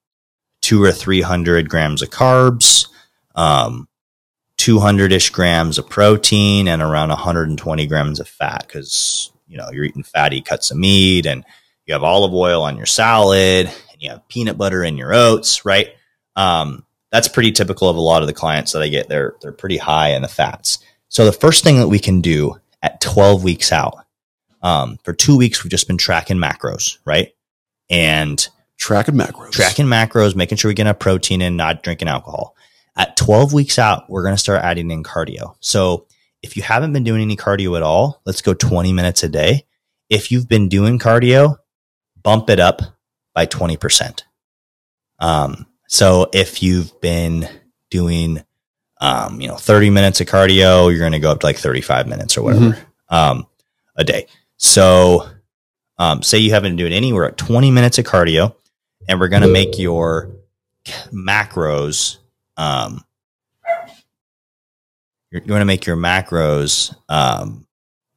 two 0.62 0.84
or 0.84 0.92
three 0.92 1.22
hundred 1.22 1.70
grams 1.70 2.02
of 2.02 2.10
carbs 2.10 2.88
um, 3.36 3.88
200-ish 4.58 5.32
grams 5.32 5.78
of 5.78 5.90
protein 5.90 6.68
and 6.68 6.82
around 6.82 7.10
120 7.10 7.88
grams 7.88 8.20
of 8.20 8.28
fat. 8.28 8.66
Because 8.68 9.32
you 9.48 9.58
know 9.58 9.70
you're 9.72 9.86
eating 9.86 10.04
fatty 10.04 10.42
cuts 10.42 10.72
of 10.72 10.78
meat 10.78 11.26
and 11.26 11.44
you 11.86 11.94
have 11.94 12.04
olive 12.04 12.34
oil 12.34 12.64
on 12.64 12.78
your 12.78 12.86
salad 12.86 13.68
and 13.68 14.02
you 14.02 14.10
have 14.10 14.28
peanut 14.28 14.58
butter 14.58 14.84
in 14.84 14.98
your 14.98 15.14
oats 15.14 15.66
right? 15.66 15.90
Um, 16.36 16.86
that's 17.14 17.30
pretty 17.30 17.54
typical 17.54 17.88
of 17.88 17.96
a 17.96 18.02
lot 18.02 18.22
of 18.22 18.28
the 18.28 18.34
clients 18.34 18.74
that 18.74 18.82
i 18.82 18.90
get 18.90 19.08
they're 19.08 19.36
they're 19.42 19.54
pretty 19.54 19.78
high 19.78 20.10
in 20.10 20.22
the 20.22 20.28
fats 20.28 20.80
so 21.08 21.24
the 21.24 21.32
first 21.32 21.64
thing 21.64 21.78
that 21.78 21.88
we 21.88 22.00
can 22.00 22.20
do 22.20 22.60
at 22.82 23.00
12 23.00 23.44
weeks 23.44 23.72
out 23.72 23.96
um, 24.62 24.98
for 25.06 25.14
two 25.14 25.38
weeks 25.38 25.64
we've 25.64 25.72
just 25.72 25.88
been 25.88 25.98
tracking 25.98 26.38
macros 26.38 26.98
right 27.06 27.34
and 27.90 28.50
Tracking 28.78 29.16
macros. 29.16 29.52
tracking 29.52 29.86
macros, 29.86 30.36
making 30.36 30.58
sure 30.58 30.68
we 30.68 30.76
get 30.76 30.82
enough 30.84 31.00
protein 31.00 31.42
in, 31.42 31.56
not 31.56 31.84
drinking 31.84 32.10
alcohol. 32.10 32.56
At 32.98 33.16
12 33.16 33.54
weeks 33.54 33.80
out, 33.80 34.10
we're 34.10 34.24
going 34.24 34.34
to 34.36 34.40
start 34.40 34.62
adding 34.62 34.92
in 34.92 35.04
cardio. 35.04 35.56
So 35.62 36.08
if 36.42 36.58
you 36.58 36.64
haven't 36.64 36.92
been 36.92 37.06
doing 37.06 37.22
any 37.22 37.38
cardio 37.38 37.78
at 37.78 37.84
all, 37.84 38.22
let's 38.26 38.42
go 38.42 38.54
20 38.54 38.92
minutes 38.92 39.24
a 39.24 39.30
day. 39.30 39.66
If 40.10 40.32
you've 40.32 40.50
been 40.50 40.68
doing 40.68 41.00
cardio, 41.00 41.58
bump 42.22 42.50
it 42.50 42.60
up 42.60 42.82
by 43.34 43.46
20%. 43.46 44.24
Um, 45.20 45.66
so 45.88 46.30
if 46.34 46.64
you've 46.64 47.00
been 47.02 47.48
doing, 47.90 48.44
um, 49.02 49.40
you 49.42 49.48
know, 49.48 49.56
30 49.56 49.90
minutes 49.90 50.22
of 50.22 50.28
cardio, 50.28 50.90
you're 50.90 51.00
going 51.00 51.12
to 51.12 51.20
go 51.20 51.32
up 51.32 51.42
to 51.42 51.46
like 51.46 51.58
35 51.58 52.08
minutes 52.08 52.38
or 52.38 52.44
whatever, 52.44 52.78
um, 53.10 53.46
a 53.96 54.04
day. 54.04 54.28
So, 54.58 55.28
um, 55.98 56.24
say 56.24 56.40
you 56.40 56.52
haven't 56.52 56.72
been 56.72 56.78
doing 56.78 56.94
any, 56.94 57.14
we're 57.14 57.26
at 57.26 57.38
20 57.38 57.70
minutes 57.72 57.98
of 58.00 58.06
cardio 58.06 58.56
and 59.08 59.20
we're 59.20 59.28
going 59.28 59.44
to 59.44 59.48
make 59.54 59.78
your 59.78 60.32
macros, 61.12 62.18
um, 62.58 63.04
you're 65.32 65.42
going 65.42 65.60
to 65.60 65.66
make 65.66 65.86
your 65.86 65.98
macros, 65.98 66.96
um, 67.10 67.66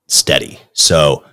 steady. 0.07 0.59
So 0.73 1.25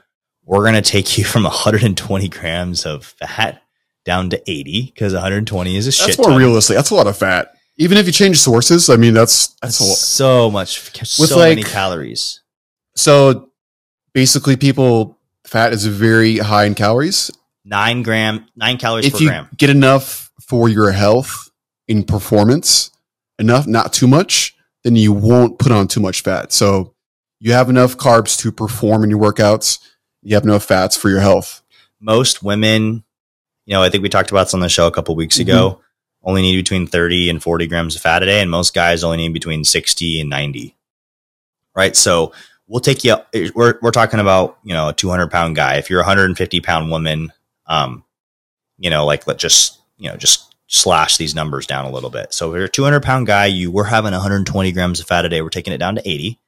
we're 0.46 0.62
going 0.62 0.74
to 0.74 0.82
take 0.82 1.18
you 1.18 1.24
from 1.24 1.44
120 1.44 2.28
grams 2.30 2.86
of 2.86 3.06
fat 3.06 3.63
down 4.06 4.30
to 4.32 4.42
80 4.50 4.92
because 4.94 5.14
120 5.14 5.76
is 5.76 5.88
a 5.88 5.92
shit. 5.92 6.08
That's 6.08 6.18
more 6.20 6.30
ton. 6.30 6.38
realistic. 6.38 6.76
That's 6.76 6.90
a 6.90 6.96
lot 6.96 7.08
of 7.08 7.18
fat. 7.18 7.54
Even 7.78 7.98
if 7.98 8.06
you 8.06 8.12
change 8.12 8.40
sources, 8.40 8.90
I 8.90 8.98
mean, 8.98 9.14
that's 9.14 9.48
that's 9.62 9.80
a 9.80 9.84
lot. 9.84 9.98
so 9.98 10.52
much, 10.52 10.80
so 11.06 11.38
like- 11.38 11.58
many 11.58 11.64
calories. 11.64 12.42
So 12.96 13.50
basically, 14.14 14.56
people 14.58 15.18
fat 15.46 15.74
is 15.74 15.86
very 15.86 16.38
high 16.38 16.66
in 16.66 16.76
calories. 16.76 17.32
Nine 17.66 18.04
gram, 18.04 18.46
nine 18.56 18.78
calories 18.78 19.06
if 19.06 19.14
per 19.14 19.20
you 19.20 19.28
gram. 19.30 19.48
get 19.58 19.70
enough 19.70 20.32
for 20.42 20.70
your 20.70 20.92
health 20.92 21.50
in 21.88 22.04
performance, 22.04 22.92
enough, 23.40 23.66
not 23.66 23.94
too 23.94 24.08
much, 24.08 24.56
then 24.84 24.96
you 24.96 25.14
won't 25.14 25.58
put 25.60 25.72
on 25.72 25.88
too 25.88 26.00
much 26.00 26.22
fat. 26.22 26.52
So 26.52 26.94
you 27.40 27.54
have 27.54 27.70
enough 27.70 27.98
carbs 27.98 28.38
to 28.40 28.52
perform 28.52 29.04
in 29.04 29.10
your 29.10 29.20
workouts. 29.20 29.80
You 30.22 30.36
have 30.36 30.44
enough 30.44 30.64
fats 30.64 30.96
for 30.96 31.10
your 31.10 31.22
health. 31.22 31.62
Most 32.00 32.44
women, 32.44 33.04
you 33.66 33.74
know, 33.74 33.82
I 33.84 33.90
think 33.90 34.04
we 34.04 34.10
talked 34.10 34.32
about 34.32 34.46
this 34.46 34.54
on 34.54 34.60
the 34.60 34.70
show 34.70 34.88
a 34.88 34.92
couple 34.92 35.16
weeks 35.16 35.40
ago. 35.40 35.82
Only 36.24 36.42
need 36.42 36.56
between 36.58 36.88
30 36.88 37.30
and 37.30 37.44
40 37.44 37.68
grams 37.68 37.96
of 37.96 38.02
fat 38.02 38.24
a 38.24 38.26
day, 38.26 38.42
and 38.42 38.50
most 38.50 38.74
guys 38.74 39.04
only 39.04 39.18
need 39.18 39.34
between 39.34 39.64
60 39.64 40.22
and 40.22 40.30
90. 40.30 40.76
Right. 41.76 41.96
So 41.96 42.32
we'll 42.68 42.80
take 42.80 43.04
you. 43.04 43.18
We're 43.56 43.78
we're 43.82 43.92
talking 43.92 44.20
about 44.20 44.58
you 44.64 44.74
know 44.74 44.90
a 44.90 44.94
200 44.94 45.30
pound 45.30 45.56
guy. 45.56 45.76
If 45.76 45.90
you're 45.90 46.00
a 46.00 46.04
150 46.04 46.62
pound 46.62 46.92
woman, 46.92 47.34
um, 47.68 48.04
you 48.78 48.90
know, 48.90 49.06
like 49.06 49.28
let 49.28 49.38
just 49.38 49.80
you 49.98 50.10
know 50.10 50.16
just 50.16 50.56
slash 50.68 51.18
these 51.18 51.36
numbers 51.36 51.68
down 51.68 51.86
a 51.86 51.92
little 51.92 52.10
bit. 52.10 52.34
So 52.34 52.52
if 52.52 52.56
you're 52.56 52.66
a 52.66 52.70
200 52.70 53.02
pound 53.04 53.28
guy, 53.28 53.48
you 53.48 53.70
we're 53.72 53.84
having 53.86 54.12
120 54.12 54.72
grams 54.72 55.00
of 55.00 55.08
fat 55.08 55.26
a 55.26 55.30
day. 55.30 55.42
We're 55.42 55.50
taking 55.50 55.74
it 55.74 55.78
down 55.80 55.96
to 55.96 56.10
80, 56.10 56.40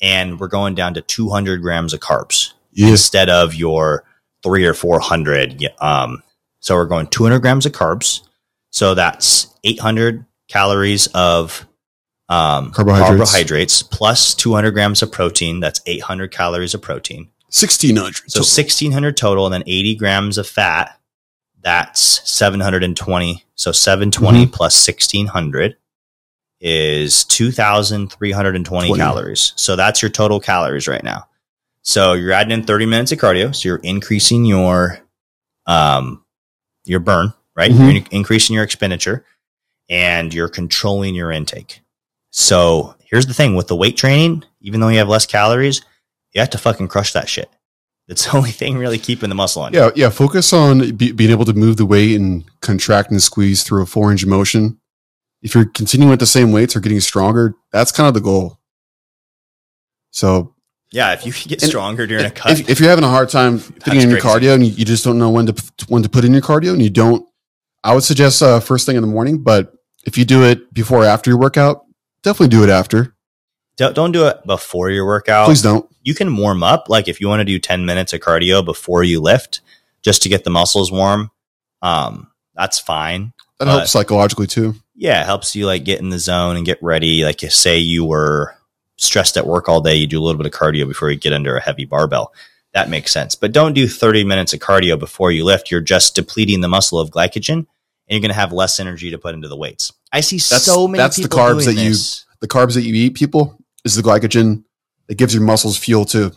and 0.00 0.40
we're 0.40 0.48
going 0.48 0.74
down 0.74 0.94
to 0.94 1.00
200 1.02 1.62
grams 1.62 1.92
of 1.92 2.00
carbs 2.00 2.54
Yes. 2.72 2.90
instead 2.90 3.28
of 3.28 3.54
your 3.54 4.04
three 4.42 4.66
or 4.66 4.74
400. 4.74 5.68
Um, 5.80 6.22
so 6.62 6.76
we're 6.76 6.86
going 6.86 7.08
200 7.08 7.40
grams 7.40 7.66
of 7.66 7.72
carbs. 7.72 8.22
So 8.70 8.94
that's 8.94 9.48
800 9.64 10.24
calories 10.48 11.08
of 11.08 11.66
um, 12.28 12.70
Carbohydrates. 12.70 13.08
carbohydrates 13.08 13.82
plus 13.82 14.34
200 14.34 14.70
grams 14.70 15.02
of 15.02 15.12
protein. 15.12 15.60
That's 15.60 15.80
800 15.86 16.30
calories 16.30 16.72
of 16.72 16.80
protein. 16.80 17.24
1600. 17.46 18.30
So 18.30 18.38
1600 18.40 19.16
total, 19.16 19.44
and 19.44 19.52
then 19.52 19.64
80 19.66 19.96
grams 19.96 20.38
of 20.38 20.46
fat. 20.46 20.98
That's 21.60 22.00
720. 22.30 23.44
So 23.56 23.72
720 23.72 24.46
plus 24.46 24.86
1600 24.86 25.76
is 26.60 27.24
2320 27.24 28.88
20. 28.88 28.98
calories. 28.98 29.52
So 29.56 29.74
that's 29.74 30.00
your 30.00 30.10
total 30.10 30.38
calories 30.40 30.86
right 30.86 31.02
now. 31.02 31.26
So 31.82 32.12
you're 32.12 32.32
adding 32.32 32.52
in 32.52 32.64
30 32.64 32.86
minutes 32.86 33.10
of 33.12 33.18
cardio. 33.18 33.54
So 33.54 33.68
you're 33.68 33.80
increasing 33.82 34.44
your, 34.44 35.00
um, 35.66 36.21
your 36.84 37.00
burn, 37.00 37.32
right? 37.56 37.70
Mhm. 37.70 37.94
You're 37.94 38.04
increasing 38.10 38.54
your 38.54 38.64
expenditure 38.64 39.24
and 39.88 40.32
you're 40.32 40.48
controlling 40.48 41.14
your 41.14 41.30
intake. 41.30 41.80
So 42.30 42.94
here's 43.04 43.26
the 43.26 43.34
thing 43.34 43.54
with 43.54 43.68
the 43.68 43.76
weight 43.76 43.96
training, 43.96 44.44
even 44.60 44.80
though 44.80 44.88
you 44.88 44.98
have 44.98 45.08
less 45.08 45.26
calories, 45.26 45.82
you 46.32 46.40
have 46.40 46.50
to 46.50 46.58
fucking 46.58 46.88
crush 46.88 47.12
that 47.12 47.28
shit. 47.28 47.50
That's 48.08 48.24
the 48.30 48.36
only 48.36 48.50
thing 48.50 48.76
really 48.78 48.98
keeping 48.98 49.28
the 49.28 49.34
muscle 49.34 49.62
on. 49.62 49.72
Yeah, 49.72 49.90
yeah. 49.94 50.10
Focus 50.10 50.52
on 50.52 50.96
be, 50.96 51.12
being 51.12 51.30
able 51.30 51.44
to 51.44 51.52
move 51.52 51.76
the 51.76 51.86
weight 51.86 52.16
and 52.16 52.44
contract 52.60 53.10
and 53.10 53.22
squeeze 53.22 53.62
through 53.62 53.82
a 53.82 53.86
four 53.86 54.10
inch 54.10 54.24
motion. 54.26 54.78
If 55.42 55.54
you're 55.54 55.66
continuing 55.66 56.12
at 56.12 56.20
the 56.20 56.26
same 56.26 56.52
weights 56.52 56.76
or 56.76 56.80
getting 56.80 57.00
stronger, 57.00 57.54
that's 57.72 57.90
kind 57.92 58.06
of 58.06 58.14
the 58.14 58.20
goal. 58.20 58.58
So 60.10 60.54
Yeah, 60.92 61.12
if 61.14 61.26
you 61.26 61.32
get 61.48 61.62
And 61.62 61.68
stronger 61.70 62.06
during 62.06 62.24
a 62.26 62.30
cut, 62.30 62.60
if, 62.60 62.68
if 62.68 62.80
you're 62.80 62.90
having 62.90 63.04
a 63.04 63.08
hard 63.08 63.28
time 63.30 63.58
fitting 63.58 64.00
in 64.02 64.10
your 64.10 64.20
crazy. 64.20 64.46
cardio 64.46 64.54
and 64.54 64.64
you, 64.66 64.72
you 64.72 64.84
just 64.84 65.04
don't 65.04 65.18
know 65.18 65.30
when 65.30 65.46
to 65.46 65.72
when 65.88 66.02
to 66.02 66.08
put 66.08 66.24
in 66.24 66.32
your 66.32 66.42
cardio 66.42 66.72
and 66.72 66.82
you 66.82 66.90
don't, 66.90 67.26
I 67.82 67.94
would 67.94 68.04
suggest 68.04 68.42
uh, 68.42 68.60
first 68.60 68.86
thing 68.86 68.96
in 68.96 69.02
the 69.02 69.08
morning. 69.08 69.42
But 69.42 69.72
if 70.04 70.16
you 70.18 70.24
do 70.24 70.44
it 70.44 70.72
before 70.72 71.02
or 71.02 71.06
after 71.06 71.30
your 71.30 71.38
workout, 71.38 71.84
definitely 72.22 72.48
do 72.48 72.62
it 72.62 72.70
after. 72.70 73.14
don't, 73.76 73.94
don't 73.94 74.12
do 74.12 74.26
it 74.26 74.44
before 74.46 74.90
your 74.90 75.06
workout. 75.06 75.46
Please 75.46 75.62
don't. 75.62 75.88
You 76.02 76.14
can 76.14 76.36
warm 76.36 76.62
up. 76.62 76.88
Like 76.88 77.08
if 77.08 77.20
you 77.20 77.28
want 77.28 77.40
to 77.40 77.44
do 77.44 77.58
10 77.58 77.86
minutes 77.86 78.12
of 78.12 78.20
cardio 78.20 78.64
before 78.64 79.02
you 79.04 79.20
lift, 79.20 79.60
just 80.02 80.22
to 80.22 80.28
get 80.28 80.44
the 80.44 80.50
muscles 80.50 80.90
warm, 80.92 81.30
um, 81.80 82.28
that's 82.54 82.78
fine. 82.78 83.32
That 83.58 83.66
But- 83.66 83.70
helps 83.70 83.92
psychologically 83.92 84.46
too. 84.48 84.74
Yeah, 84.94 85.22
it 85.22 85.26
helps 85.26 85.56
you 85.56 85.66
like 85.66 85.84
get 85.84 86.00
in 86.00 86.10
the 86.10 86.18
zone 86.18 86.56
and 86.56 86.66
get 86.66 86.78
ready. 86.82 87.24
Like 87.24 87.42
if, 87.42 87.52
say 87.54 87.78
you 87.78 88.04
were 88.04 88.54
stressed 89.02 89.36
at 89.36 89.46
work 89.46 89.68
all 89.68 89.80
day, 89.80 89.94
you 89.94 90.06
do 90.06 90.20
a 90.20 90.24
little 90.24 90.38
bit 90.42 90.52
of 90.52 90.58
cardio 90.58 90.86
before 90.86 91.10
you 91.10 91.18
get 91.18 91.32
under 91.32 91.56
a 91.56 91.60
heavy 91.62 91.84
barbell. 91.84 92.32
That 92.74 92.88
makes 92.88 93.12
sense. 93.12 93.34
But 93.34 93.52
don't 93.52 93.74
do 93.74 93.86
30 93.86 94.24
minutes 94.24 94.54
of 94.54 94.60
cardio 94.60 94.98
before 94.98 95.30
you 95.30 95.44
lift. 95.44 95.70
You're 95.70 95.80
just 95.80 96.14
depleting 96.14 96.60
the 96.60 96.68
muscle 96.68 96.98
of 96.98 97.10
glycogen 97.10 97.50
and 97.56 97.66
you're 98.08 98.20
going 98.20 98.30
to 98.30 98.34
have 98.34 98.52
less 98.52 98.80
energy 98.80 99.10
to 99.10 99.18
put 99.18 99.34
into 99.34 99.48
the 99.48 99.56
weights. 99.56 99.92
I 100.12 100.20
see 100.20 100.36
That's- 100.36 100.64
so 100.64 100.88
many 100.88 101.02
that's 101.02 101.16
the 101.16 101.28
carbs 101.28 101.66
that 101.66 101.74
you- 101.74 101.90
this. 101.90 102.24
The 102.40 102.48
carbs 102.48 102.74
that 102.74 102.82
you 102.82 102.92
eat, 102.94 103.14
people, 103.14 103.56
is 103.84 103.94
the 103.94 104.02
glycogen 104.02 104.64
that 105.06 105.14
gives 105.16 105.32
your 105.32 105.44
muscles 105.44 105.76
fuel 105.76 106.04
to, 106.06 106.32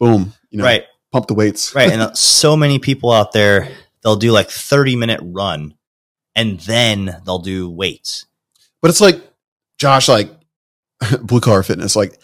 boom, 0.00 0.32
you 0.50 0.58
know, 0.58 0.64
right. 0.64 0.84
pump 1.10 1.26
the 1.26 1.34
weights. 1.34 1.74
right. 1.74 1.90
And 1.90 2.00
uh, 2.02 2.14
so 2.14 2.56
many 2.56 2.78
people 2.78 3.10
out 3.12 3.32
there, 3.32 3.68
they'll 4.02 4.16
do 4.16 4.32
like 4.32 4.48
30 4.50 4.96
minute 4.96 5.20
run 5.22 5.74
and 6.34 6.58
then 6.60 7.20
they'll 7.26 7.40
do 7.40 7.68
weights. 7.68 8.24
But 8.80 8.90
it's 8.90 9.00
like, 9.00 9.20
Josh, 9.78 10.08
like 10.08 10.30
blue 11.22 11.40
collar 11.40 11.62
fitness. 11.62 11.96
Like, 11.96 12.18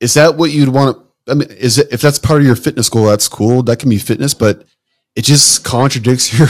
is 0.00 0.14
that 0.14 0.36
what 0.36 0.50
you'd 0.50 0.68
want 0.70 0.96
to? 0.96 1.32
I 1.32 1.34
mean, 1.34 1.50
is 1.50 1.78
it 1.78 1.88
if 1.92 2.00
that's 2.00 2.18
part 2.18 2.40
of 2.40 2.46
your 2.46 2.56
fitness 2.56 2.88
goal? 2.88 3.06
That's 3.06 3.28
cool. 3.28 3.62
That 3.62 3.78
can 3.78 3.90
be 3.90 3.98
fitness, 3.98 4.34
but 4.34 4.64
it 5.14 5.22
just 5.22 5.64
contradicts 5.64 6.32
your 6.38 6.48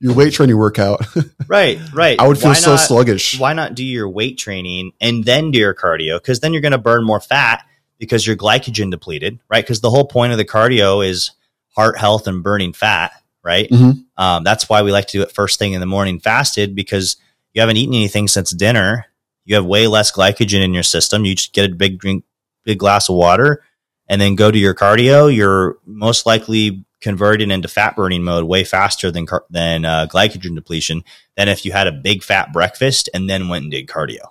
your 0.00 0.14
weight 0.14 0.32
training 0.32 0.56
workout. 0.56 1.04
Right. 1.48 1.78
Right. 1.94 2.18
I 2.20 2.26
would 2.26 2.38
feel 2.38 2.48
Why 2.50 2.54
so 2.54 2.72
not- 2.72 2.80
sluggish. 2.80 3.38
why 3.38 3.52
not 3.52 3.76
do 3.76 3.84
your 3.84 4.08
weight 4.08 4.36
training 4.36 4.90
and 5.00 5.24
then 5.24 5.52
do 5.52 5.58
your 5.60 5.74
cardio? 5.76 6.18
Because 6.18 6.40
then 6.40 6.52
you're 6.52 6.60
going 6.60 6.72
to 6.72 6.78
burn 6.78 7.04
more 7.04 7.20
fat 7.20 7.64
because 8.00 8.26
you're 8.26 8.34
glycogen 8.36 8.90
depleted, 8.90 9.38
right? 9.48 9.62
Because 9.64 9.80
the 9.80 9.90
whole 9.90 10.04
point 10.04 10.32
of 10.32 10.38
the 10.38 10.44
cardio 10.44 11.06
is 11.08 11.30
heart 11.76 11.98
health 11.98 12.26
and 12.26 12.42
burning 12.42 12.72
fat, 12.72 13.12
right? 13.44 13.70
Mhm. 13.70 14.06
Um, 14.16 14.42
that's 14.42 14.68
why 14.68 14.82
we 14.82 14.90
like 14.90 15.06
to 15.06 15.18
do 15.18 15.22
it 15.22 15.30
first 15.30 15.60
thing 15.60 15.72
in 15.74 15.78
the 15.80 15.86
morning 15.86 16.18
fasted 16.18 16.74
because 16.74 17.16
you 17.54 17.60
haven't 17.60 17.76
eaten 17.76 17.94
anything 17.94 18.26
since 18.26 18.50
dinner. 18.50 19.06
You 19.46 19.54
have 19.54 19.64
way 19.64 19.86
less 19.86 20.12
glycogen 20.12 20.62
in 20.62 20.74
your 20.74 20.82
system. 20.82 21.24
You 21.24 21.34
just 21.34 21.54
get 21.54 21.70
a 21.70 21.74
big 21.74 21.98
drink, 21.98 22.24
big 22.64 22.78
glass 22.78 23.08
of 23.08 23.16
water, 23.16 23.62
and 24.08 24.20
then 24.20 24.34
go 24.34 24.50
to 24.50 24.58
your 24.58 24.74
cardio. 24.74 25.34
You're 25.34 25.78
most 25.86 26.26
likely 26.26 26.84
converted 27.00 27.50
into 27.50 27.68
fat 27.68 27.94
burning 27.94 28.24
mode 28.24 28.44
way 28.44 28.64
faster 28.64 29.10
than 29.10 29.26
car- 29.26 29.44
than 29.48 29.84
uh, 29.84 30.08
glycogen 30.10 30.54
depletion 30.56 31.04
than 31.36 31.48
if 31.48 31.64
you 31.64 31.72
had 31.72 31.86
a 31.86 31.92
big 31.92 32.22
fat 32.22 32.52
breakfast 32.52 33.08
and 33.14 33.30
then 33.30 33.48
went 33.48 33.62
and 33.62 33.70
did 33.70 33.86
cardio. 33.86 34.26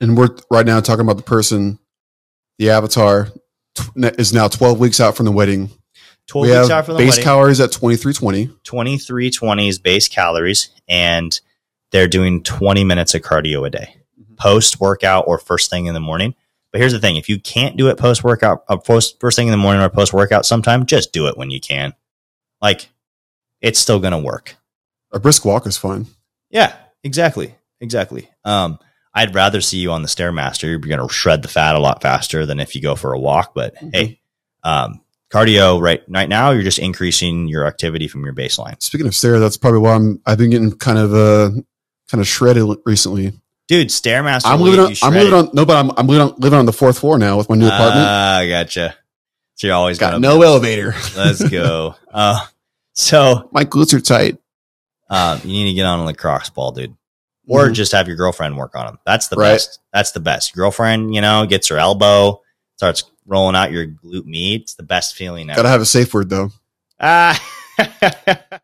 And 0.00 0.16
we're 0.16 0.28
right 0.50 0.66
now 0.66 0.80
talking 0.80 1.02
about 1.02 1.16
the 1.16 1.22
person, 1.22 1.78
the 2.58 2.70
avatar, 2.70 3.28
tw- 3.74 4.18
is 4.18 4.32
now 4.32 4.48
twelve 4.48 4.78
weeks 4.78 5.00
out 5.00 5.16
from 5.16 5.26
the 5.26 5.32
wedding. 5.32 5.70
12 6.26 6.48
we 6.48 6.58
weeks 6.58 6.70
out 6.70 6.86
from 6.86 6.94
the 6.94 6.98
base 6.98 7.10
wedding, 7.10 7.24
calories 7.24 7.60
at 7.60 7.72
twenty 7.72 7.96
three 7.96 8.14
twenty. 8.14 8.46
2320 8.64 9.68
is 9.68 9.78
base 9.78 10.08
calories, 10.08 10.70
and 10.88 11.38
they're 11.90 12.08
doing 12.08 12.42
20 12.42 12.82
minutes 12.82 13.14
of 13.14 13.22
cardio 13.22 13.66
a 13.66 13.70
day. 13.70 13.96
Post 14.36 14.80
workout 14.80 15.24
or 15.26 15.38
first 15.38 15.70
thing 15.70 15.86
in 15.86 15.94
the 15.94 16.00
morning. 16.00 16.34
But 16.72 16.80
here's 16.80 16.92
the 16.92 16.98
thing: 17.00 17.16
if 17.16 17.28
you 17.28 17.40
can't 17.40 17.76
do 17.76 17.88
it 17.88 17.98
post 17.98 18.24
workout, 18.24 18.64
uh, 18.68 18.76
post 18.76 19.20
first 19.20 19.36
thing 19.36 19.46
in 19.48 19.52
the 19.52 19.56
morning 19.58 19.82
or 19.82 19.88
post 19.88 20.12
workout, 20.12 20.44
sometime 20.46 20.86
just 20.86 21.12
do 21.12 21.26
it 21.28 21.36
when 21.38 21.50
you 21.50 21.60
can. 21.60 21.94
Like, 22.60 22.88
it's 23.60 23.78
still 23.78 24.00
gonna 24.00 24.18
work. 24.18 24.56
A 25.12 25.20
brisk 25.20 25.44
walk 25.44 25.66
is 25.66 25.76
fine. 25.76 26.06
Yeah, 26.50 26.74
exactly, 27.02 27.54
exactly. 27.80 28.28
Um, 28.44 28.78
I'd 29.14 29.34
rather 29.34 29.60
see 29.60 29.78
you 29.78 29.92
on 29.92 30.02
the 30.02 30.08
stairmaster. 30.08 30.64
You're 30.64 30.78
gonna 30.78 31.08
shred 31.08 31.42
the 31.42 31.48
fat 31.48 31.76
a 31.76 31.78
lot 31.78 32.02
faster 32.02 32.44
than 32.46 32.58
if 32.58 32.74
you 32.74 32.82
go 32.82 32.96
for 32.96 33.12
a 33.12 33.18
walk. 33.20 33.54
But 33.54 33.76
Mhm. 33.76 33.94
hey, 33.94 34.20
um, 34.64 35.00
cardio 35.32 35.80
right 35.80 36.02
right 36.08 36.28
now, 36.28 36.50
you're 36.50 36.62
just 36.64 36.78
increasing 36.80 37.46
your 37.46 37.66
activity 37.66 38.08
from 38.08 38.24
your 38.24 38.34
baseline. 38.34 38.80
Speaking 38.82 39.06
of 39.06 39.14
stairs, 39.14 39.40
that's 39.40 39.56
probably 39.56 39.80
why 39.80 39.94
I'm 39.94 40.20
I've 40.26 40.38
been 40.38 40.50
getting 40.50 40.72
kind 40.72 40.98
of 40.98 41.14
uh 41.14 41.50
kind 42.10 42.20
of 42.20 42.26
shredded 42.26 42.64
recently. 42.84 43.32
Dude. 43.68 43.88
Stairmaster. 43.88 44.42
I'm 44.46 44.60
living 44.60 44.80
on. 44.80 44.92
I'm 45.02 45.12
living 45.14 45.32
on. 45.34 45.50
No, 45.52 45.64
but 45.64 45.76
I'm 45.76 45.90
I'm 45.96 46.06
living 46.06 46.28
on, 46.28 46.34
living 46.38 46.58
on 46.58 46.66
the 46.66 46.72
fourth 46.72 46.98
floor 46.98 47.18
now 47.18 47.36
with 47.36 47.48
my 47.48 47.56
new 47.56 47.66
apartment. 47.66 48.06
Ah, 48.06 48.44
gotcha. 48.48 48.94
So 49.56 49.66
you're 49.68 49.76
always 49.76 49.98
Got 49.98 50.20
no 50.20 50.38
up. 50.38 50.44
elevator. 50.44 50.94
Let's 51.16 51.48
go. 51.48 51.94
uh, 52.12 52.44
so 52.92 53.48
My 53.52 53.64
glutes 53.64 53.94
are 53.94 54.00
tight. 54.00 54.38
um, 55.10 55.40
you 55.44 55.48
need 55.52 55.70
to 55.70 55.74
get 55.74 55.86
on 55.86 56.00
a 56.00 56.04
lacrosse 56.04 56.50
ball, 56.50 56.72
dude, 56.72 56.96
or 57.46 57.68
Mhm. 57.68 57.74
just 57.74 57.92
have 57.92 58.08
your 58.08 58.16
girlfriend 58.16 58.56
work 58.56 58.74
on 58.74 58.86
them. 58.86 58.98
That's 59.06 59.28
the 59.28 59.36
Right. 59.36 59.52
best. 59.52 59.78
That's 59.92 60.10
the 60.12 60.18
best. 60.20 60.54
Girlfriend, 60.54 61.14
you 61.14 61.20
know, 61.20 61.46
gets 61.46 61.68
her 61.68 61.78
elbow, 61.78 62.40
starts 62.76 63.04
rolling 63.26 63.54
out 63.54 63.70
your 63.70 63.86
glute 63.86 64.26
meat. 64.26 64.62
It's 64.62 64.74
the 64.74 64.82
best 64.82 65.14
feeling 65.14 65.48
ever. 65.50 65.56
Gotta 65.58 65.68
have 65.68 65.80
a 65.80 65.86
safe 65.86 66.12
word 66.12 66.30
though. 66.30 66.50
Ah. 67.00 67.40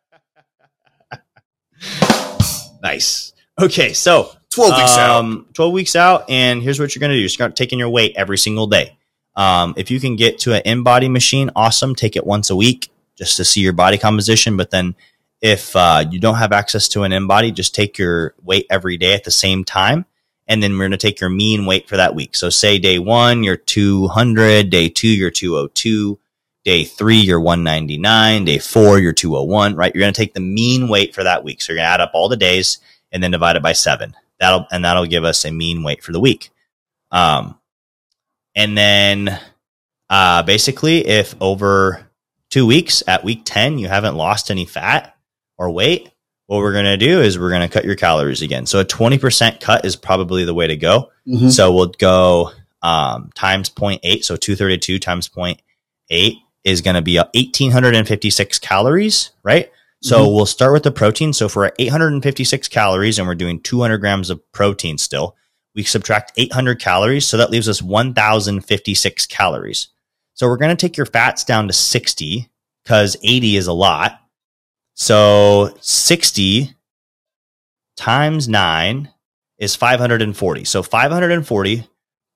nice. 2.82 3.32
Okay, 3.60 3.92
so 3.92 4.32
12 4.50 4.76
weeks 4.76 4.96
um, 4.96 5.46
12 5.54 5.72
weeks 5.72 5.96
out, 5.96 6.28
and 6.28 6.60
here's 6.60 6.80
what 6.80 6.94
you're 6.94 7.00
going 7.00 7.12
to 7.12 7.16
do. 7.16 7.28
Start 7.28 7.54
taking 7.54 7.78
your 7.78 7.88
weight 7.88 8.14
every 8.16 8.36
single 8.36 8.66
day. 8.66 8.96
Um, 9.36 9.74
if 9.76 9.90
you 9.90 10.00
can 10.00 10.16
get 10.16 10.40
to 10.40 10.54
an 10.54 10.62
in-body 10.64 11.08
machine, 11.08 11.50
awesome. 11.54 11.94
Take 11.94 12.16
it 12.16 12.26
once 12.26 12.50
a 12.50 12.56
week 12.56 12.90
just 13.16 13.36
to 13.36 13.44
see 13.44 13.60
your 13.60 13.72
body 13.72 13.96
composition. 13.96 14.56
But 14.56 14.70
then 14.70 14.96
if 15.40 15.74
uh, 15.76 16.04
you 16.10 16.18
don't 16.18 16.34
have 16.34 16.52
access 16.52 16.88
to 16.88 17.04
an 17.04 17.12
in-body, 17.12 17.52
just 17.52 17.74
take 17.74 17.96
your 17.96 18.34
weight 18.42 18.66
every 18.70 18.96
day 18.96 19.14
at 19.14 19.24
the 19.24 19.30
same 19.30 19.64
time. 19.64 20.04
And 20.48 20.60
then 20.60 20.72
we're 20.72 20.78
going 20.80 20.90
to 20.90 20.96
take 20.96 21.20
your 21.20 21.30
mean 21.30 21.64
weight 21.64 21.88
for 21.88 21.96
that 21.96 22.16
week. 22.16 22.34
So 22.34 22.50
say 22.50 22.78
day 22.78 22.98
one, 22.98 23.44
you're 23.44 23.56
200. 23.56 24.68
Day 24.68 24.88
two, 24.88 25.08
you're 25.08 25.30
202. 25.30 26.18
Day 26.64 26.84
three, 26.84 27.18
you're 27.18 27.40
199. 27.40 28.44
Day 28.46 28.58
four, 28.58 28.98
you're 28.98 29.12
201, 29.12 29.76
right? 29.76 29.94
You're 29.94 30.02
going 30.02 30.12
to 30.12 30.20
take 30.20 30.34
the 30.34 30.40
mean 30.40 30.88
weight 30.88 31.14
for 31.14 31.22
that 31.22 31.44
week. 31.44 31.62
So 31.62 31.72
you're 31.72 31.78
going 31.78 31.86
to 31.86 31.92
add 31.92 32.00
up 32.00 32.10
all 32.14 32.28
the 32.28 32.36
days 32.36 32.78
and 33.12 33.22
then 33.22 33.30
divide 33.30 33.54
it 33.54 33.62
by 33.62 33.72
seven. 33.72 34.16
That'll, 34.40 34.66
and 34.72 34.84
that'll 34.84 35.06
give 35.06 35.24
us 35.24 35.44
a 35.44 35.52
mean 35.52 35.82
weight 35.82 36.02
for 36.02 36.12
the 36.12 36.20
week. 36.20 36.50
Um, 37.12 37.58
and 38.56 38.76
then, 38.76 39.38
uh, 40.08 40.42
basically 40.42 41.06
if 41.06 41.34
over 41.40 42.06
two 42.50 42.66
weeks 42.66 43.02
at 43.06 43.22
week 43.22 43.42
10, 43.44 43.78
you 43.78 43.86
haven't 43.88 44.16
lost 44.16 44.50
any 44.50 44.64
fat 44.64 45.14
or 45.56 45.70
weight, 45.70 46.10
what 46.46 46.58
we're 46.58 46.72
going 46.72 46.84
to 46.86 46.96
do 46.96 47.20
is 47.20 47.38
we're 47.38 47.50
going 47.50 47.60
to 47.62 47.72
cut 47.72 47.84
your 47.84 47.94
calories 47.94 48.42
again. 48.42 48.66
So 48.66 48.80
a 48.80 48.84
20% 48.84 49.60
cut 49.60 49.84
is 49.84 49.94
probably 49.94 50.44
the 50.44 50.54
way 50.54 50.66
to 50.66 50.76
go. 50.76 51.10
Mhm. 51.28 51.50
So 51.52 51.72
we'll 51.72 51.92
go 51.98 52.50
um, 52.82 53.30
times 53.34 53.70
0.8. 53.70 54.24
So 54.24 54.34
232 54.36 54.98
times 54.98 55.28
0.8 55.28 56.36
is 56.64 56.80
going 56.80 56.96
to 56.96 57.02
be 57.02 57.18
1,856 57.18 58.58
calories, 58.58 59.30
right? 59.44 59.70
So 60.02 60.26
Mhm. 60.26 60.34
we'll 60.34 60.46
start 60.46 60.72
with 60.72 60.82
the 60.82 60.90
protein. 60.90 61.32
So 61.32 61.48
for 61.48 61.72
856 61.78 62.66
calories 62.68 63.18
and 63.18 63.28
we're 63.28 63.34
doing 63.34 63.60
200 63.60 63.98
grams 63.98 64.30
of 64.30 64.40
protein 64.52 64.96
still, 64.98 65.36
we 65.74 65.84
subtract 65.84 66.32
800 66.36 66.80
calories. 66.80 67.28
So 67.28 67.36
that 67.36 67.50
leaves 67.50 67.68
us 67.68 67.82
1,056 67.82 69.26
calories. 69.26 69.88
So 70.34 70.48
we're 70.48 70.56
going 70.56 70.74
to 70.74 70.80
take 70.80 70.96
your 70.96 71.06
fats 71.06 71.44
down 71.44 71.66
to 71.66 71.72
60 71.74 72.48
because 72.82 73.16
80 73.22 73.56
is 73.56 73.66
a 73.66 73.72
lot. 73.74 74.20
So 74.94 75.76
60 75.80 76.74
times 77.96 78.48
9 78.48 79.10
is 79.58 79.76
540. 79.76 80.64
So 80.64 80.82
540 80.82 81.86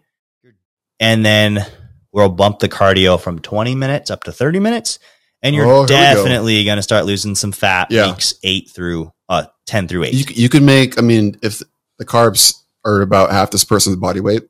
And 1.00 1.24
then 1.24 1.64
we'll 2.12 2.28
bump 2.28 2.58
the 2.58 2.68
cardio 2.68 3.18
from 3.20 3.38
20 3.38 3.74
minutes 3.74 4.10
up 4.10 4.24
to 4.24 4.32
30 4.32 4.60
minutes. 4.60 4.98
And 5.42 5.54
you're 5.54 5.66
Oh, 5.66 5.82
go. 5.82 5.86
definitely 5.86 6.64
going 6.64 6.76
to 6.76 6.82
start 6.82 7.04
losing 7.06 7.34
some 7.34 7.52
fat 7.52 7.90
Yeah. 7.90 8.10
weeks 8.10 8.34
8 8.42 8.70
through 8.74 9.12
uh, 9.28 9.44
10 9.66 9.88
through 9.88 10.04
8. 10.04 10.14
You, 10.14 10.24
you 10.34 10.48
could 10.48 10.62
make, 10.62 10.98
I 10.98 11.02
mean, 11.02 11.38
if 11.42 11.62
the 11.98 12.04
carbs 12.04 12.62
are 12.84 13.00
about 13.00 13.30
half 13.30 13.50
this 13.50 13.64
person's 13.64 13.96
body 13.96 14.20
weight, 14.20 14.42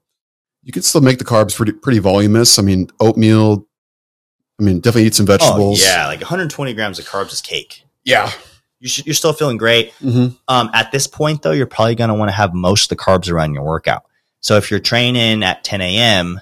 you 0.62 0.72
could 0.72 0.84
still 0.84 1.00
make 1.00 1.18
the 1.18 1.24
carbs 1.24 1.54
pretty, 1.54 1.72
pretty 1.72 1.98
voluminous. 1.98 2.58
I 2.58 2.62
mean, 2.62 2.88
oatmeal, 3.00 3.66
I 4.58 4.62
mean, 4.62 4.80
definitely 4.80 5.06
eat 5.08 5.14
some 5.14 5.24
oh, 5.24 5.36
vegetables. 5.36 5.82
yeah. 5.82 6.06
Like 6.06 6.20
120 6.20 6.74
grams 6.74 6.98
of 6.98 7.04
carbs 7.06 7.32
is 7.32 7.40
cake. 7.40 7.84
Yeah. 8.04 8.30
You 8.80 8.88
should, 8.88 9.06
you're 9.06 9.14
still 9.14 9.32
feeling 9.32 9.56
great. 9.56 9.92
hmm 9.94 10.28
Um, 10.48 10.70
at 10.74 10.90
this 10.92 11.06
point, 11.06 11.42
though, 11.42 11.52
you're 11.52 11.66
probably 11.66 11.94
going 11.94 12.08
to 12.08 12.14
want 12.14 12.28
to 12.28 12.34
have 12.34 12.54
most 12.54 12.90
of 12.90 12.96
the 12.96 13.02
carbs 13.02 13.30
around 13.30 13.54
your 13.54 13.62
workout. 13.64 14.04
So 14.40 14.56
if 14.56 14.70
you're 14.70 14.80
training 14.80 15.42
at 15.42 15.64
10 15.64 15.80
a.m., 15.80 16.40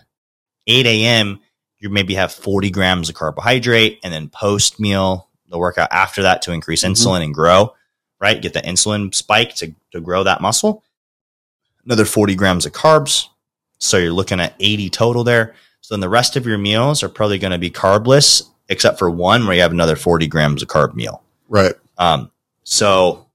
8 0.67 0.87
a.m., 0.87 1.41
you 1.79 1.91
maybe 1.91 2.15
have 2.15 2.33
40 2.33 2.71
grams 2.71 3.09
of 3.09 3.15
carbohydrate, 3.17 3.99
and 4.05 4.13
then 4.13 4.29
post 4.29 4.79
meal, 4.81 5.29
the 5.49 5.59
workout 5.59 5.89
after 5.93 6.23
that 6.23 6.43
to 6.43 6.53
increase 6.53 6.85
Mhm. 6.85 6.93
insulin 6.93 7.23
and 7.25 7.35
grow, 7.35 7.75
right? 8.23 8.41
Get 8.41 8.55
the 8.55 8.61
insulin 8.61 9.13
spike 9.13 9.55
to, 9.57 9.75
to 9.91 10.01
grow 10.01 10.23
that 10.23 10.41
muscle. 10.41 10.85
Another 11.85 12.05
40 12.05 12.37
grams 12.37 12.65
of 12.65 12.73
carbs. 12.73 13.27
So 13.79 13.99
you're 13.99 14.13
looking 14.13 14.39
at 14.39 14.55
80 14.61 14.89
total 14.91 15.25
there. 15.25 15.57
So 15.81 15.95
then 15.95 16.01
the 16.01 16.09
rest 16.09 16.37
of 16.37 16.47
your 16.47 16.57
meals 16.57 17.03
are 17.03 17.09
probably 17.09 17.39
going 17.39 17.51
to 17.51 17.59
be 17.59 17.69
carbless, 17.69 18.45
except 18.69 19.01
for 19.01 19.11
one 19.11 19.45
where 19.45 19.57
you 19.57 19.63
have 19.63 19.73
another 19.73 19.97
40 19.97 20.29
grams 20.29 20.63
of 20.63 20.69
carb 20.69 20.95
meal. 20.95 21.21
Right. 21.49 21.75
Um, 21.99 22.31
so, 22.63 23.27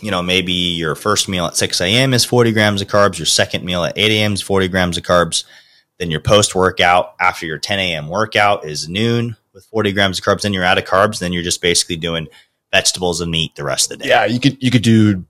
you 0.00 0.12
know, 0.12 0.22
maybe 0.22 0.52
your 0.52 0.94
first 0.94 1.28
meal 1.28 1.46
at 1.46 1.56
6 1.56 1.80
a.m. 1.80 2.14
is 2.14 2.24
40 2.24 2.52
grams 2.52 2.80
of 2.80 2.86
carbs. 2.86 3.18
Your 3.18 3.26
second 3.26 3.64
meal 3.64 3.84
at 3.84 3.98
8 3.98 4.12
a.m. 4.12 4.34
is 4.34 4.40
40 4.40 4.68
grams 4.68 4.96
of 4.96 5.02
carbs. 5.02 5.42
Then 5.98 6.12
your 6.12 6.20
post 6.20 6.54
workout 6.54 7.16
after 7.18 7.46
your 7.46 7.58
10 7.58 7.80
a.m. 7.80 8.08
workout 8.08 8.64
is 8.64 8.88
noon 8.88 9.36
with 9.52 9.64
40 9.64 9.92
grams 9.92 10.20
of 10.20 10.24
carbs. 10.24 10.42
Then 10.42 10.52
you're 10.52 10.62
out 10.62 10.78
of 10.78 10.84
carbs. 10.84 11.18
Then 11.18 11.32
you're 11.32 11.42
just 11.42 11.60
basically 11.60 11.96
doing 11.96 12.28
vegetables 12.72 13.20
and 13.20 13.30
meat 13.30 13.54
the 13.56 13.64
rest 13.64 13.90
of 13.90 13.98
the 13.98 14.04
day. 14.04 14.10
Yeah. 14.10 14.24
You 14.26 14.40
could, 14.40 14.62
you 14.62 14.70
could 14.70 14.82
do 14.82 15.24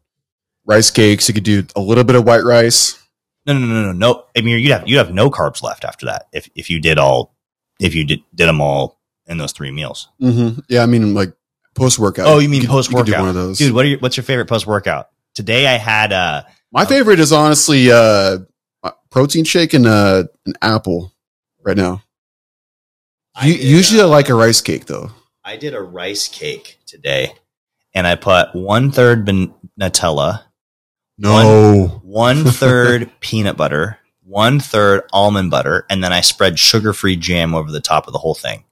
rice 0.67 0.91
cakes. 0.91 1.29
You 1.29 1.35
could 1.35 1.45
do 1.45 1.65
a 1.77 1.81
little 1.81 2.05
bit 2.05 2.17
of 2.17 2.25
white 2.27 2.45
rice. 2.45 3.03
No, 3.47 3.53
no, 3.59 3.67
no, 3.67 3.83
no, 3.85 3.93
no. 3.93 4.25
I 4.37 4.41
mean, 4.43 4.59
you'd 4.59 4.73
have, 4.73 4.87
you'd 4.87 4.99
have 4.99 5.13
no 5.13 5.31
carbs 5.31 5.63
left 5.63 5.85
after 5.85 6.07
that. 6.07 6.27
If, 6.33 6.51
if 6.55 6.69
you 6.69 6.81
did 6.81 6.99
all, 6.99 7.35
if 7.81 7.95
you 7.95 8.05
did, 8.05 8.21
did 8.35 8.47
them 8.49 8.61
all 8.61 8.99
in 9.27 9.39
those 9.39 9.53
three 9.53 9.71
meals. 9.71 10.09
Mm-hmm. 10.21 10.61
Yeah. 10.69 10.83
I 10.83 10.87
mean, 10.87 11.15
like 11.15 11.33
post 11.75 11.99
workout. 11.99 12.27
Oh, 12.27 12.39
you 12.39 12.49
mean 12.49 12.67
post 12.67 12.91
do 12.91 12.97
workout? 12.97 13.21
one 13.21 13.29
of 13.29 13.35
those. 13.35 13.59
Dude, 13.59 13.73
what 13.75 13.85
are 13.85 13.89
your, 13.89 13.99
what's 14.01 14.17
your 14.17 14.25
favorite 14.25 14.47
post 14.47 14.67
workout? 14.67 15.09
Today 15.35 15.67
I 15.67 15.79
had, 15.79 16.13
uh, 16.13 16.43
My 16.73 16.85
favorite 16.85 17.21
is 17.21 17.33
honestly 17.33 17.91
uh, 17.91 18.39
a 18.83 18.93
protein 19.11 19.45
shake 19.45 19.73
and 19.75 19.87
uh, 19.87 20.25
an 20.47 20.55
apple 20.61 21.13
right 21.63 21.77
now. 21.77 22.03
I 23.35 23.47
U- 23.47 23.57
did, 23.57 23.65
usually 23.65 24.01
uh, 24.01 24.05
I 24.05 24.07
like 24.07 24.29
a 24.29 24.35
rice 24.35 24.61
cake 24.61 24.87
though. 24.87 25.11
I 25.49 25.57
did 25.57 25.73
a 25.75 25.81
rice 25.81 26.29
cake 26.29 26.79
today, 26.85 27.33
and 27.95 28.07
I 28.07 28.17
put 28.17 28.55
one 28.55 28.91
third 28.91 29.25
ban- 29.25 29.55
Nutella, 29.81 30.43
No. 31.17 32.01
one 32.05 32.45
third 32.45 33.11
peanut 33.21 33.57
butter, 33.57 33.99
one 34.23 34.61
third 34.61 35.05
almond 35.11 35.51
butter, 35.51 35.87
and 35.89 36.05
then 36.05 36.13
I 36.13 36.21
spread 36.21 36.59
sugar 36.59 36.93
free 36.93 37.17
jam 37.17 37.55
over 37.55 37.73
the 37.73 37.81
top 37.81 38.07
of 38.07 38.13
the 38.13 38.19
whole 38.19 38.35
thing. 38.35 38.65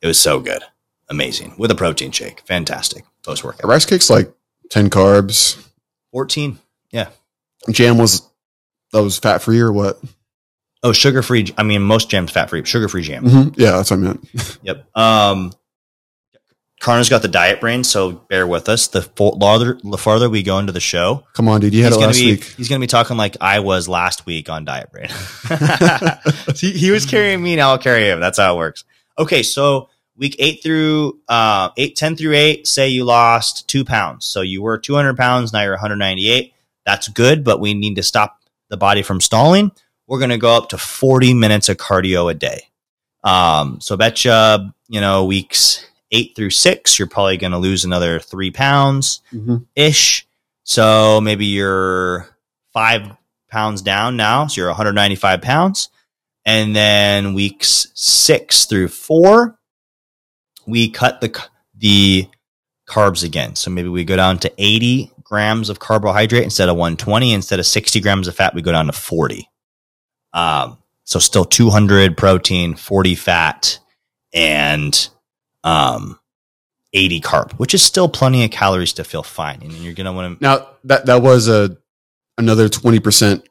It 0.00 0.06
was 0.06 0.18
so 0.18 0.40
good, 0.40 0.62
amazing 1.10 1.56
with 1.58 1.70
a 1.70 1.74
protein 1.74 2.10
shake, 2.10 2.40
fantastic 2.46 3.04
post 3.22 3.44
workout. 3.44 3.68
rice 3.68 3.84
cake's 3.84 4.08
like 4.08 4.32
10 4.70 4.88
carbs. 4.88 5.62
Fourteen, 6.10 6.58
Yeah, 6.90 7.10
Jam 7.70 7.98
was 7.98 8.22
that 8.94 9.02
was 9.02 9.18
fat 9.18 9.42
free 9.42 9.60
or 9.60 9.72
what? 9.72 10.00
Oh 10.82 10.92
sugar 10.92 11.22
free. 11.22 11.52
I 11.56 11.62
mean, 11.62 11.82
most 11.82 12.10
jam's 12.10 12.30
fat 12.30 12.50
free, 12.50 12.64
sugar 12.64 12.88
free 12.88 13.02
jam. 13.02 13.24
hmm 13.24 13.48
Yeah, 13.56 13.72
that's 13.72 13.90
what 13.90 13.98
I 13.98 14.00
meant. 14.00 14.28
Yep. 14.62 14.96
Um, 14.96 15.52
Carter's 16.80 17.10
got 17.10 17.20
the 17.20 17.28
diet 17.28 17.60
brain, 17.60 17.84
so 17.84 18.10
bear 18.12 18.46
with 18.46 18.66
us. 18.70 18.88
The 18.88 19.02
farther, 19.02 19.78
the 19.84 19.98
farther 19.98 20.30
we 20.30 20.42
go 20.42 20.58
into 20.58 20.72
the 20.72 20.80
show, 20.80 21.26
Come 21.34 21.46
on, 21.46 21.60
dude. 21.60 21.74
You 21.74 21.82
had 21.82 21.92
he's 21.92 22.02
it 22.02 22.06
last 22.06 22.18
be 22.18 22.30
week. 22.32 22.44
he's 22.56 22.68
gonna 22.70 22.80
be 22.80 22.86
talking 22.86 23.18
like 23.18 23.36
I 23.42 23.60
was 23.60 23.86
last 23.86 24.24
week 24.24 24.48
on 24.48 24.64
diet 24.64 24.90
brain. 24.90 25.08
he, 26.56 26.70
he 26.72 26.90
was 26.90 27.04
carrying 27.04 27.42
me, 27.42 27.56
now 27.56 27.70
I'll 27.70 27.78
carry 27.78 28.08
him. 28.08 28.18
That's 28.20 28.38
how 28.38 28.54
it 28.54 28.58
works. 28.58 28.84
Okay, 29.18 29.42
so 29.42 29.90
week 30.16 30.36
eight 30.38 30.62
through 30.62 31.20
uh 31.28 31.68
eight, 31.76 31.96
10 31.96 32.16
through 32.16 32.32
eight, 32.32 32.66
say 32.66 32.88
you 32.88 33.04
lost 33.04 33.68
two 33.68 33.84
pounds. 33.84 34.24
So 34.24 34.40
you 34.40 34.62
were 34.62 34.78
200 34.78 35.18
pounds, 35.18 35.52
now 35.52 35.60
you're 35.60 35.72
198. 35.72 36.54
That's 36.86 37.08
good, 37.08 37.44
but 37.44 37.60
we 37.60 37.74
need 37.74 37.96
to 37.96 38.02
stop 38.02 38.38
the 38.70 38.78
body 38.78 39.02
from 39.02 39.20
stalling. 39.20 39.70
We're 40.10 40.18
gonna 40.20 40.36
go 40.38 40.56
up 40.56 40.68
to 40.70 40.76
40 40.78 41.32
minutes 41.34 41.68
of 41.68 41.76
cardio 41.78 42.30
a 42.30 42.34
day. 42.34 42.64
Um, 43.24 43.80
so 43.80 43.96
betcha, 43.96 44.74
you 44.88 45.00
know, 45.00 45.24
weeks 45.24 45.86
eight 46.10 46.32
through 46.34 46.50
six, 46.50 46.98
you're 46.98 47.08
probably 47.08 47.36
gonna 47.36 47.58
lose 47.60 47.84
another 47.84 48.18
three 48.18 48.50
pounds 48.50 49.20
Mhm. 49.32 49.64
ish. 49.76 50.26
So 50.64 51.20
maybe 51.20 51.46
you're 51.46 52.36
five 52.72 53.16
pounds 53.50 53.82
down 53.82 54.16
now. 54.16 54.46
So 54.48 54.60
you're 54.60 54.70
195 54.70 55.40
pounds. 55.42 55.88
And 56.44 56.74
then 56.74 57.32
weeks 57.34 57.86
six 57.94 58.64
through 58.64 58.88
four, 58.88 59.58
we 60.66 60.88
cut 60.90 61.20
the, 61.20 61.40
the 61.76 62.28
carbs 62.88 63.22
again. 63.22 63.54
So 63.54 63.70
maybe 63.70 63.88
we 63.88 64.04
go 64.04 64.16
down 64.16 64.38
to 64.40 64.52
80 64.58 65.12
grams 65.22 65.68
of 65.68 65.78
carbohydrate 65.78 66.42
instead 66.42 66.68
of 66.68 66.74
120. 66.76 67.32
Instead 67.32 67.60
of 67.60 67.66
60 67.66 68.00
grams 68.00 68.26
of 68.26 68.34
fat, 68.34 68.54
we 68.54 68.62
go 68.62 68.72
down 68.72 68.86
to 68.86 68.92
40. 68.92 69.48
Um, 70.32 70.78
so 71.04 71.18
still 71.18 71.44
200 71.44 72.16
protein, 72.16 72.74
40 72.76 73.14
fat, 73.16 73.78
and 74.32 75.08
um, 75.64 76.18
80 76.92 77.20
carb, 77.20 77.52
which 77.54 77.74
is 77.74 77.82
still 77.82 78.08
plenty 78.08 78.44
of 78.44 78.50
calories 78.50 78.92
to 78.94 79.04
feel 79.04 79.22
fine. 79.22 79.60
And 79.62 79.72
you're 79.72 79.94
going 79.94 80.06
to 80.06 80.12
want 80.12 80.38
to 80.38 80.42
Now 80.42 80.68
that 80.84 81.06
that 81.06 81.22
was 81.22 81.48
a 81.48 81.76
another 82.38 82.68
twenty 82.68 83.00
percent 83.00 83.46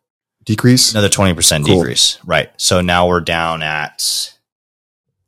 decrease 0.45 0.91
another 0.93 1.09
20% 1.09 1.65
Cool. 1.65 1.79
decrease. 1.81 2.17
Right. 2.25 2.49
So 2.57 2.81
now 2.81 3.07
we're 3.07 3.21
down 3.21 3.61
at 3.61 4.33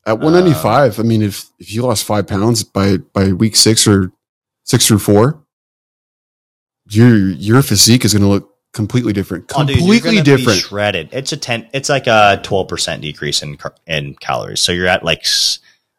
at 0.06 0.20
one 0.20 0.34
ninety 0.34 0.54
five. 0.54 1.00
I 1.00 1.04
mean, 1.04 1.22
if 1.22 1.50
if 1.60 1.72
you 1.74 1.84
lost 1.84 2.06
five 2.06 2.28
pounds 2.28 2.64
by 2.64 2.98
by 2.98 3.34
week 3.34 3.56
six 3.56 3.88
or 3.88 4.12
six 4.64 4.88
through 4.88 5.00
four, 5.00 5.46
your 6.90 7.16
your 7.16 7.62
physique 7.62 8.04
is 8.06 8.14
going 8.14 8.24
to 8.24 8.28
look 8.30 8.51
completely 8.74 9.14
different. 9.14 9.52
Oh, 9.56 9.66
dude, 9.66 9.78
Completely 9.78 10.22
different. 10.22 10.60
shredded. 10.60 11.10
It's 11.12 11.32
a 11.32 11.38
10 11.38 11.70
it's 11.74 11.90
like 11.90 12.08
a 12.08 12.40
12% 12.44 13.02
decrease 13.02 13.42
in 13.44 13.58
in 13.88 14.16
calories. 14.16 14.62
So 14.62 14.72
you're 14.72 14.88
at 14.88 15.04
like 15.04 15.26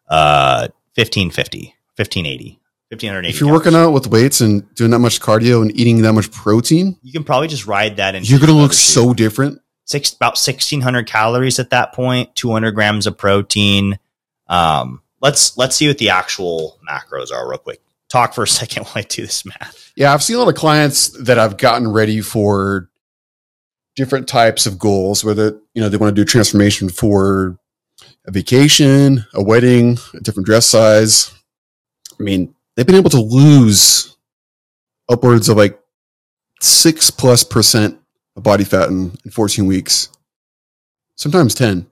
uh 0.08 0.68
1550, 0.94 1.74
1580, 1.96 2.60
1580. 2.90 3.28
if 3.28 3.40
you're 3.40 3.50
working 3.52 3.74
out 3.74 3.90
with 3.92 4.06
weights 4.08 4.40
and 4.40 4.72
doing 4.74 4.90
that 4.90 4.98
much 4.98 5.20
cardio 5.20 5.62
and 5.62 5.70
eating 5.78 6.02
that 6.02 6.12
much 6.12 6.30
protein, 6.30 6.96
you 7.02 7.12
can 7.12 7.24
probably 7.24 7.48
just 7.48 7.66
ride 7.66 7.96
that 7.96 8.14
and 8.14 8.28
you're 8.28 8.38
going 8.38 8.50
to 8.50 8.54
look 8.56 8.72
so 8.74 9.14
different. 9.14 9.60
six 9.86 10.12
about 10.12 10.32
1600 10.38 11.06
calories 11.06 11.58
at 11.58 11.70
that 11.70 11.92
point 11.92 12.34
200 12.36 12.72
grams 12.72 13.06
of 13.06 13.16
protein 13.18 13.98
um 14.48 15.00
let's 15.20 15.56
let's 15.56 15.76
see 15.76 15.88
what 15.88 15.98
the 15.98 16.10
actual 16.10 16.78
macros 16.88 17.32
are 17.32 17.48
real 17.48 17.58
quick 17.58 17.80
talk 18.12 18.34
for 18.34 18.44
a 18.44 18.48
second 18.60 18.84
while 18.84 18.92
i 18.96 19.02
do 19.02 19.22
this 19.22 19.44
math 19.44 19.82
Yeah, 19.96 20.12
I've 20.12 20.22
seen 20.22 20.36
a 20.36 20.38
lot 20.38 20.48
of 20.48 20.54
clients 20.54 21.08
that 21.24 21.38
I've 21.38 21.56
gotten 21.58 21.92
ready 21.92 22.20
for 22.22 22.88
different 23.94 24.26
types 24.26 24.66
of 24.66 24.78
goals, 24.78 25.24
whether 25.24 25.58
you 25.74 25.82
know 25.82 25.88
they 25.88 25.96
want 25.96 26.14
to 26.14 26.20
do 26.20 26.24
transformation 26.24 26.88
for 26.88 27.58
a 28.26 28.30
vacation, 28.30 29.24
a 29.34 29.42
wedding, 29.42 29.98
a 30.14 30.20
different 30.20 30.46
dress 30.46 30.66
size. 30.66 31.32
I 32.18 32.22
mean, 32.22 32.54
they've 32.74 32.86
been 32.86 32.96
able 32.96 33.10
to 33.10 33.20
lose 33.20 34.16
upwards 35.10 35.48
of 35.48 35.56
like 35.56 35.78
six 36.60 37.10
plus 37.10 37.44
percent 37.44 37.98
of 38.36 38.42
body 38.42 38.64
fat 38.64 38.88
in, 38.88 39.16
in 39.24 39.30
14 39.30 39.66
weeks, 39.66 40.08
sometimes 41.16 41.54
10. 41.54 41.86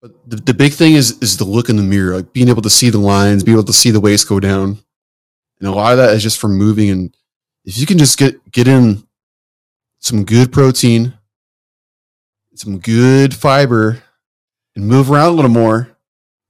But 0.00 0.12
the, 0.28 0.36
the 0.36 0.54
big 0.54 0.72
thing 0.72 0.94
is 0.94 1.18
is 1.20 1.36
the 1.36 1.44
look 1.44 1.68
in 1.68 1.76
the 1.76 1.82
mirror, 1.82 2.16
like 2.16 2.32
being 2.32 2.48
able 2.48 2.62
to 2.62 2.70
see 2.70 2.90
the 2.90 2.98
lines, 2.98 3.44
be 3.44 3.52
able 3.52 3.64
to 3.64 3.72
see 3.72 3.90
the 3.90 4.00
waist 4.00 4.28
go 4.28 4.40
down. 4.40 4.78
And 5.62 5.70
a 5.70 5.74
lot 5.74 5.92
of 5.92 5.98
that 5.98 6.12
is 6.14 6.22
just 6.22 6.40
from 6.40 6.58
moving 6.58 6.90
and 6.90 7.16
if 7.64 7.78
you 7.78 7.86
can 7.86 7.96
just 7.96 8.18
get 8.18 8.50
get 8.50 8.66
in 8.66 9.06
some 10.00 10.24
good 10.24 10.52
protein, 10.52 11.14
some 12.54 12.80
good 12.80 13.32
fiber, 13.32 14.02
and 14.74 14.88
move 14.88 15.08
around 15.08 15.28
a 15.28 15.36
little 15.36 15.50
more, 15.50 15.96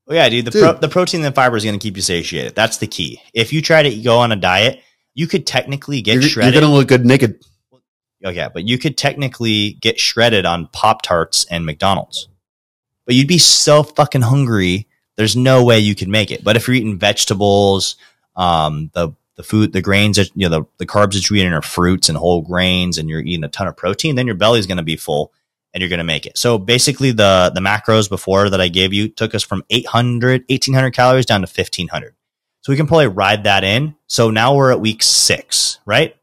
oh 0.08 0.14
yeah 0.14 0.30
dude 0.30 0.46
the, 0.46 0.50
Dude. 0.50 0.62
Pro, 0.62 0.72
the 0.72 0.88
protein 0.88 1.20
and 1.20 1.26
the 1.26 1.32
fiber 1.32 1.58
is 1.58 1.64
going 1.64 1.78
to 1.78 1.82
keep 1.82 1.96
you 1.96 2.02
satiated. 2.02 2.54
That's 2.54 2.78
the 2.78 2.86
key. 2.86 3.20
If 3.34 3.52
you 3.52 3.60
try 3.60 3.82
to 3.82 3.94
go 4.02 4.16
on 4.18 4.32
a 4.32 4.36
diet 4.36 4.82
you 5.14 5.26
could 5.26 5.46
technically 5.46 6.00
get 6.00 6.14
you're, 6.14 6.42
you're 6.42 6.52
gonna 6.52 6.72
look 6.72 6.88
good 6.88 7.04
naked. 7.04 7.44
Oh, 8.24 8.30
yeah, 8.30 8.48
but 8.48 8.64
you 8.64 8.78
could 8.78 8.96
technically 8.96 9.72
get 9.80 9.98
shredded 9.98 10.46
on 10.46 10.68
pop 10.68 11.02
tarts 11.02 11.44
and 11.50 11.66
mcdonald's. 11.66 12.28
But 13.04 13.16
you'd 13.16 13.28
be 13.28 13.38
so 13.38 13.82
fucking 13.82 14.22
hungry 14.22 14.86
there's 15.16 15.36
no 15.36 15.64
way 15.64 15.78
you 15.78 15.94
could 15.94 16.08
make 16.08 16.30
it. 16.30 16.42
But 16.42 16.56
if 16.56 16.66
you're 16.66 16.76
eating 16.76 16.98
vegetables 16.98 17.96
um 18.36 18.90
the 18.94 19.12
the 19.36 19.42
food 19.42 19.72
the 19.72 19.80
grains 19.82 20.16
that 20.16 20.30
you 20.34 20.48
know 20.48 20.60
the, 20.60 20.66
the 20.78 20.86
carbs 20.86 21.14
that 21.14 21.28
you're 21.28 21.38
eating 21.38 21.52
are 21.52 21.62
fruits 21.62 22.08
and 22.08 22.18
whole 22.18 22.42
grains 22.42 22.98
and 22.98 23.08
you're 23.08 23.20
eating 23.20 23.44
a 23.44 23.48
ton 23.48 23.66
of 23.66 23.76
protein 23.76 24.14
then 24.14 24.26
your 24.26 24.36
belly's 24.36 24.66
going 24.66 24.76
to 24.76 24.82
be 24.82 24.96
full 24.96 25.32
and 25.74 25.80
you're 25.80 25.88
going 25.88 25.98
to 25.98 26.04
make 26.04 26.26
it. 26.26 26.36
So 26.36 26.58
basically 26.58 27.12
the 27.12 27.50
the 27.54 27.60
macros 27.60 28.08
before 28.08 28.50
that 28.50 28.60
i 28.60 28.68
gave 28.68 28.92
you 28.92 29.08
took 29.08 29.34
us 29.34 29.42
from 29.42 29.64
800 29.70 30.44
1800 30.48 30.90
calories 30.92 31.26
down 31.26 31.40
to 31.40 31.46
1500 31.46 32.14
so 32.60 32.72
we 32.72 32.76
can 32.76 32.86
probably 32.86 33.08
ride 33.08 33.44
that 33.44 33.64
in. 33.64 33.96
So 34.06 34.30
now 34.30 34.54
we're 34.54 34.70
at 34.70 34.80
week 34.80 35.02
six 35.02 35.78
right? 35.86 36.14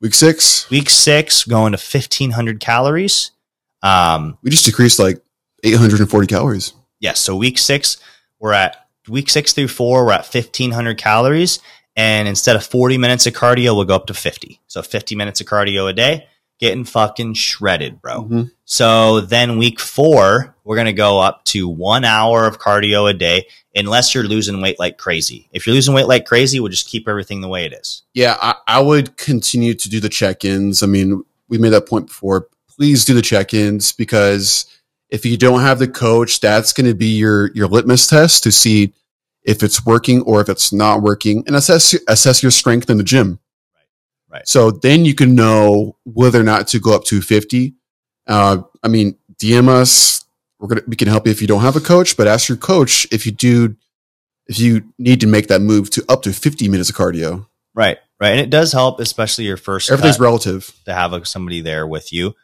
Week 0.00 0.14
six, 0.14 0.70
week 0.70 0.88
six 0.88 1.44
going 1.44 1.72
to 1.72 1.76
1500 1.78 2.60
calories. 2.60 3.32
Um 3.82 4.38
we 4.42 4.50
just 4.50 4.64
decreased 4.64 4.98
like 4.98 5.20
840 5.64 6.26
calories. 6.26 6.72
yes 7.00 7.18
so 7.18 7.36
week 7.36 7.58
six 7.58 7.96
we're 8.38 8.52
at 8.54 8.86
week 9.08 9.30
six 9.30 9.52
through 9.52 9.68
four 9.68 10.04
we're 10.04 10.12
at 10.12 10.26
1500 10.32 10.98
calories 10.98 11.58
and 11.96 12.28
instead 12.28 12.56
of 12.56 12.64
40 12.64 12.98
minutes 12.98 13.26
of 13.26 13.32
cardio 13.34 13.74
we'll 13.74 13.84
go 13.84 13.96
up 13.96 14.06
to 14.06 14.14
50 14.14 14.60
so 14.66 14.82
50 14.82 15.14
minutes 15.16 15.40
of 15.40 15.46
cardio 15.46 15.88
a 15.88 15.92
day 15.92 16.26
getting 16.58 16.84
fucking 16.84 17.34
shredded 17.34 18.00
bro 18.02 18.24
Mhm. 18.24 18.50
so 18.64 19.20
then 19.20 19.56
week 19.58 19.80
four 19.80 20.54
we're 20.64 20.76
going 20.76 20.86
to 20.86 20.92
go 20.92 21.18
up 21.18 21.44
to 21.46 21.66
one 21.68 22.04
hour 22.04 22.46
of 22.46 22.60
cardio 22.60 23.08
a 23.08 23.14
day 23.14 23.46
unless 23.74 24.14
you're 24.14 24.24
losing 24.24 24.60
weight 24.60 24.78
like 24.78 24.98
crazy 24.98 25.48
if 25.52 25.66
you're 25.66 25.74
losing 25.74 25.94
weight 25.94 26.06
like 26.06 26.26
crazy 26.26 26.60
we'll 26.60 26.70
just 26.70 26.86
keep 26.88 27.08
everything 27.08 27.40
the 27.40 27.48
way 27.48 27.64
it 27.64 27.72
is 27.72 28.02
Yeah, 28.14 28.36
I, 28.42 28.54
I 28.68 28.80
would 28.80 29.16
continue 29.16 29.72
to 29.74 29.88
do 29.88 30.00
the 30.00 30.08
check-ins. 30.08 30.82
I 30.82 30.86
mean, 30.86 31.24
we 31.48 31.56
made 31.58 31.70
that 31.70 31.88
point 31.88 32.08
before. 32.08 32.48
Please 32.68 33.04
do 33.04 33.14
the 33.14 33.22
check-ins 33.22 33.92
because 33.92 34.66
if 35.10 35.26
you 35.26 35.36
don't 35.36 35.60
have 35.60 35.78
the 35.78 35.88
coach, 35.88 36.40
that's 36.40 36.72
going 36.72 36.86
to 36.86 36.94
be 36.94 37.08
your 37.08 37.50
your 37.52 37.66
litmus 37.66 38.06
test 38.06 38.42
to 38.44 38.52
see 38.52 38.92
if 39.42 39.62
it's 39.62 39.84
working 39.84 40.22
or 40.22 40.40
if 40.40 40.48
it's 40.48 40.72
not 40.72 41.02
working, 41.02 41.44
and 41.46 41.56
assess 41.56 41.94
assess 42.08 42.42
your 42.42 42.50
strength 42.50 42.88
in 42.90 42.96
the 42.98 43.04
gym. 43.04 43.38
Right, 43.74 44.38
right. 44.38 44.48
So 44.48 44.70
then 44.70 45.04
you 45.04 45.14
can 45.14 45.34
know 45.34 45.96
whether 46.04 46.40
or 46.40 46.44
not 46.44 46.68
to 46.68 46.78
go 46.78 46.94
up 46.94 47.04
to 47.04 47.20
fifty. 47.20 47.74
Uh, 48.26 48.62
I 48.82 48.88
mean, 48.88 49.16
DM 49.36 49.68
us. 49.68 50.24
We're 50.58 50.68
gonna 50.68 50.82
we 50.86 50.96
can 50.96 51.08
help 51.08 51.26
you 51.26 51.32
if 51.32 51.40
you 51.40 51.48
don't 51.48 51.62
have 51.62 51.76
a 51.76 51.80
coach, 51.80 52.16
but 52.16 52.26
ask 52.26 52.48
your 52.48 52.58
coach 52.58 53.06
if 53.10 53.26
you 53.26 53.32
do 53.32 53.76
if 54.46 54.58
you 54.58 54.82
need 54.98 55.20
to 55.20 55.26
make 55.26 55.48
that 55.48 55.60
move 55.60 55.90
to 55.90 56.04
up 56.08 56.22
to 56.22 56.32
fifty 56.32 56.68
minutes 56.68 56.90
of 56.90 56.96
cardio. 56.96 57.46
right 57.74 57.98
right 58.20 58.32
and 58.32 58.40
it 58.40 58.50
does 58.50 58.72
help 58.72 58.98
especially 59.00 59.44
your 59.44 59.56
first 59.56 59.90
Everything's 59.90 60.18
relative. 60.20 60.72
to 60.84 60.92
have 60.92 61.12
a, 61.12 61.24
somebody 61.24 61.60
there 61.60 61.86
with 61.86 62.12
you. 62.12 62.34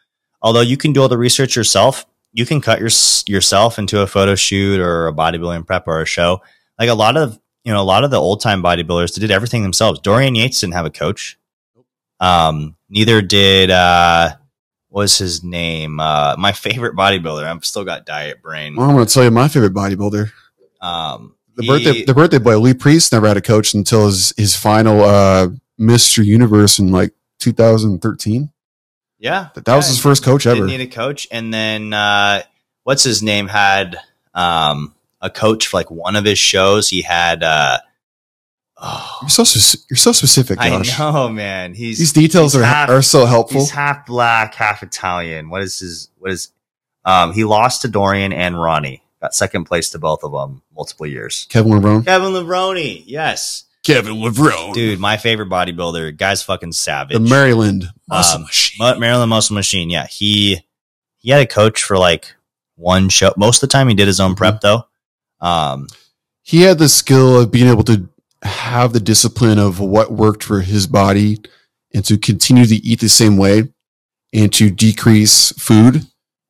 Although 0.41 0.61
you 0.61 0.77
can 0.77 0.93
do 0.93 1.01
all 1.01 1.09
the 1.09 1.17
research 1.17 1.55
yourself, 1.55 2.05
you 2.37 2.45
can 2.45 2.61
cut 2.61 2.79
your, 2.79 2.89
yourself 3.25 3.79
into 3.79 4.01
a 4.01 4.07
photo 4.07 4.35
shoot 4.35 4.79
or 4.79 5.07
a 5.07 5.13
bodybuilding 5.13 5.65
prep 5.65 5.87
or 5.87 6.01
a 6.01 6.05
show. 6.05 6.39
Like 6.79 6.89
a 6.89 6.93
lot 6.93 7.17
of 7.17 7.39
you 7.63 7.73
know, 7.73 7.81
a 7.81 7.83
lot 7.83 8.03
of 8.05 8.11
the 8.11 8.17
old 8.21 8.39
time 8.41 8.61
bodybuilders 8.63 9.19
did 9.19 9.31
everything 9.31 9.63
themselves. 9.63 9.99
Dorian 9.99 10.35
Yates 10.35 10.61
didn't 10.61 10.75
have 10.75 10.85
a 10.85 10.89
coach. 10.91 11.37
Um, 12.19 12.77
neither 12.89 13.21
did 13.21 13.71
uh, 13.71 14.35
what 14.89 15.01
was 15.01 15.17
his 15.17 15.43
name? 15.43 15.99
Uh, 15.99 16.35
my 16.37 16.51
favorite 16.53 16.95
bodybuilder. 16.95 17.43
I've 17.43 17.65
still 17.65 17.83
got 17.83 18.05
diet 18.05 18.41
brain. 18.41 18.75
Well, 18.75 18.87
I'm 18.89 18.95
going 18.95 19.05
to 19.07 19.13
tell 19.13 19.23
you 19.23 19.31
my 19.31 19.47
favorite 19.47 19.73
bodybuilder. 19.73 20.31
Um, 20.79 21.35
The 21.55 21.63
he- 21.63 21.67
birthday, 21.67 22.05
the 22.05 22.13
birthday 22.13 22.37
boy, 22.37 22.59
Lee 22.59 22.73
Priest, 22.75 23.11
never 23.11 23.27
had 23.27 23.35
a 23.37 23.41
coach 23.41 23.73
until 23.73 24.05
his 24.05 24.31
his 24.37 24.55
final 24.55 25.03
uh, 25.03 25.49
Mr. 25.79 26.23
Universe 26.23 26.79
in 26.79 26.91
like 26.91 27.13
2013. 27.39 28.49
Yeah, 29.19 29.49
That, 29.55 29.65
that 29.65 29.75
was 29.75 29.87
his 29.87 29.99
first 29.99 30.23
coach 30.23 30.45
ever. 30.45 30.55
Didn't 30.55 30.69
need 30.69 30.81
a 30.81 30.87
coach, 30.87 31.27
and 31.31 31.53
then 31.53 31.91
uh, 31.93 32.43
what's 32.83 33.03
his 33.03 33.23
name 33.23 33.47
had 33.47 33.97
um, 34.33 34.93
a 35.21 35.29
coach 35.29 35.67
for 35.67 35.77
like 35.77 35.89
one 35.89 36.15
of 36.15 36.23
his 36.25 36.37
shows. 36.39 36.89
He 36.89 37.01
had. 37.01 37.41
Uh, 37.43 37.79
oh, 38.77 39.17
You're 39.21 39.29
so 39.29 39.79
you're 39.89 39.97
so 39.97 40.11
specific, 40.11 40.59
I 40.61 40.69
know, 40.97 41.29
man. 41.29 41.73
He's 41.73 41.97
These 41.97 42.13
details 42.13 42.53
he's 42.53 42.61
are 42.61 42.65
half- 42.65 42.89
are 42.89 43.01
so 43.01 43.25
helpful. 43.25 43.61
He's 43.61 43.71
half 43.71 44.05
black, 44.05 44.53
half 44.53 44.83
Italian. 44.83 45.49
What 45.49 45.63
is 45.63 45.79
his? 45.79 46.09
What 46.19 46.31
is? 46.31 46.51
Um, 47.03 47.33
he 47.33 47.43
lost 47.43 47.81
to 47.83 47.87
Dorian 47.87 48.33
and 48.33 48.61
Ronnie. 48.61 49.01
Got 49.21 49.33
second 49.33 49.63
place 49.63 49.89
to 49.91 49.99
both 49.99 50.23
of 50.23 50.31
them 50.31 50.61
multiple 50.75 51.07
years. 51.07 51.47
Kevin 51.49 51.71
Levrone. 51.71 52.05
Kevin 52.05 52.33
Levrone, 52.33 53.01
yes, 53.05 53.63
Kevin 53.87 54.13
Levrone, 54.15 54.73
dude, 54.73 54.99
my 54.99 55.17
favorite 55.17 55.49
bodybuilder. 55.49 56.15
Guy's 56.17 56.43
fucking 56.43 56.71
savage. 56.73 57.13
the 57.13 57.19
Maryland 57.19 57.85
Muscle 58.07 58.37
Um, 58.37 58.41
Machine. 58.43 58.75
Ma- 58.79 58.97
Maryland 58.97 59.29
Muscle 59.29 59.55
Machine. 59.55 59.89
Yeah, 59.89 60.07
he 60.07 60.63
he 61.17 61.31
had 61.31 61.41
a 61.41 61.47
coach 61.47 61.81
for 61.83 61.97
like 61.97 62.35
one 62.75 63.09
show. 63.09 63.33
Most 63.37 63.57
of 63.63 63.69
the 63.69 63.71
time, 63.71 63.87
he 63.87 63.95
did 63.95 64.07
his 64.07 64.19
own 64.19 64.35
prep 64.35 64.61
though. 64.61 64.83
Um, 65.41 65.87
he 66.43 66.61
had 66.61 66.77
the 66.79 66.89
skill 66.89 67.41
of 67.41 67.51
being 67.51 67.67
able 67.67 67.83
to 67.85 68.07
have 68.43 68.93
the 68.93 68.99
discipline 68.99 69.57
of 69.59 69.79
what 69.79 70.11
worked 70.11 70.43
for 70.43 70.61
his 70.61 70.85
body 70.87 71.39
and 71.93 72.05
to 72.05 72.17
continue 72.17 72.65
to 72.65 72.75
eat 72.75 72.99
the 72.99 73.09
same 73.09 73.35
way 73.37 73.63
and 74.33 74.53
to 74.53 74.69
decrease 74.69 75.51
food 75.53 76.05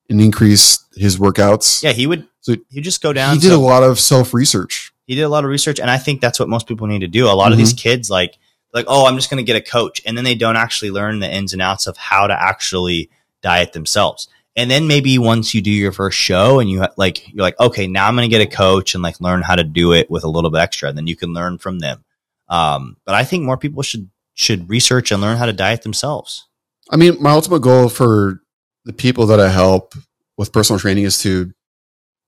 and 0.09 0.19
increase 0.21 0.83
his 0.95 1.17
workouts. 1.17 1.81
yeah, 1.83 1.91
he 1.91 2.07
would. 2.07 2.27
So 2.41 2.55
He'd 2.69 2.83
just 2.83 3.01
go 3.01 3.13
down. 3.13 3.33
he 3.35 3.39
did 3.39 3.49
to- 3.49 3.55
a 3.55 3.57
lot 3.57 3.83
of 3.83 3.99
self 3.99 4.33
research. 4.33 4.91
He 5.07 5.15
did 5.15 5.23
a 5.23 5.29
lot 5.29 5.43
of 5.43 5.49
research 5.49 5.79
and 5.79 5.89
i 5.89 5.97
think 5.97 6.21
that's 6.21 6.39
what 6.39 6.47
most 6.47 6.67
people 6.67 6.85
need 6.85 6.99
to 6.99 7.07
do 7.07 7.25
a 7.25 7.33
lot 7.33 7.51
of 7.51 7.57
these 7.57 7.73
kids 7.73 8.09
like 8.09 8.37
like 8.73 8.85
oh 8.87 9.07
i'm 9.07 9.15
just 9.15 9.29
going 9.29 9.43
to 9.43 9.51
get 9.51 9.55
a 9.55 9.61
coach 9.61 10.01
and 10.05 10.15
then 10.15 10.23
they 10.23 10.35
don't 10.35 10.55
actually 10.57 10.91
learn 10.91 11.19
the 11.19 11.33
ins 11.33 11.53
and 11.53 11.61
outs 11.61 11.87
of 11.87 11.97
how 11.97 12.27
to 12.27 12.39
actually 12.39 13.09
diet 13.41 13.73
themselves. 13.73 14.27
And 14.55 14.71
then 14.71 14.87
maybe 14.87 15.17
once 15.19 15.53
you 15.53 15.61
do 15.61 15.71
your 15.71 15.91
first 15.91 16.17
show 16.17 16.59
and 16.59 16.69
you 16.69 16.85
like 16.97 17.31
you're 17.31 17.43
like 17.43 17.59
okay 17.59 17.87
now 17.87 18.07
I'm 18.07 18.15
going 18.15 18.29
to 18.29 18.35
get 18.35 18.45
a 18.45 18.55
coach 18.55 18.95
and 18.95 19.03
like 19.03 19.21
learn 19.21 19.43
how 19.43 19.55
to 19.55 19.63
do 19.63 19.93
it 19.93 20.09
with 20.09 20.23
a 20.23 20.29
little 20.29 20.49
bit 20.49 20.61
extra, 20.61 20.89
and 20.89 20.97
then 20.97 21.07
you 21.07 21.15
can 21.15 21.33
learn 21.33 21.57
from 21.57 21.79
them. 21.79 22.03
Um, 22.49 22.97
but 23.05 23.13
I 23.13 23.23
think 23.23 23.43
more 23.43 23.57
people 23.57 23.83
should 23.83 24.09
should 24.33 24.69
research 24.69 25.11
and 25.11 25.21
learn 25.21 25.37
how 25.37 25.45
to 25.45 25.53
diet 25.53 25.83
themselves. 25.83 26.47
I 26.89 26.95
mean, 26.95 27.21
my 27.21 27.31
ultimate 27.31 27.59
goal 27.59 27.89
for 27.89 28.41
the 28.85 28.93
people 28.93 29.27
that 29.27 29.39
I 29.39 29.49
help 29.49 29.93
with 30.37 30.53
personal 30.53 30.79
training 30.79 31.03
is 31.03 31.19
to 31.19 31.53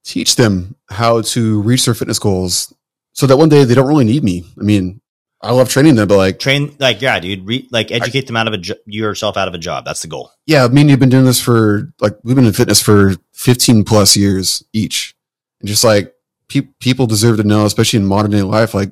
teach 0.09 0.35
them 0.35 0.75
how 0.89 1.21
to 1.21 1.61
reach 1.61 1.85
their 1.85 1.93
fitness 1.93 2.19
goals 2.19 2.73
so 3.13 3.27
that 3.27 3.37
one 3.37 3.49
day 3.49 3.63
they 3.63 3.75
don't 3.75 3.87
really 3.87 4.05
need 4.05 4.23
me. 4.23 4.43
I 4.59 4.63
mean, 4.63 5.01
I 5.41 5.51
love 5.51 5.69
training 5.69 5.95
them, 5.95 6.07
but 6.07 6.17
like, 6.17 6.39
Train 6.39 6.75
like 6.79 7.01
yeah, 7.01 7.19
dude. 7.19 7.45
Re- 7.45 7.67
like 7.71 7.91
educate 7.91 8.27
them 8.27 8.35
out 8.35 8.47
of 8.47 8.53
a 8.53 8.57
jo- 8.57 8.75
yourself 8.85 9.37
out 9.37 9.47
of 9.47 9.53
a 9.53 9.57
job. 9.57 9.85
That's 9.85 10.01
the 10.01 10.07
goal. 10.07 10.31
yeah, 10.45 10.67
me 10.67 10.81
and 10.81 10.89
you've 10.89 10.99
been 10.99 11.09
doing 11.09 11.25
this 11.25 11.39
for 11.39 11.93
like, 12.01 12.17
we've 12.23 12.35
been 12.35 12.45
in 12.45 12.53
fitness 12.53 12.81
for 12.81 13.13
15 13.33 13.85
plus 13.85 14.17
years 14.17 14.63
each. 14.73 15.15
And 15.61 15.69
just 15.69 15.83
like 15.83 16.13
pe- 16.49 16.67
people 16.79 17.07
deserve 17.07 17.37
to 17.37 17.43
know, 17.43 17.65
especially 17.65 17.99
in 17.99 18.05
modern 18.05 18.31
day 18.31 18.41
life, 18.41 18.73
like 18.73 18.91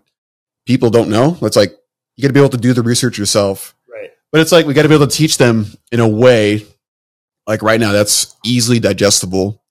people 0.65 0.89
don't 0.89 1.09
know. 1.09 1.38
It's 1.41 1.57
like, 1.57 1.72
you 2.15 2.22
got 2.22 2.30
to 2.30 2.34
be 2.34 2.39
able 2.39 2.49
to 2.49 2.57
do 2.57 2.74
the 2.74 2.82
research 2.82 3.18
yourself. 3.18 3.76
Right. 3.91 4.11
But 4.32 4.41
it's 4.41 4.51
like 4.51 4.65
we 4.65 4.74
got 4.74 4.84
to 4.84 4.89
be 4.89 4.95
able 4.95 5.07
to 5.07 5.15
teach 5.15 5.38
them 5.38 5.65
in 5.91 5.99
a 5.99 6.07
way, 6.07 6.65
like 7.45 7.61
right 7.61 7.80
now, 7.80 7.91
that's 7.91 8.36
easily 8.45 8.80
digestible 8.80 9.61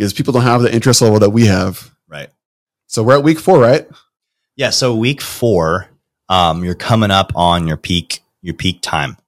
because 0.00 0.14
people 0.14 0.32
don't 0.32 0.44
have 0.44 0.62
the 0.62 0.74
interest 0.74 1.02
level 1.02 1.18
that 1.18 1.28
we 1.28 1.44
have. 1.44 1.90
Right. 2.08 2.30
So 2.86 3.02
we're 3.02 3.18
at 3.18 3.22
week 3.22 3.38
four, 3.38 3.58
right? 3.60 3.86
Yeah. 4.56 4.70
So 4.70 4.96
week 4.96 5.20
four, 5.20 5.88
um, 6.30 6.64
you're 6.64 6.74
coming 6.74 7.10
up 7.10 7.32
on 7.36 7.66
your 7.66 7.76
peak 7.76 8.20
your 8.40 8.54
peak 8.54 8.80
time. 8.80 9.18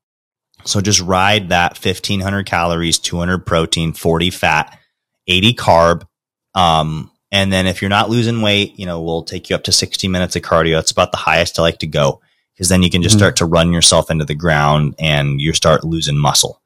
So 0.64 0.80
just 0.80 1.02
ride 1.02 1.50
that 1.50 1.72
1500 1.72 2.46
calories, 2.46 2.98
200 2.98 3.44
protein, 3.44 3.92
40 3.92 4.30
fat, 4.30 4.78
80 5.26 5.52
carb. 5.52 6.06
Um, 6.54 7.10
and 7.30 7.52
then 7.52 7.66
if 7.66 7.82
you're 7.82 7.90
not 7.90 8.08
losing 8.08 8.40
weight, 8.40 8.78
you 8.78 8.86
know, 8.86 9.02
we'll 9.02 9.24
take 9.24 9.50
you 9.50 9.56
up 9.56 9.64
to 9.64 9.72
60 9.72 10.08
minutes 10.08 10.36
of 10.36 10.42
cardio. 10.42 10.78
It's 10.78 10.90
about 10.90 11.12
the 11.12 11.18
highest 11.18 11.58
I 11.58 11.62
like 11.62 11.80
to 11.80 11.86
go 11.86 12.22
because 12.54 12.70
then 12.70 12.82
you 12.82 12.88
can 12.88 13.02
just 13.02 13.16
Mhm. 13.16 13.18
start 13.18 13.36
to 13.36 13.44
run 13.44 13.74
yourself 13.74 14.10
into 14.10 14.24
the 14.24 14.34
ground 14.34 14.94
and 14.98 15.38
you 15.38 15.52
start 15.52 15.84
losing 15.84 16.16
muscle. 16.16 16.62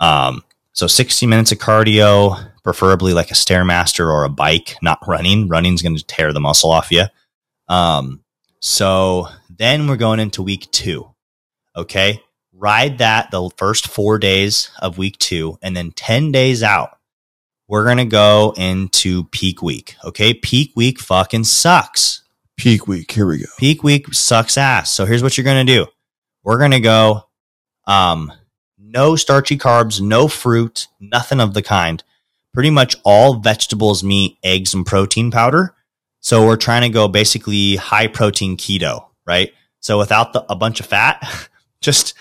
Um, 0.00 0.44
so 0.72 0.86
60 0.86 1.26
minutes 1.26 1.50
of 1.50 1.58
cardio, 1.58 2.49
preferably 2.62 3.12
like 3.12 3.30
a 3.30 3.34
stairmaster 3.34 4.06
or 4.06 4.24
a 4.24 4.28
bike, 4.28 4.76
not 4.82 4.98
running. 5.06 5.48
Running's 5.48 5.82
going 5.82 5.96
to 5.96 6.04
tear 6.04 6.32
the 6.32 6.40
muscle 6.40 6.70
off 6.70 6.90
you. 6.90 7.04
Um, 7.68 8.22
so 8.60 9.28
then 9.48 9.86
we're 9.86 9.96
going 9.96 10.20
into 10.20 10.42
week 10.42 10.70
two. 10.70 11.10
Okay. 11.76 12.22
Ride 12.52 12.98
that 12.98 13.30
the 13.30 13.48
first 13.56 13.88
four 13.88 14.18
days 14.18 14.70
of 14.80 14.98
week 14.98 15.18
two. 15.18 15.58
And 15.62 15.76
then 15.76 15.92
10 15.92 16.32
days 16.32 16.62
out, 16.62 16.98
we're 17.68 17.84
going 17.84 17.98
to 17.98 18.04
go 18.04 18.52
into 18.56 19.24
peak 19.24 19.62
week. 19.62 19.96
Okay. 20.04 20.34
Peak 20.34 20.72
week 20.76 20.98
fucking 20.98 21.44
sucks. 21.44 22.22
Peak 22.56 22.86
week. 22.86 23.10
Here 23.12 23.26
we 23.26 23.38
go. 23.38 23.46
Peak 23.58 23.82
week 23.82 24.12
sucks 24.12 24.58
ass. 24.58 24.92
So 24.92 25.06
here's 25.06 25.22
what 25.22 25.38
you're 25.38 25.44
going 25.44 25.66
to 25.66 25.72
do. 25.72 25.86
We're 26.42 26.58
going 26.58 26.72
to 26.72 26.80
go, 26.80 27.24
um, 27.86 28.32
no 28.78 29.14
starchy 29.16 29.56
carbs, 29.56 30.00
no 30.00 30.26
fruit, 30.26 30.88
nothing 30.98 31.40
of 31.40 31.54
the 31.54 31.62
kind. 31.62 32.02
Pretty 32.52 32.70
much 32.70 32.96
all 33.04 33.34
vegetables, 33.34 34.02
meat, 34.02 34.38
eggs, 34.42 34.74
and 34.74 34.84
protein 34.84 35.30
powder. 35.30 35.74
So 36.20 36.46
we're 36.46 36.56
trying 36.56 36.82
to 36.82 36.88
go 36.88 37.08
basically 37.08 37.76
high 37.76 38.06
protein 38.06 38.56
keto, 38.56 39.06
right? 39.26 39.52
So 39.80 39.98
without 39.98 40.32
the, 40.32 40.44
a 40.50 40.56
bunch 40.56 40.80
of 40.80 40.86
fat, 40.86 41.48
just 41.80 42.14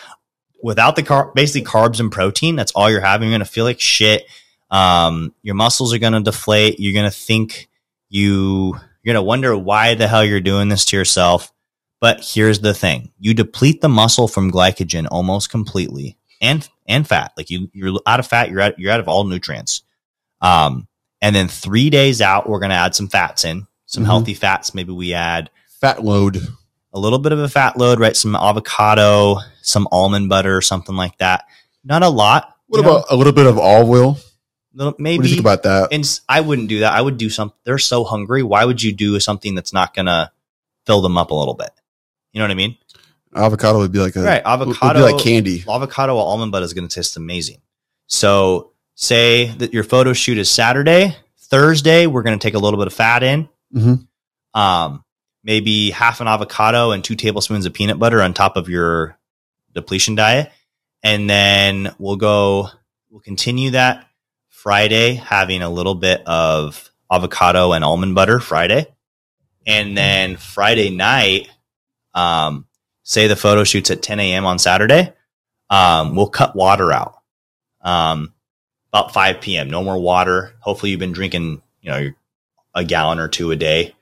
without 0.63 0.95
the 0.95 1.03
car, 1.03 1.31
basically 1.35 1.63
carbs 1.63 1.99
and 1.99 2.11
protein. 2.11 2.55
That's 2.55 2.71
all 2.71 2.89
you're 2.89 3.01
having. 3.01 3.29
You're 3.29 3.37
going 3.37 3.45
to 3.45 3.51
feel 3.51 3.65
like 3.65 3.79
shit. 3.79 4.25
Um, 4.71 5.33
your 5.41 5.55
muscles 5.55 5.93
are 5.93 5.99
going 5.99 6.13
to 6.13 6.21
deflate. 6.21 6.79
You're 6.79 6.93
going 6.93 7.09
to 7.09 7.17
think 7.17 7.69
you, 8.09 8.75
you're 9.03 9.13
going 9.13 9.15
to 9.15 9.21
wonder 9.21 9.57
why 9.57 9.95
the 9.95 10.07
hell 10.07 10.23
you're 10.23 10.39
doing 10.39 10.69
this 10.69 10.85
to 10.85 10.97
yourself. 10.97 11.51
But 11.99 12.21
here's 12.23 12.59
the 12.59 12.73
thing. 12.73 13.11
You 13.19 13.33
deplete 13.33 13.81
the 13.81 13.89
muscle 13.89 14.27
from 14.27 14.51
glycogen 14.51 15.07
almost 15.11 15.49
completely 15.49 16.17
and, 16.39 16.67
and 16.87 17.05
fat. 17.05 17.33
Like 17.35 17.49
you, 17.49 17.69
you're 17.73 17.99
out 18.05 18.21
of 18.21 18.27
fat. 18.27 18.49
You're 18.49 18.61
out, 18.61 18.79
you're 18.79 18.91
out 18.91 19.01
of 19.01 19.09
all 19.09 19.25
nutrients. 19.25 19.83
Um, 20.41 20.87
and 21.21 21.35
then 21.35 21.47
three 21.47 21.89
days 21.89 22.21
out, 22.21 22.47
we're 22.49 22.59
going 22.59 22.69
to 22.69 22.75
add 22.75 22.95
some 22.95 23.07
fats 23.07 23.43
in, 23.45 23.67
some 23.85 24.03
Mhm. 24.03 24.07
healthy 24.07 24.33
fats. 24.33 24.73
Maybe 24.73 24.91
we 24.93 25.13
add 25.13 25.49
Fat 25.81 26.03
load. 26.03 26.47
a 26.93 26.99
little 26.99 27.19
bit 27.19 27.31
of 27.31 27.39
a 27.39 27.49
fat 27.49 27.77
load, 27.77 27.99
right? 27.99 28.15
Some 28.15 28.35
avocado, 28.35 29.37
some 29.61 29.87
almond 29.91 30.29
butter, 30.29 30.61
something 30.61 30.95
like 30.95 31.17
that. 31.17 31.45
Not 31.83 32.03
a 32.03 32.09
lot. 32.09 32.55
What 32.67 32.77
you 32.77 32.83
know, 32.83 32.97
about 32.97 33.05
a 33.11 33.15
little 33.15 33.33
bit 33.33 33.45
of 33.47 33.57
olive 33.57 33.89
oil? 33.89 34.17
little, 34.73 34.91
do 34.93 34.97
maybe? 35.03 35.23
you 35.27 35.35
think 35.35 35.39
about 35.41 35.63
that? 35.63 35.89
and 35.91 36.19
I 36.29 36.41
wouldn't 36.41 36.69
do 36.69 36.79
that. 36.81 36.93
I 36.93 37.01
would 37.01 37.17
do 37.17 37.29
some. 37.29 37.51
They're 37.65 37.77
so 37.79 38.03
hungry. 38.03 38.43
Why 38.43 38.63
would 38.65 38.81
you 38.83 38.93
do 38.93 39.19
something 39.19 39.55
that's 39.55 39.73
not 39.73 39.93
gonna 39.95 40.31
fill 40.85 41.01
them 41.01 41.17
up 41.17 41.31
a 41.31 41.35
little 41.35 41.55
bit? 41.55 41.71
You 42.31 42.39
know 42.39 42.45
what 42.45 42.51
I 42.51 42.55
mean? 42.55 42.77
Avocado 43.35 43.79
would 43.79 43.91
be 43.91 43.99
like 43.99 44.15
a 44.15 44.21
Right. 44.21 44.43
would- 44.45 44.59
would 44.67 44.77
Avocado, 44.77 45.05
be 45.07 45.13
like 45.13 45.23
candy. 45.23 45.63
avocado 45.67 46.15
or 46.15 46.25
almond 46.25 46.51
butter 46.51 46.65
is 46.65 46.73
going 46.73 46.87
to 46.87 46.93
taste 46.93 47.17
amazing. 47.17 47.61
So, 48.07 48.71
say 48.99 49.45
that 49.45 49.73
your 49.73 49.85
photo 49.85 50.11
shoot 50.11 50.37
is 50.37 50.51
Saturday, 50.51 51.15
Thursday, 51.37 52.05
we're 52.05 52.21
going 52.21 52.37
to 52.37 52.43
take 52.43 52.53
a 52.53 52.59
little 52.59 52.77
bit 52.77 52.87
of 52.87 52.93
fat 52.93 53.23
in. 53.23 53.47
Mhm. 53.73 54.05
Um, 54.53 55.05
maybe 55.41 55.91
half 55.91 56.19
an 56.19 56.27
avocado 56.27 56.91
and 56.91 57.01
two 57.01 57.15
tablespoons 57.15 57.65
of 57.65 57.73
peanut 57.73 57.97
butter 57.97 58.21
on 58.21 58.33
top 58.33 58.57
of 58.57 58.67
your 58.67 59.17
depletion 59.73 60.15
diet. 60.15 60.51
And 61.01 61.29
then 61.29 61.95
we'll 61.97 62.17
go, 62.17 62.67
we'll 63.09 63.21
continue 63.21 63.71
that 63.71 64.05
Friday, 64.49 65.13
having 65.13 65.61
a 65.61 65.69
little 65.69 65.95
bit 65.95 66.21
of 66.27 66.91
avocado 67.09 67.71
and 67.71 67.85
almond 67.85 68.15
butter 68.15 68.41
Friday. 68.41 68.85
And 69.65 69.97
then 69.97 70.35
Friday 70.35 70.89
night, 70.89 71.47
um, 72.13 72.67
say 73.03 73.27
the 73.27 73.37
photo 73.37 73.63
shoots 73.63 73.91
at 73.91 74.01
10 74.01 74.19
a.m. 74.19 74.45
on 74.45 74.59
Saturday, 74.59 75.13
um, 75.69 76.17
we'll 76.17 76.27
cut 76.29 76.53
water 76.53 76.91
out. 76.91 77.15
Um, 77.81 78.33
about 78.91 79.13
5 79.13 79.41
p.m. 79.41 79.69
No 79.69 79.83
more 79.83 79.97
water. 79.97 80.53
Hopefully 80.59 80.91
you've 80.91 80.99
been 80.99 81.11
drinking, 81.11 81.61
you 81.81 81.91
know, 81.91 82.11
a 82.75 82.83
gallon 82.83 83.19
or 83.19 83.27
two 83.27 83.51
a 83.51 83.55
day, 83.55 83.95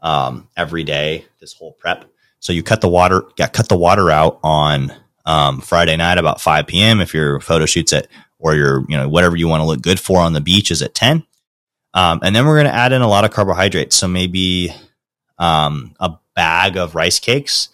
um, 0.00 0.48
every 0.56 0.84
day, 0.84 1.26
this 1.40 1.52
whole 1.52 1.72
prep. 1.72 2.04
So 2.40 2.52
you 2.52 2.62
cut 2.62 2.80
the 2.80 2.88
water, 2.88 3.22
got 3.36 3.52
cut 3.52 3.68
the 3.68 3.76
water 3.76 4.10
out 4.10 4.38
on, 4.42 4.92
um, 5.26 5.60
Friday 5.60 5.96
night 5.96 6.18
about 6.18 6.40
5 6.40 6.66
p.m. 6.66 7.00
If 7.00 7.14
your 7.14 7.40
photo 7.40 7.64
shoots 7.66 7.92
at, 7.92 8.08
or 8.38 8.54
your, 8.54 8.84
you 8.88 8.96
know, 8.96 9.08
whatever 9.08 9.36
you 9.36 9.48
want 9.48 9.62
to 9.62 9.66
look 9.66 9.80
good 9.80 9.98
for 9.98 10.20
on 10.20 10.34
the 10.34 10.40
beach 10.40 10.70
is 10.70 10.82
at 10.82 10.94
10. 10.94 11.24
Um, 11.94 12.20
and 12.22 12.36
then 12.36 12.44
we're 12.44 12.56
going 12.56 12.66
to 12.70 12.74
add 12.74 12.92
in 12.92 13.00
a 13.00 13.08
lot 13.08 13.24
of 13.24 13.30
carbohydrates. 13.30 13.96
So 13.96 14.08
maybe, 14.08 14.74
um, 15.38 15.94
a 16.00 16.14
bag 16.34 16.76
of 16.76 16.94
rice 16.94 17.18
cakes 17.18 17.70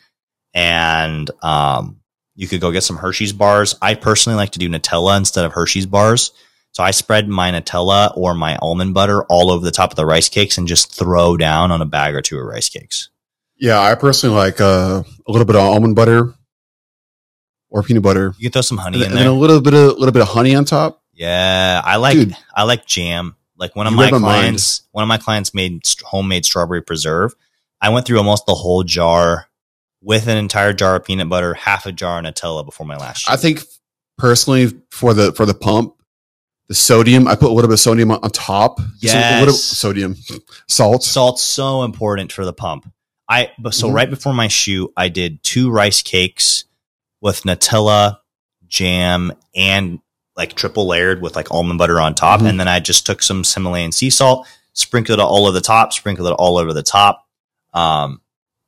and, 0.54 1.28
um, 1.42 2.00
you 2.36 2.46
could 2.46 2.60
go 2.60 2.70
get 2.70 2.82
some 2.84 2.96
Hershey's 2.96 3.32
bars. 3.32 3.76
I 3.82 3.94
personally 3.94 4.36
like 4.36 4.50
to 4.50 4.58
do 4.58 4.68
Nutella 4.68 5.16
instead 5.16 5.44
of 5.44 5.52
Hershey's 5.52 5.86
bars. 5.86 6.32
So 6.72 6.82
I 6.84 6.92
spread 6.92 7.28
my 7.28 7.50
Nutella 7.50 8.16
or 8.16 8.34
my 8.34 8.56
almond 8.62 8.94
butter 8.94 9.24
all 9.24 9.50
over 9.50 9.64
the 9.64 9.70
top 9.72 9.90
of 9.90 9.96
the 9.96 10.06
rice 10.06 10.28
cakes 10.28 10.56
and 10.56 10.68
just 10.68 10.94
throw 10.94 11.36
down 11.36 11.72
on 11.72 11.82
a 11.82 11.86
bag 11.86 12.14
or 12.14 12.22
two 12.22 12.38
of 12.38 12.44
rice 12.46 12.68
cakes. 12.68 13.10
Yeah, 13.56 13.78
I 13.80 13.94
personally 13.96 14.36
like 14.36 14.60
uh, 14.60 15.02
a 15.26 15.30
little 15.32 15.44
bit 15.46 15.56
of 15.56 15.62
almond 15.62 15.96
butter 15.96 16.32
or 17.68 17.82
peanut 17.82 18.02
butter, 18.02 18.34
You 18.38 18.44
can 18.48 18.52
throw 18.52 18.62
some 18.62 18.78
honey 18.78 18.96
and, 18.98 19.06
in 19.06 19.10
and 19.12 19.18
there. 19.20 19.28
a 19.28 19.32
little 19.32 19.60
bit 19.60 19.74
of 19.74 19.80
a 19.80 19.92
little 19.92 20.12
bit 20.12 20.22
of 20.22 20.28
honey 20.28 20.54
on 20.54 20.64
top. 20.64 21.02
Yeah, 21.12 21.80
I 21.84 21.96
like 21.96 22.14
Dude. 22.14 22.36
I 22.54 22.64
like 22.64 22.86
jam. 22.86 23.36
Like 23.56 23.76
one 23.76 23.86
of 23.86 23.92
my 23.92 24.06
my 24.06 24.18
mind. 24.18 24.22
clients, 24.24 24.82
one 24.92 25.02
of 25.02 25.08
my 25.08 25.18
clients 25.18 25.52
made 25.52 25.82
homemade 26.02 26.44
strawberry 26.46 26.82
preserve. 26.82 27.34
I 27.80 27.90
went 27.90 28.06
through 28.06 28.18
almost 28.18 28.46
the 28.46 28.54
whole 28.54 28.82
jar 28.84 29.46
with 30.02 30.28
an 30.28 30.38
entire 30.38 30.72
jar 30.72 30.96
of 30.96 31.04
peanut 31.04 31.28
butter, 31.28 31.52
half 31.54 31.84
a 31.86 31.92
jar 31.92 32.18
of 32.18 32.24
Nutella 32.24 32.64
before 32.64 32.86
my 32.86 32.96
last. 32.96 33.28
I 33.28 33.36
think 33.36 33.62
personally 34.16 34.72
for 34.90 35.12
the 35.12 35.32
for 35.32 35.44
the 35.44 35.54
pump, 35.54 35.94
the 36.70 36.74
sodium 36.76 37.26
I 37.26 37.34
put 37.34 37.50
a 37.50 37.52
little 37.52 37.68
bit 37.68 37.74
of 37.74 37.80
sodium 37.80 38.12
on, 38.12 38.20
on 38.22 38.30
top. 38.30 38.78
A 38.78 38.82
little 39.40 39.52
Yes. 39.54 39.60
sodium, 39.60 40.14
salt. 40.68 41.02
salt's 41.02 41.42
so 41.42 41.82
important 41.82 42.30
for 42.30 42.44
the 42.46 42.52
pump. 42.52 42.88
I 43.28 43.50
but 43.58 43.74
so 43.74 43.88
Mhm. 43.90 43.94
right 43.94 44.08
before 44.08 44.32
my 44.32 44.46
shoot, 44.46 44.92
I 44.96 45.08
did 45.08 45.42
two 45.42 45.68
rice 45.70 46.00
cakes 46.00 46.64
with 47.20 47.42
Nutella, 47.42 48.18
jam, 48.68 49.32
and 49.54 49.98
like 50.36 50.54
triple 50.54 50.86
layered 50.86 51.20
with 51.20 51.34
like 51.34 51.50
almond 51.50 51.78
butter 51.80 52.00
on 52.00 52.14
top, 52.14 52.40
Mhm. 52.40 52.50
and 52.50 52.60
then 52.60 52.68
I 52.68 52.78
just 52.78 53.04
took 53.04 53.20
some 53.22 53.42
Himalayan 53.42 53.90
sea 53.90 54.08
salt, 54.10 54.46
sprinkled 54.72 55.18
it 55.18 55.22
all 55.22 55.46
over 55.46 55.52
the 55.52 55.60
top, 55.60 55.92
sprinkled 55.92 56.28
it 56.28 56.34
all 56.38 56.56
over 56.56 56.72
the 56.72 56.84
top, 56.84 57.26
um, 57.74 58.20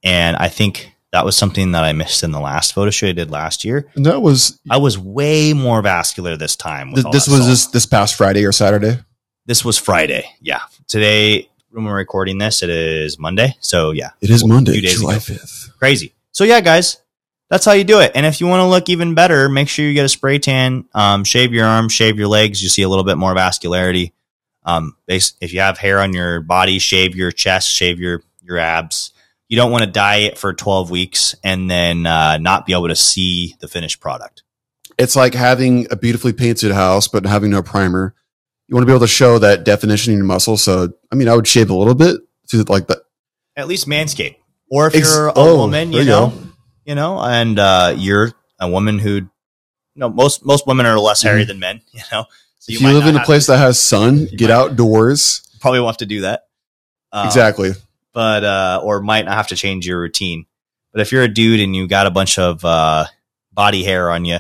and 0.03 0.37
I 0.37 0.49
think 0.49 0.92
that 1.13 1.25
was 1.25 1.37
something 1.37 1.73
that 1.73 1.85
I 1.85 1.93
missed 1.93 2.23
in 2.23 2.31
the 2.33 2.41
last 2.41 2.73
photo 2.73 2.91
shoot 2.91 3.09
I 3.09 3.13
did 3.13 3.31
last 3.31 3.65
year. 3.65 3.87
And 3.95 4.07
that 4.07 4.21
was 4.23 4.59
I 4.71 4.79
was 4.79 4.99
way 4.99 5.53
more 5.53 5.83
vascular 5.83 6.37
this 6.37 6.57
time. 6.57 6.93
With 6.93 7.05
th- 7.05 7.13
this 7.13 7.29
was 7.29 7.39
salt. 7.39 7.49
this 7.51 7.67
this 7.67 7.87
past 7.87 8.15
Friday 8.17 8.45
or 8.45 8.53
Saturday. 8.53 8.99
this 9.47 9.65
was 9.65 9.79
Friday. 9.79 10.25
Yeah, 10.41 10.61
today 10.89 11.49
when 11.71 11.85
we're 11.85 11.97
recording 11.97 12.39
this, 12.39 12.63
it 12.63 12.71
is 12.71 13.19
Monday. 13.19 13.57
So 13.61 13.93
yeah, 13.93 14.11
It 14.21 14.31
is 14.31 14.45
Monday, 14.45 14.81
July 14.81 15.19
fifth. 15.19 15.71
crazy. 15.79 16.15
So 16.33 16.45
yeah, 16.45 16.61
guys, 16.61 16.99
that's 17.51 17.65
how 17.65 17.73
you 17.73 17.85
do 17.85 18.01
it. 18.01 18.13
And 18.15 18.25
if 18.27 18.41
you 18.41 18.47
want 18.47 18.61
to 18.61 18.67
look 18.67 18.89
even 18.89 19.15
better, 19.15 19.49
make 19.49 19.69
sure 19.69 19.85
you 19.85 19.95
get 19.95 20.05
a 20.05 20.09
spray 20.11 20.39
tan. 20.39 20.87
Um, 20.95 21.25
shave 21.25 21.53
your 21.53 21.67
arms, 21.67 21.93
shave 21.93 22.19
your 22.19 22.29
legs. 22.29 22.63
You 22.63 22.69
see 22.69 22.83
a 22.83 22.89
little 22.89 23.05
bit 23.05 23.17
more 23.19 23.35
vascularity. 23.35 24.13
Um, 24.65 24.97
if 25.09 25.53
you 25.53 25.61
have 25.61 25.77
hair 25.79 25.99
on 25.99 26.13
your 26.13 26.41
body, 26.41 26.79
shave 26.79 27.17
your 27.17 27.33
chest, 27.33 27.69
shave 27.71 27.99
your 27.99 28.23
your 28.43 28.59
abs. 28.59 29.12
You 29.53 29.57
don't 29.57 29.71
want 29.71 29.85
to 29.85 29.91
dye 29.91 30.21
it 30.21 30.39
for 30.39 30.55
12 30.55 30.91
weeks 30.91 31.35
and 31.45 31.71
then 31.71 32.07
uh, 32.07 32.39
not 32.39 32.65
be 32.65 32.73
able 32.73 32.89
to 32.89 32.97
see 32.97 33.55
the 33.61 33.69
finished 33.69 34.01
product. 34.01 34.45
It's 34.97 35.15
like 35.15 35.35
having 35.35 35.87
a 35.91 35.97
beautifully 35.97 36.33
painted 36.33 36.73
house, 36.73 37.07
but 37.07 37.27
having 37.27 37.51
no 37.51 37.63
primer. 37.63 38.15
You 38.67 38.75
want 38.75 38.85
to 38.85 38.87
be 38.87 38.93
able 38.93 39.05
to 39.05 39.13
show 39.13 39.39
that 39.41 39.65
definition 39.65 40.15
in 40.15 40.21
your 40.21 40.27
muscle. 40.27 40.57
So, 40.57 40.95
I 41.13 41.17
mean, 41.17 41.29
I 41.29 41.37
would 41.37 41.47
shave 41.47 41.69
a 41.69 41.75
little 41.75 41.95
bit 41.95 42.23
to 42.49 42.63
like 42.63 42.87
that. 42.87 43.01
At 43.55 43.69
least 43.69 43.87
manscape. 43.87 44.37
Or 44.71 44.87
if 44.87 44.95
Ex- 44.95 45.15
you're 45.15 45.29
a 45.29 45.33
oh, 45.37 45.59
woman, 45.59 45.93
you 45.93 45.99
you 45.99 46.05
know, 46.07 46.29
go. 46.29 46.43
you 46.87 46.95
know, 46.95 47.21
and 47.21 47.59
uh, 47.59 47.93
you're 47.95 48.33
a 48.59 48.71
woman 48.71 48.99
who, 48.99 49.17
you 49.17 49.29
know, 49.97 50.09
most 50.09 50.47
most 50.47 50.67
women 50.67 50.87
are 50.87 50.99
less 50.99 51.21
hairy 51.21 51.45
than 51.45 51.59
men, 51.59 51.83
you 51.93 52.01
know. 52.11 52.25
So 52.61 52.73
if 52.73 52.81
you 52.81 52.91
live 52.91 53.07
in 53.07 53.17
a 53.17 53.25
place 53.25 53.45
to- 53.45 53.53
that 53.53 53.59
has 53.59 53.79
sun, 53.79 54.29
get 54.35 54.51
outdoors. 54.51 55.47
probably 55.61 55.81
won't 55.81 55.93
have 55.93 55.99
to 55.99 56.07
do 56.07 56.23
that. 56.23 56.45
Um, 57.13 57.27
exactly. 57.27 57.73
But 58.13 58.45
uh, 58.45 58.81
or 58.83 59.01
might 59.01 59.25
not 59.25 59.35
have 59.35 59.49
to 59.49 59.57
change 59.57 59.87
your 59.87 60.01
routine. 60.01 60.47
But 60.93 61.01
if 61.01 61.13
you're 61.13 61.23
a 61.23 61.29
dude 61.29 61.61
and 61.61 61.75
you 61.75 61.89
got 61.89 62.07
a 62.07 62.11
bunch 62.11 62.39
of 62.39 62.65
uh, 62.65 63.07
body 63.53 63.83
hair 63.83 64.11
on 64.11 64.25
you, 64.25 64.39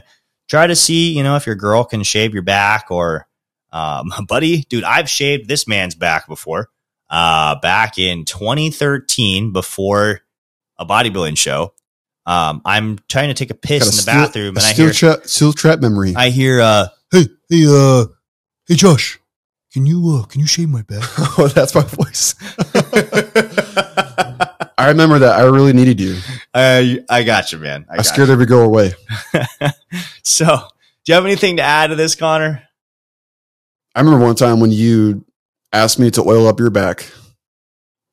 try 0.48 0.66
to 0.66 0.76
see, 0.76 1.12
you 1.12 1.22
know, 1.22 1.36
if 1.36 1.46
your 1.46 1.54
girl 1.54 1.84
can 1.84 2.02
shave 2.02 2.34
your 2.34 2.42
back 2.42 2.86
or, 2.90 3.26
um, 3.72 4.10
buddy, 4.28 4.62
dude, 4.68 4.84
I've 4.84 5.08
shaved 5.08 5.48
this 5.48 5.66
man's 5.66 5.94
back 5.94 6.28
before. 6.28 6.68
Uh, 7.08 7.58
back 7.60 7.98
in 7.98 8.24
2013, 8.24 9.52
before 9.52 10.20
a 10.78 10.86
bodybuilding 10.86 11.36
show, 11.36 11.74
um, 12.24 12.62
I'm 12.64 12.98
trying 13.08 13.28
to 13.28 13.34
take 13.34 13.50
a 13.50 13.54
piss 13.54 13.82
Got 13.82 13.88
in 13.88 13.96
the 13.96 14.02
steel- 14.02 14.14
bathroom, 14.14 14.56
and 14.56 14.64
I 14.64 14.72
hear, 14.72 14.92
trap, 14.92 15.26
steel 15.26 15.52
trap 15.52 15.80
memory. 15.80 16.14
I 16.16 16.30
hear, 16.30 16.60
uh, 16.60 16.88
Hey, 17.10 17.28
hey, 17.50 17.66
uh, 17.68 18.06
hey, 18.66 18.74
Josh, 18.74 19.18
can 19.70 19.84
you, 19.84 20.18
uh, 20.22 20.24
can 20.26 20.40
you 20.40 20.46
shave 20.46 20.70
my 20.70 20.80
back? 20.80 21.02
oh, 21.38 21.48
that's 21.48 21.74
my 21.74 21.82
voice. 21.82 22.34
I 24.78 24.88
remember 24.88 25.20
that. 25.20 25.38
I 25.38 25.42
really 25.44 25.72
needed 25.72 26.00
you. 26.00 26.18
I, 26.52 27.04
I 27.08 27.22
got 27.22 27.52
you, 27.52 27.58
man. 27.58 27.86
I, 27.90 27.98
I, 27.98 28.02
scared 28.02 28.30
every 28.30 28.46
girl 28.46 28.62
away. 28.62 28.92
So, 30.24 30.46
do 30.46 31.12
you 31.12 31.14
have 31.14 31.26
anything 31.26 31.58
to 31.58 31.62
add 31.62 31.88
to 31.88 31.96
this, 31.96 32.14
Connor? 32.14 32.62
I 33.94 34.00
remember 34.00 34.24
one 34.24 34.34
time 34.34 34.60
when 34.60 34.70
you 34.70 35.26
asked 35.72 35.98
me 35.98 36.10
to 36.12 36.22
oil 36.22 36.46
up 36.46 36.58
your 36.58 36.70
back 36.70 37.06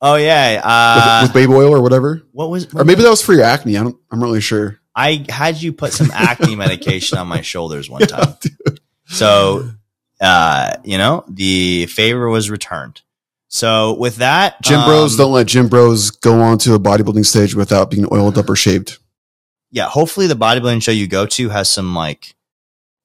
Oh 0.01 0.15
yeah, 0.15 0.55
with, 0.55 0.65
uh, 0.65 1.19
with 1.23 1.33
baby 1.33 1.53
oil 1.53 1.75
or 1.75 1.81
whatever, 1.81 2.23
what 2.31 2.49
was? 2.49 2.73
or 2.73 2.85
maybe 2.85 3.03
that 3.03 3.09
was 3.09 3.21
for 3.21 3.33
your 3.33 3.43
acne. 3.43 3.77
I 3.77 3.83
don't. 3.83 3.97
I'm 4.09 4.19
not 4.19 4.27
really 4.27 4.39
sure. 4.41 4.79
I 4.95 5.25
had 5.27 5.61
you 5.61 5.73
put 5.73 5.91
some 5.91 6.09
acne 6.11 6.55
medication 6.55 7.17
on 7.17 7.27
my 7.27 7.41
shoulders 7.41 7.89
one 7.89 8.01
time. 8.07 8.35
So, 9.05 9.69
uh, 10.21 10.77
you 10.85 10.97
know, 10.97 11.25
the 11.27 11.87
favor 11.87 12.29
was 12.29 12.49
returned. 12.49 13.01
So 13.49 13.93
with 13.95 14.17
that, 14.17 14.61
Gym 14.61 14.79
bros 14.85 15.13
um, 15.13 15.17
don't 15.25 15.33
let 15.33 15.47
gym 15.47 15.67
bros 15.67 16.11
go 16.11 16.39
onto 16.39 16.73
a 16.75 16.79
bodybuilding 16.79 17.25
stage 17.25 17.55
without 17.55 17.89
being 17.89 18.05
oiled 18.11 18.37
up 18.37 18.49
or 18.49 18.55
shaved. 18.55 18.99
Yeah, 19.71 19.89
hopefully 19.89 20.27
the 20.27 20.35
bodybuilding 20.35 20.83
show 20.83 20.91
you 20.91 21.07
go 21.07 21.25
to 21.25 21.49
has 21.49 21.69
some 21.69 21.95
like, 21.95 22.35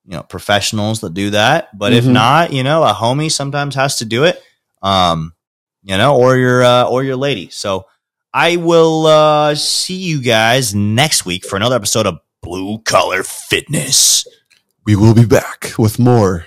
you 0.04 0.12
know, 0.16 0.22
professionals 0.22 1.00
that 1.00 1.14
do 1.14 1.30
that. 1.30 1.76
But 1.76 1.94
if 1.94 2.04
Mhm. 2.04 2.12
not, 2.12 2.52
you 2.52 2.62
know, 2.62 2.84
a 2.84 2.92
homie 2.92 3.32
sometimes 3.32 3.74
has 3.74 3.96
to 3.96 4.04
do 4.04 4.24
it. 4.24 4.42
Um, 4.82 5.32
you 5.82 5.96
know, 5.96 6.16
or 6.16 6.36
your 6.36 6.62
uh, 6.62 6.84
or 6.84 7.02
your 7.04 7.16
lady. 7.16 7.48
So 7.50 7.86
I 8.32 8.56
will 8.56 9.06
uh, 9.06 9.54
see 9.54 9.96
you 9.96 10.20
guys 10.20 10.74
next 10.74 11.24
week 11.24 11.44
for 11.46 11.56
another 11.56 11.76
episode 11.76 12.06
of 12.06 12.18
Blue 12.42 12.78
Collar 12.80 13.22
Fitness. 13.22 14.26
We 14.84 14.96
will 14.96 15.14
be 15.14 15.24
back 15.24 15.72
with 15.78 15.98
more 15.98 16.46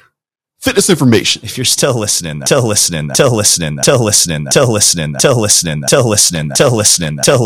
fitness 0.68 0.90
information. 0.90 1.42
if 1.44 1.58
you're 1.58 1.66
still 1.66 1.98
listening, 1.98 2.46
still 2.46 2.68
listening, 2.68 3.14
still 3.14 3.36
listening, 3.36 3.82
still 3.82 4.04
listening, 4.04 4.46
still 4.52 4.74
listening, 4.74 5.18
still 5.20 5.42
listening, 5.42 5.84
still 5.88 6.10
listening, 6.10 6.52
still 6.54 6.76
listening, 6.76 7.20
still 7.22 7.46